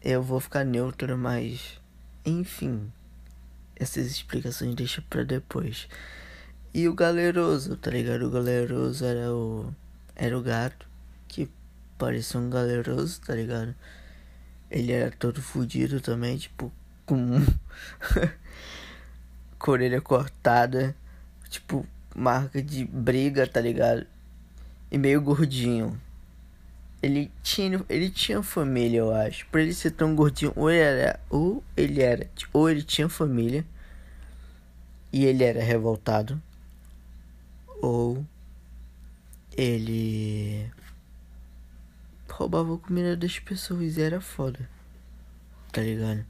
eu 0.02 0.22
vou 0.22 0.40
ficar 0.40 0.64
neutro, 0.64 1.18
mas 1.18 1.82
enfim, 2.24 2.92
essas 3.76 4.06
explicações 4.06 4.76
deixa 4.76 5.02
para 5.10 5.24
depois. 5.24 5.88
E 6.74 6.88
o 6.88 6.94
galeroso, 6.94 7.76
tá 7.78 7.92
ligado? 7.92 8.28
O 8.28 8.30
galeroso 8.30 9.06
era 9.06 9.34
o 9.34 9.74
era 10.16 10.38
o 10.38 10.42
gato 10.42 10.88
que 11.28 11.50
parecia 11.98 12.40
um 12.40 12.50
galeroso, 12.50 13.20
tá 13.22 13.36
ligado? 13.36 13.76
Ele 14.70 14.91
era 14.91 15.11
todo 15.11 15.41
fudido 15.41 16.01
também, 16.01 16.38
tipo, 16.38 16.72
com. 17.05 17.39
com 19.59 19.72
orelha 19.72 20.01
cortada. 20.01 20.95
Tipo, 21.49 21.86
marca 22.16 22.61
de 22.61 22.86
briga, 22.86 23.47
tá 23.47 23.61
ligado? 23.61 24.05
E 24.91 24.97
meio 24.97 25.22
gordinho. 25.22 25.99
Ele 27.01 27.32
tinha, 27.43 27.84
ele 27.88 28.09
tinha 28.09 28.41
família, 28.41 28.99
eu 28.99 29.13
acho. 29.13 29.45
Por 29.47 29.59
ele 29.59 29.74
ser 29.74 29.91
tão 29.91 30.16
gordinho, 30.16 30.51
ou 30.55 30.70
ele 30.70 30.80
era. 30.80 31.20
Ou 31.30 31.63
ele 31.78 32.01
era. 32.01 32.30
Ou 32.51 32.70
ele 32.70 32.82
tinha 32.84 33.07
família. 33.07 33.63
E 35.13 35.26
ele 35.26 35.43
era 35.43 35.61
revoltado. 35.61 36.41
Ou 37.82 38.26
ele 39.55 40.70
roubava 42.36 42.78
comida 42.78 43.16
das 43.16 43.40
pessoas 43.40 43.96
e 43.96 44.02
era 44.02 44.20
foda. 44.20 44.70
Tá 45.72 45.82
ligado? 45.82 46.26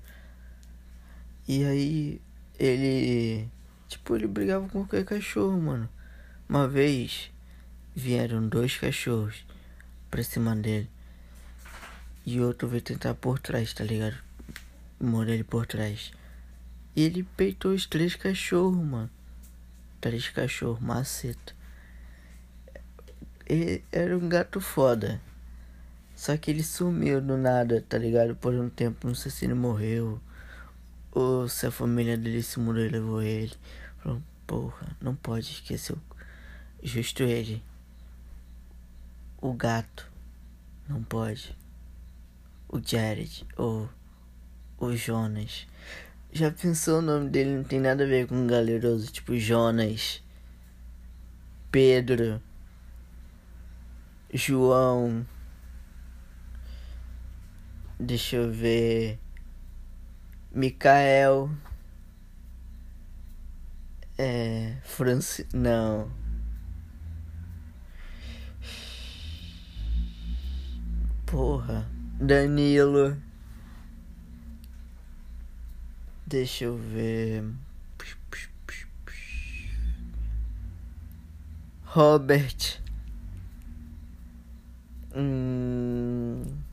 E 1.48 1.64
aí 1.64 2.22
ele. 2.60 3.50
Tipo, 3.88 4.16
ele 4.16 4.28
brigava 4.28 4.68
com 4.68 4.86
qualquer 4.86 5.04
cachorro, 5.04 5.60
mano. 5.60 5.90
Uma 6.48 6.68
vez 6.68 7.32
vieram 7.96 8.48
dois 8.48 8.78
cachorros 8.78 9.46
pra 10.12 10.24
cima 10.24 10.56
dele. 10.56 10.90
E 12.24 12.40
outro 12.40 12.68
veio 12.68 12.82
tentar 12.82 13.16
por 13.16 13.40
trás, 13.40 13.74
tá 13.74 13.84
ligado? 13.84 14.18
Morder 15.00 15.36
ele 15.36 15.44
por 15.44 15.66
trás. 15.66 16.12
E 16.96 17.02
ele 17.02 17.24
peitou 17.36 17.74
os 17.74 17.86
três 17.88 18.16
cachorros, 18.16 18.84
mano. 18.84 19.10
Três 20.00 20.30
cachorros, 20.30 20.80
maceta. 20.80 21.54
Ele 23.48 23.84
era 23.92 24.16
um 24.16 24.30
gato 24.30 24.62
foda. 24.62 25.20
Só 26.16 26.38
que 26.38 26.50
ele 26.50 26.64
sumiu 26.64 27.22
do 27.22 27.38
nada, 27.38 27.84
tá 27.88 27.98
ligado? 27.98 28.36
Por 28.36 28.54
um 28.54 28.70
tempo, 28.70 29.06
não 29.06 29.14
sei 29.14 29.30
se 29.30 29.46
ele 29.46 29.54
morreu. 29.54 30.20
Ou 31.12 31.48
se 31.50 31.68
a 31.68 31.72
família 31.72 32.18
dele 32.18 32.42
se 32.42 32.60
mudou 32.60 32.82
e 32.82 32.90
levou 32.90 33.22
ele. 33.22 33.54
Falou, 33.98 34.22
porra, 34.48 34.96
não 35.02 35.14
pode 35.14 35.52
esquecer 35.52 35.94
o... 35.94 36.02
justo 36.82 37.24
ele. 37.24 37.62
O 39.42 39.54
gato. 39.54 40.10
Não 40.88 41.04
pode. 41.04 41.56
O 42.70 42.80
Jared. 42.80 43.46
Ou 43.58 43.90
o 44.78 44.96
Jonas. 44.96 45.68
Já 46.32 46.50
pensou 46.50 47.00
o 47.00 47.02
nome 47.02 47.30
dele? 47.30 47.58
Não 47.58 47.64
tem 47.64 47.80
nada 47.80 48.06
a 48.06 48.08
ver 48.08 48.28
com 48.28 48.48
galeroso. 48.48 49.12
Tipo 49.12 49.38
Jonas. 49.38 50.24
Pedro. 51.72 52.42
João. 54.34 55.26
Deixa 58.00 58.36
eu 58.36 58.52
ver. 58.52 59.20
Micael. 60.52 61.50
É. 64.18 64.78
Franci. 64.84 65.48
Não. 65.54 66.12
Porra. 71.26 71.90
Danilo. 72.20 73.18
Deixa 76.28 76.66
eu 76.66 76.78
ver. 76.78 77.44
Robert. 81.86 82.82
Hum. 85.16 86.65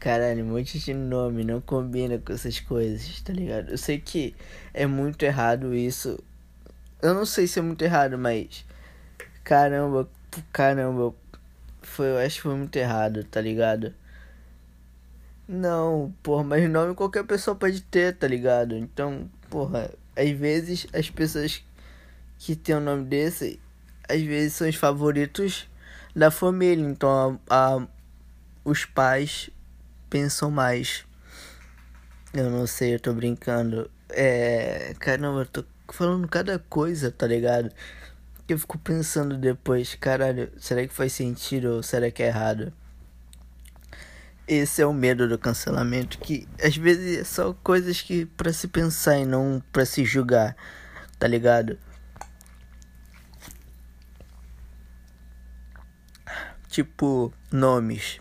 Caralho, 0.00 0.42
um 0.44 0.48
monte 0.48 0.78
de 0.78 0.94
nome 0.94 1.44
não 1.44 1.60
combina 1.60 2.18
com 2.18 2.32
essas 2.32 2.58
coisas, 2.58 3.20
tá 3.20 3.34
ligado? 3.34 3.70
Eu 3.70 3.76
sei 3.76 4.00
que 4.00 4.34
é 4.72 4.86
muito 4.86 5.22
errado 5.24 5.74
isso. 5.74 6.18
Eu 7.02 7.12
não 7.12 7.26
sei 7.26 7.46
se 7.46 7.58
é 7.58 7.62
muito 7.62 7.82
errado, 7.82 8.16
mas. 8.16 8.64
Caramba, 9.44 10.08
caramba. 10.52 11.14
Foi, 11.82 12.06
eu 12.06 12.18
acho 12.18 12.36
que 12.36 12.42
foi 12.42 12.54
muito 12.54 12.74
errado, 12.76 13.24
tá 13.24 13.42
ligado? 13.42 13.94
Não, 15.46 16.14
porra, 16.22 16.44
mas 16.44 16.70
nome 16.70 16.94
qualquer 16.94 17.24
pessoa 17.24 17.54
pode 17.54 17.82
ter, 17.82 18.16
tá 18.16 18.26
ligado? 18.26 18.74
Então, 18.74 19.28
porra, 19.50 19.90
às 20.16 20.30
vezes 20.30 20.86
as 20.94 21.10
pessoas 21.10 21.62
que 22.38 22.56
tem 22.56 22.76
um 22.76 22.80
nome 22.80 23.04
desse, 23.04 23.60
às 24.08 24.22
vezes 24.22 24.54
são 24.54 24.66
os 24.66 24.76
favoritos 24.76 25.68
da 26.16 26.30
família. 26.30 26.86
Então, 26.88 27.38
a, 27.50 27.76
a 27.76 27.86
os 28.64 28.84
pais 28.84 29.50
pensam 30.10 30.50
mais. 30.50 31.04
Eu 32.34 32.50
não 32.50 32.66
sei, 32.66 32.94
eu 32.94 33.00
tô 33.00 33.12
brincando. 33.14 33.90
É. 34.10 34.94
Caramba, 34.98 35.42
eu 35.42 35.46
tô 35.46 35.64
falando 35.92 36.28
cada 36.28 36.58
coisa, 36.58 37.10
tá 37.10 37.26
ligado? 37.26 37.72
Eu 38.48 38.58
fico 38.58 38.78
pensando 38.78 39.38
depois, 39.38 39.94
caralho, 39.94 40.50
será 40.58 40.86
que 40.86 40.92
faz 40.92 41.12
sentido 41.12 41.76
ou 41.76 41.82
será 41.82 42.10
que 42.10 42.22
é 42.22 42.26
errado? 42.26 42.72
Esse 44.46 44.82
é 44.82 44.86
o 44.86 44.92
medo 44.92 45.28
do 45.28 45.38
cancelamento, 45.38 46.18
que 46.18 46.48
às 46.60 46.76
vezes 46.76 47.18
é 47.20 47.24
só 47.24 47.52
coisas 47.52 48.00
que 48.00 48.26
para 48.26 48.52
se 48.52 48.66
pensar 48.66 49.18
e 49.18 49.24
não 49.24 49.62
para 49.72 49.86
se 49.86 50.04
julgar, 50.04 50.56
tá 51.18 51.28
ligado? 51.28 51.78
Tipo, 56.68 57.32
nomes 57.52 58.20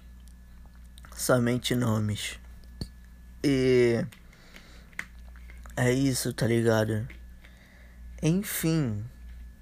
somente 1.20 1.76
nomes. 1.76 2.40
E 3.44 4.06
é 5.76 5.92
isso, 5.92 6.34
tá 6.34 6.48
ligado? 6.48 7.06
Enfim, 8.24 9.04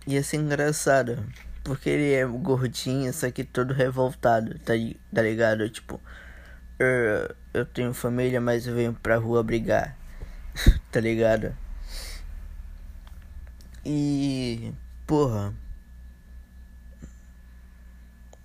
ia 0.06 0.24
ser 0.24 0.38
engraçado. 0.38 1.26
Porque 1.64 1.90
ele 1.90 2.14
é 2.14 2.26
gordinho, 2.26 3.12
só 3.12 3.30
que 3.32 3.44
todo 3.44 3.74
revoltado, 3.74 4.58
tá, 4.60 4.74
tá 5.14 5.22
ligado? 5.22 5.68
Tipo, 5.70 6.00
eu, 6.80 7.36
eu 7.54 7.66
tenho 7.66 7.94
família, 7.94 8.40
mas 8.40 8.68
eu 8.68 8.76
venho 8.76 8.94
pra 8.94 9.18
rua 9.18 9.44
brigar, 9.44 9.98
tá 10.92 11.00
ligado? 11.00 11.58
E, 13.84 14.74
porra, 15.08 15.54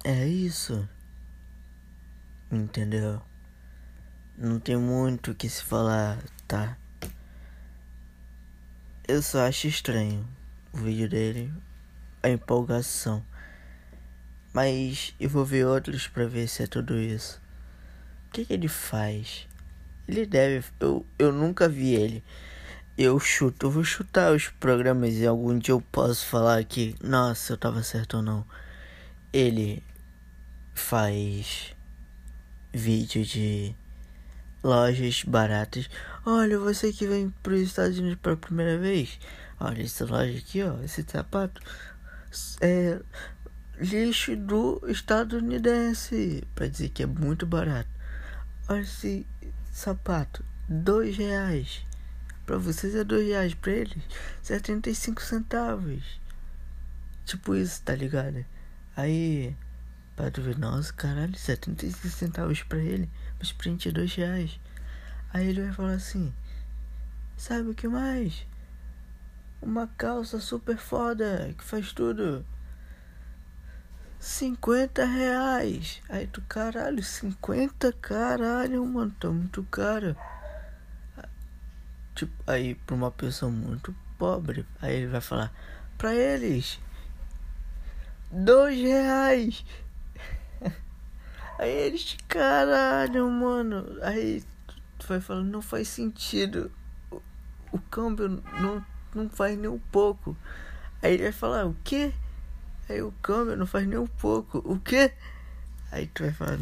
é 0.02 0.26
isso. 0.26 0.88
Entendeu? 2.52 3.22
Não 4.36 4.60
tem 4.60 4.76
muito 4.76 5.30
o 5.30 5.34
que 5.34 5.48
se 5.48 5.62
falar, 5.62 6.22
tá? 6.46 6.76
Eu 9.08 9.22
só 9.22 9.46
acho 9.46 9.68
estranho 9.68 10.28
o 10.70 10.76
vídeo 10.76 11.08
dele, 11.08 11.50
a 12.22 12.28
empolgação. 12.28 13.24
Mas 14.52 15.14
eu 15.18 15.30
vou 15.30 15.46
ver 15.46 15.64
outros 15.64 16.06
pra 16.06 16.26
ver 16.26 16.46
se 16.46 16.62
é 16.62 16.66
tudo 16.66 16.98
isso. 16.98 17.40
O 18.26 18.32
que, 18.32 18.44
que 18.44 18.52
ele 18.52 18.68
faz? 18.68 19.48
Ele 20.06 20.26
deve. 20.26 20.66
Eu, 20.78 21.06
eu 21.18 21.32
nunca 21.32 21.70
vi 21.70 21.94
ele. 21.94 22.22
Eu 22.98 23.18
chuto, 23.18 23.64
eu 23.64 23.70
vou 23.70 23.82
chutar 23.82 24.30
os 24.30 24.48
programas 24.48 25.14
e 25.14 25.26
algum 25.26 25.58
dia 25.58 25.72
eu 25.72 25.80
posso 25.80 26.26
falar 26.26 26.62
que, 26.64 26.94
nossa, 27.02 27.54
eu 27.54 27.56
tava 27.56 27.82
certo 27.82 28.18
ou 28.18 28.22
não. 28.22 28.44
Ele 29.32 29.82
faz 30.74 31.71
vídeo 32.72 33.24
de 33.24 33.74
lojas 34.62 35.24
baratas. 35.24 35.90
Olha, 36.24 36.58
você 36.58 36.92
que 36.92 37.06
vem 37.06 37.30
para 37.42 37.54
os 37.54 37.60
Estados 37.60 37.98
Unidos 37.98 38.18
pela 38.22 38.36
primeira 38.36 38.78
vez. 38.78 39.18
Olha 39.58 39.82
essa 39.82 40.04
loja 40.04 40.38
aqui, 40.38 40.62
ó, 40.62 40.80
esse 40.82 41.04
sapato 41.06 41.60
é 42.60 43.00
lixo 43.78 44.36
do 44.36 44.82
estadunidense, 44.88 46.42
para 46.54 46.68
dizer 46.68 46.88
que 46.88 47.02
é 47.02 47.06
muito 47.06 47.46
barato. 47.46 47.88
Olha 48.68 48.80
esse 48.80 49.26
sapato, 49.72 50.44
dois 50.68 51.16
reais. 51.16 51.84
Para 52.46 52.58
vocês 52.58 52.94
é 52.94 53.04
dois 53.04 53.26
reais, 53.26 53.54
para 53.54 53.72
eles 53.72 54.02
setenta 54.42 54.90
e 54.90 54.94
cinco 54.94 55.22
centavos. 55.22 56.20
Tipo 57.24 57.54
isso, 57.54 57.80
tá 57.82 57.94
ligado? 57.94 58.44
Aí, 58.96 59.56
pra 60.16 60.30
tu 60.30 60.42
ver, 60.42 60.56
caralho, 60.96 61.36
75 61.36 62.08
centavos 62.08 62.62
pra 62.62 62.78
ele, 62.78 63.08
mas 63.38 63.52
print 63.52 63.88
é 63.88 63.92
2 63.92 64.14
reais. 64.14 64.60
Aí 65.32 65.48
ele 65.48 65.62
vai 65.62 65.72
falar 65.72 65.92
assim, 65.94 66.32
sabe 67.36 67.70
o 67.70 67.74
que 67.74 67.88
mais? 67.88 68.46
Uma 69.60 69.86
calça 69.86 70.40
super 70.40 70.76
foda 70.76 71.54
que 71.56 71.64
faz 71.64 71.92
tudo. 71.92 72.44
50 74.18 75.04
reais. 75.04 76.00
Aí 76.08 76.26
tu, 76.26 76.40
caralho, 76.42 77.02
50? 77.02 77.92
Caralho, 77.94 78.84
mano, 78.86 79.10
tá 79.18 79.28
muito 79.30 79.62
caro. 79.64 80.16
Tipo, 82.14 82.32
aí 82.46 82.74
pra 82.74 82.94
uma 82.94 83.10
pessoa 83.10 83.50
muito 83.50 83.94
pobre, 84.18 84.66
aí 84.80 84.96
ele 84.96 85.06
vai 85.08 85.20
falar, 85.20 85.52
pra 85.96 86.14
eles, 86.14 86.78
dois 88.30 88.78
reais. 88.78 89.64
Aí 91.62 91.70
eles, 91.70 92.16
caralho, 92.26 93.30
mano. 93.30 93.96
Aí 94.02 94.42
tu 94.98 95.06
vai 95.06 95.20
falando, 95.20 95.48
não 95.48 95.62
faz 95.62 95.86
sentido. 95.86 96.72
O, 97.08 97.22
o 97.70 97.78
câmbio 97.78 98.42
não, 98.60 98.84
não 99.14 99.30
faz 99.30 99.56
nem 99.56 99.70
um 99.70 99.78
pouco. 99.78 100.36
Aí 101.00 101.14
ele 101.14 101.22
vai 101.22 101.30
falar, 101.30 101.66
o 101.66 101.76
quê? 101.84 102.12
Aí 102.88 103.00
o 103.00 103.12
câmbio 103.22 103.56
não 103.56 103.64
faz 103.64 103.86
nem 103.86 103.96
um 103.96 104.08
pouco. 104.08 104.58
O 104.64 104.76
quê? 104.80 105.12
Aí 105.92 106.08
tu 106.08 106.24
vai 106.24 106.32
falar. 106.32 106.58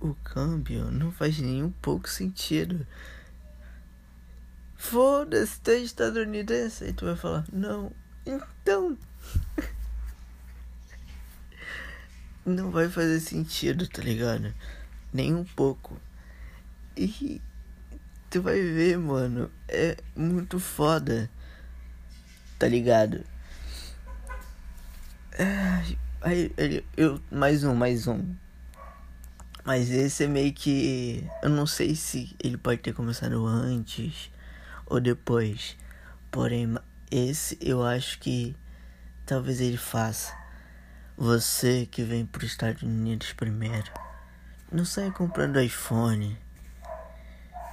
O 0.00 0.14
câmbio 0.22 0.92
não 0.92 1.10
faz 1.10 1.40
nem 1.40 1.64
um 1.64 1.72
pouco 1.72 2.08
sentido. 2.08 2.86
Foda-se, 4.76 5.60
tu 5.60 5.72
é 5.72 5.78
estadunidense. 5.78 6.84
Aí 6.84 6.92
tu 6.92 7.04
vai 7.04 7.16
falar, 7.16 7.44
não. 7.52 7.90
Então. 8.24 8.96
não 12.50 12.70
vai 12.70 12.88
fazer 12.88 13.20
sentido, 13.20 13.86
tá 13.88 14.02
ligado? 14.02 14.54
Nem 15.12 15.34
um 15.34 15.44
pouco. 15.44 16.00
E 16.96 17.40
tu 18.28 18.42
vai 18.42 18.60
ver, 18.60 18.98
mano. 18.98 19.50
É 19.68 19.96
muito 20.14 20.58
foda. 20.60 21.30
Tá 22.58 22.68
ligado? 22.68 23.24
Aí 26.20 26.52
ele, 26.56 26.84
eu, 26.96 27.20
mais 27.30 27.64
um, 27.64 27.74
mais 27.74 28.06
um. 28.06 28.34
Mas 29.64 29.90
esse 29.90 30.24
é 30.24 30.26
meio 30.26 30.52
que. 30.52 31.26
Eu 31.42 31.48
não 31.48 31.66
sei 31.66 31.94
se 31.94 32.34
ele 32.42 32.56
pode 32.56 32.80
ter 32.80 32.92
começado 32.92 33.46
antes 33.46 34.30
ou 34.86 35.00
depois. 35.00 35.76
Porém, 36.30 36.76
esse 37.10 37.56
eu 37.60 37.82
acho 37.82 38.18
que 38.18 38.54
talvez 39.24 39.60
ele 39.60 39.76
faça. 39.76 40.39
Você 41.20 41.84
que 41.84 42.02
vem 42.02 42.24
para 42.24 42.38
os 42.38 42.50
Estados 42.50 42.82
Unidos 42.82 43.34
primeiro. 43.34 43.92
Não 44.72 44.86
sai 44.86 45.10
comprando 45.10 45.60
iPhone. 45.60 46.38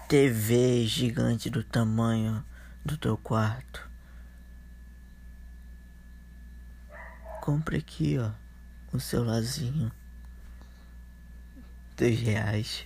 TV 0.10 0.86
gigante 0.86 1.50
do 1.50 1.64
tamanho 1.64 2.44
do 2.84 2.98
teu 2.98 3.16
quarto. 3.16 3.88
compre 7.40 7.78
aqui, 7.78 8.18
ó, 8.20 8.32
o 8.92 9.00
celularzinho. 9.00 9.90
Dois 11.96 12.20
reais. 12.20 12.86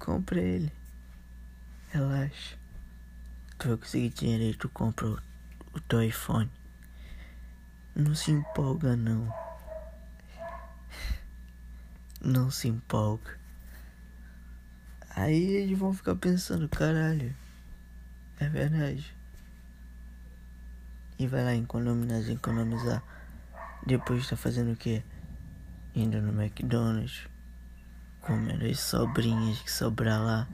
Compre 0.00 0.40
ele. 0.40 0.72
Relaxa. 1.90 2.56
Tu 3.56 3.68
vai 3.68 3.76
conseguir 3.76 4.08
dinheiro 4.08 4.42
e 4.42 4.54
tu 4.54 4.68
compra 4.68 5.06
o, 5.06 5.18
o 5.72 5.80
teu 5.82 6.02
iPhone. 6.02 6.50
Não 8.00 8.14
se 8.14 8.30
empolga 8.30 8.96
não. 8.96 9.30
Não 12.18 12.50
se 12.50 12.66
empolga. 12.66 13.38
Aí 15.14 15.42
eles 15.56 15.78
vão 15.78 15.92
ficar 15.92 16.16
pensando, 16.16 16.66
caralho. 16.66 17.36
É 18.38 18.48
verdade. 18.48 19.14
E 21.18 21.26
vai 21.26 21.44
lá 21.44 21.54
economizar, 21.54 22.30
economizar. 22.30 23.02
Depois 23.86 24.26
tá 24.26 24.34
fazendo 24.34 24.72
o 24.72 24.76
quê? 24.76 25.02
Indo 25.94 26.22
no 26.22 26.42
McDonald's, 26.42 27.28
comendo 28.22 28.64
as 28.64 28.80
sobrinhas 28.80 29.60
que 29.60 29.70
sobrar 29.70 30.22
lá. 30.22 30.48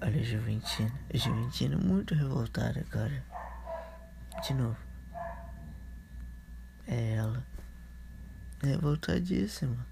Olha 0.00 0.20
a 0.20 0.22
Juventina. 0.22 0.92
A 1.12 1.16
Juventina 1.16 1.74
é 1.74 1.78
muito 1.78 2.14
revoltada, 2.14 2.84
cara. 2.84 3.24
De 4.46 4.54
novo. 4.54 4.90
É 6.90 7.12
ela. 7.12 7.46
Revoltadíssima. 8.62 9.86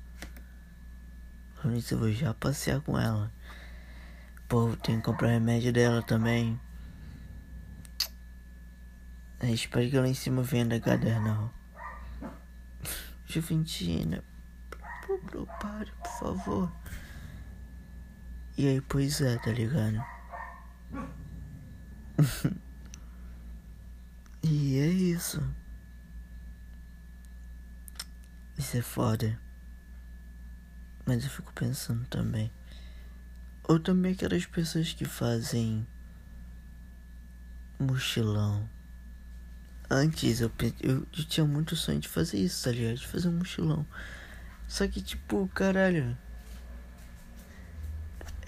Por 1.61 1.73
isso 1.73 1.95
eu 1.95 1.99
vou 1.99 2.13
já 2.13 2.35
passear 2.35 2.81
com 2.81 2.99
ela. 2.99 3.33
Pô, 4.49 4.77
tem 4.77 4.97
que 4.97 5.03
comprar 5.05 5.29
remédio 5.29 5.73
dela 5.73 6.03
também. 6.03 6.61
É, 9.41 9.51
espero 9.51 9.89
que 9.89 9.99
lá 9.99 10.09
em 10.09 10.15
cima 10.15 10.43
venda 10.43 10.81
cadernal. 10.81 11.53
Juventina, 13.25 14.25
por, 15.07 15.47
pare, 15.61 15.93
por 16.03 16.19
favor. 16.19 16.73
E 18.57 18.67
aí, 18.67 18.81
pois 18.81 19.21
é, 19.21 19.39
tá 19.39 19.51
ligado? 19.53 20.05
e 24.43 24.79
é 24.79 24.87
isso. 24.87 25.43
Isso 28.59 28.77
é 28.77 28.83
foda. 28.83 29.39
Mas 31.07 31.25
eu 31.25 31.31
fico 31.31 31.53
pensando 31.53 32.05
também. 32.07 32.51
Ou 33.65 33.79
também 33.79 34.13
aquelas 34.13 34.45
pessoas 34.45 34.93
que 34.93 35.05
fazem 35.05 35.87
mochilão 37.79 38.69
Antes 39.91 40.43
eu, 40.43 40.53
eu, 40.83 41.07
eu 41.17 41.25
tinha 41.25 41.47
muito 41.47 41.75
sonho 41.75 41.99
de 41.99 42.09
fazer 42.09 42.37
isso, 42.37 42.63
tá 42.63 42.71
ligado? 42.71 42.97
De 42.97 43.07
fazer 43.07 43.29
um 43.29 43.39
mochilão. 43.39 43.87
Só 44.67 44.87
que, 44.87 45.01
tipo, 45.01 45.49
caralho. 45.55 46.15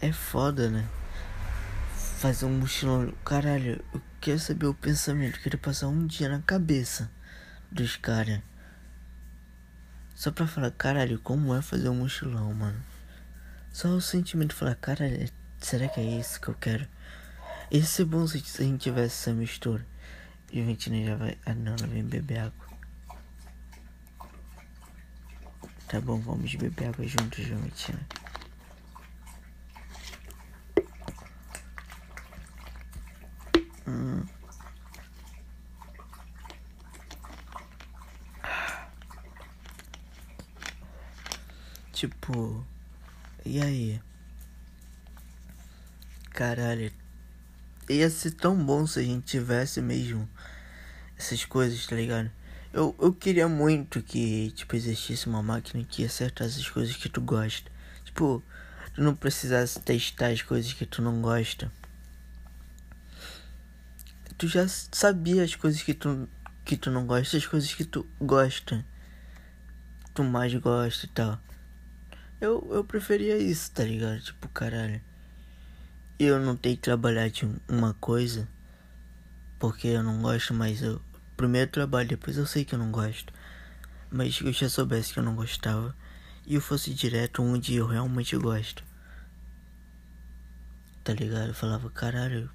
É 0.03 0.13
foda, 0.13 0.69
né? 0.69 0.87
Fazer 2.19 2.45
um 2.45 2.59
mochilão. 2.59 3.11
Caralho, 3.25 3.83
eu 3.95 4.03
quero 4.21 4.39
saber 4.39 4.67
o 4.67 4.75
pensamento. 4.75 5.37
Eu 5.37 5.43
queria 5.43 5.59
passar 5.59 5.89
um 5.89 6.07
dia 6.07 6.29
na 6.29 6.41
cabeça 6.43 7.11
dos 7.73 7.97
caras. 7.97 8.43
Só 10.21 10.31
pra 10.31 10.47
falar, 10.47 10.71
caralho, 10.73 11.19
como 11.19 11.55
é 11.55 11.63
fazer 11.63 11.89
um 11.89 11.95
mochilão, 11.95 12.53
mano? 12.53 12.79
Só 13.73 13.89
o 13.89 14.03
sentimento 14.03 14.51
de 14.51 14.57
falar, 14.57 14.75
caralho, 14.75 15.27
será 15.59 15.89
que 15.89 15.99
é 15.99 16.05
isso 16.05 16.39
que 16.39 16.49
eu 16.49 16.55
quero? 16.57 16.87
Ia 17.71 17.83
ser 17.83 18.05
bom 18.05 18.27
se 18.27 18.37
a 18.37 18.63
gente 18.63 18.83
tivesse 18.83 19.31
essa 19.31 19.33
mistura. 19.33 19.87
Juventina 20.53 21.03
já 21.07 21.17
vai. 21.17 21.39
Ah 21.47 21.55
não, 21.55 21.73
ela 21.73 21.87
vem 21.87 22.05
beber 22.05 22.41
água. 22.41 22.67
Tá 25.89 25.99
bom, 26.03 26.21
vamos 26.21 26.55
beber 26.55 26.89
água 26.89 27.07
juntos, 27.09 27.43
Juventina. 27.43 28.07
Hum. 33.89 34.40
Tipo, 42.01 42.67
e 43.45 43.61
aí? 43.61 44.01
Caralho, 46.31 46.91
ia 47.91 48.09
ser 48.09 48.31
tão 48.31 48.57
bom 48.57 48.87
se 48.87 49.01
a 49.01 49.03
gente 49.03 49.27
tivesse 49.27 49.83
mesmo 49.83 50.27
essas 51.19 51.45
coisas, 51.45 51.87
tá 51.87 51.95
ligado? 51.95 52.31
Eu, 52.73 52.97
eu 52.99 53.13
queria 53.13 53.47
muito 53.51 54.03
que, 54.03 54.51
tipo, 54.53 54.75
existisse 54.75 55.27
uma 55.27 55.43
máquina 55.43 55.85
que 55.85 56.03
acertasse 56.03 56.59
as 56.61 56.71
coisas 56.71 56.97
que 56.97 57.11
tu 57.11 57.21
gosta. 57.21 57.71
Tipo, 58.03 58.43
tu 58.95 59.03
não 59.03 59.15
precisasse 59.15 59.79
testar 59.79 60.29
as 60.29 60.41
coisas 60.41 60.73
que 60.73 60.87
tu 60.87 61.03
não 61.03 61.21
gosta. 61.21 61.71
Tu 64.39 64.49
já 64.49 64.67
sabia 64.67 65.45
as 65.45 65.55
coisas 65.55 65.83
que 65.83 65.93
tu, 65.93 66.27
que 66.65 66.79
tu 66.79 66.91
não 66.91 67.07
gosta, 67.07 67.37
as 67.37 67.47
coisas 67.47 67.75
que 67.75 67.85
tu 67.85 68.07
gosta. 68.19 68.83
Tu 70.15 70.25
mais 70.25 70.55
gosta 70.55 71.05
e 71.05 71.09
tal. 71.11 71.39
Eu, 72.41 72.67
eu 72.73 72.83
preferia 72.85 73.37
isso, 73.37 73.71
tá 73.73 73.85
ligado? 73.85 74.21
Tipo, 74.21 74.49
caralho. 74.49 75.01
Eu 76.19 76.39
não 76.41 76.57
tenho 76.57 76.77
que 76.77 76.83
trabalhar 76.83 77.29
de 77.29 77.49
uma 77.69 77.95
coisa 77.95 78.49
porque 79.59 79.89
eu 79.89 80.03
não 80.03 80.23
gosto, 80.23 80.55
mas 80.55 80.83
eu 80.83 81.01
primeiro 81.37 81.71
trabalho, 81.71 82.09
depois 82.09 82.37
eu 82.37 82.47
sei 82.47 82.65
que 82.65 82.75
eu 82.75 82.79
não 82.79 82.91
gosto. 82.91 83.33
Mas 84.11 84.37
se 84.37 84.45
eu 84.45 84.53
já 84.53 84.69
soubesse 84.69 85.13
que 85.13 85.19
eu 85.19 85.23
não 85.23 85.35
gostava 85.35 85.95
e 86.47 86.55
eu 86.55 86.61
fosse 86.61 86.93
direto 86.93 87.43
onde 87.43 87.77
eu 87.77 87.87
realmente 87.87 88.37
gosto. 88.37 88.83
Tá 91.05 91.13
ligado? 91.13 91.49
Eu 91.49 91.55
falava, 91.55 91.89
caralho, 91.91 92.51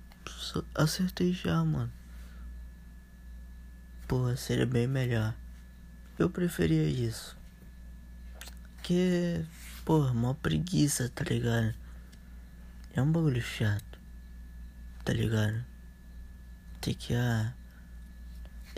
acertei 0.74 1.34
já, 1.34 1.64
mano. 1.64 1.92
porra, 4.08 4.36
seria 4.36 4.66
bem 4.66 4.88
melhor. 4.88 5.34
Eu 6.18 6.30
preferia 6.30 6.84
isso. 6.84 7.38
Que, 8.84 9.46
porra, 9.86 10.14
mó 10.14 10.34
preguiça, 10.34 11.08
tá 11.10 11.24
ligado? 11.24 11.74
É 12.94 13.02
um 13.02 13.12
bagulho 13.12 13.42
chato, 13.42 14.00
tá 15.06 15.14
ligado? 15.14 15.64
Tem 16.82 16.96
que, 16.96 17.14
ah. 17.14 17.54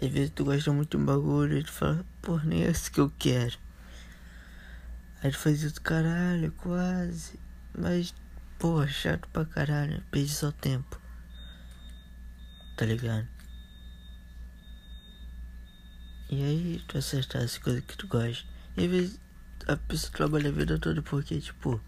Às 0.01 0.09
vezes 0.09 0.31
tu 0.35 0.43
gosta 0.43 0.71
muito 0.73 0.97
de 0.97 1.03
um 1.03 1.05
bagulho 1.05 1.57
e 1.57 1.63
tu 1.63 1.71
fala, 1.71 2.05
porra, 2.21 2.43
nem 2.43 2.63
é 2.63 2.69
esse 2.69 2.91
que 2.91 2.99
eu 2.99 3.09
quero. 3.17 3.57
Aí 5.23 5.31
tu 5.31 5.37
faz 5.37 5.63
isso, 5.63 5.81
caralho, 5.81 6.51
quase. 6.51 7.39
Mas, 7.75 8.13
porra, 8.59 8.87
chato 8.87 9.27
pra 9.29 9.45
caralho, 9.45 10.03
perde 10.11 10.29
só 10.29 10.51
tempo. 10.51 10.99
Tá 12.75 12.85
ligado? 12.85 13.27
E 16.29 16.43
aí 16.43 16.83
tu 16.87 16.97
acertar 16.97 17.41
as 17.41 17.57
coisas 17.57 17.83
que 17.85 17.97
tu 17.97 18.07
gosta. 18.07 18.45
E 18.75 18.83
às 18.83 18.91
vezes 18.91 19.19
a 19.67 19.75
pessoa 19.75 20.13
trabalha 20.13 20.49
a 20.49 20.53
vida 20.53 20.79
toda 20.79 21.01
porque, 21.01 21.39
tipo, 21.41 21.81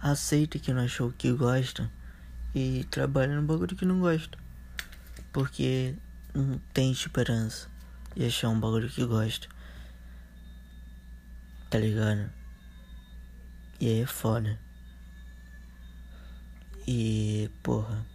aceita 0.00 0.58
que 0.58 0.72
não 0.72 0.82
achou 0.82 1.08
o 1.08 1.12
que 1.12 1.30
gosta 1.32 1.90
e 2.54 2.84
trabalha 2.90 3.38
no 3.38 3.46
bagulho 3.46 3.76
que 3.76 3.84
não 3.84 4.00
gosta. 4.00 4.38
Porque 5.32 5.94
não 6.32 6.58
tem 6.72 6.90
esperança 6.90 7.68
de 8.16 8.24
achar 8.24 8.48
um 8.48 8.58
bagulho 8.58 8.88
que 8.88 9.04
gosta. 9.04 9.48
Tá 11.68 11.78
ligado? 11.78 12.30
E 13.78 13.88
aí 13.88 14.00
é 14.00 14.06
foda. 14.06 14.58
E 16.86 17.50
porra, 17.62 18.06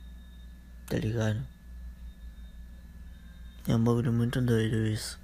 tá 0.88 0.98
ligado? 0.98 1.46
É 3.68 3.76
um 3.76 3.84
bagulho 3.84 4.12
muito 4.12 4.42
doido 4.42 4.88
isso. 4.88 5.19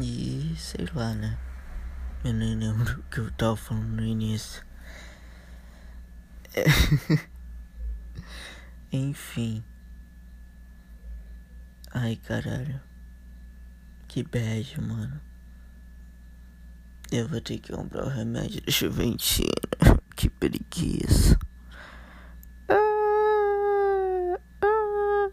E 0.00 0.54
sei 0.58 0.86
lá, 0.92 1.14
né? 1.14 1.38
Eu 2.24 2.32
nem 2.32 2.56
lembro 2.56 2.98
o 2.98 3.02
que 3.04 3.18
eu 3.18 3.30
tava 3.32 3.54
falando 3.54 3.96
no 3.96 4.04
início. 4.04 4.64
É. 6.54 6.64
Enfim. 8.90 9.64
Ai 11.92 12.16
caralho. 12.16 12.80
Que 14.08 14.24
bad, 14.24 14.80
mano. 14.80 15.20
Eu 17.12 17.28
vou 17.28 17.40
ter 17.40 17.58
que 17.58 17.72
comprar 17.72 18.04
o 18.04 18.08
remédio 18.08 18.60
da 18.62 18.72
Juventina. 18.72 19.48
Que 20.16 20.30
preguiça. 20.30 21.36
Ah, 22.68 24.38
ah. 24.62 25.30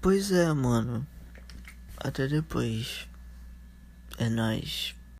Pois 0.00 0.32
é, 0.32 0.50
mano. 0.54 1.06
Até 2.04 2.26
depois. 2.26 3.08
É 4.18 4.28
nóis. 4.28 4.92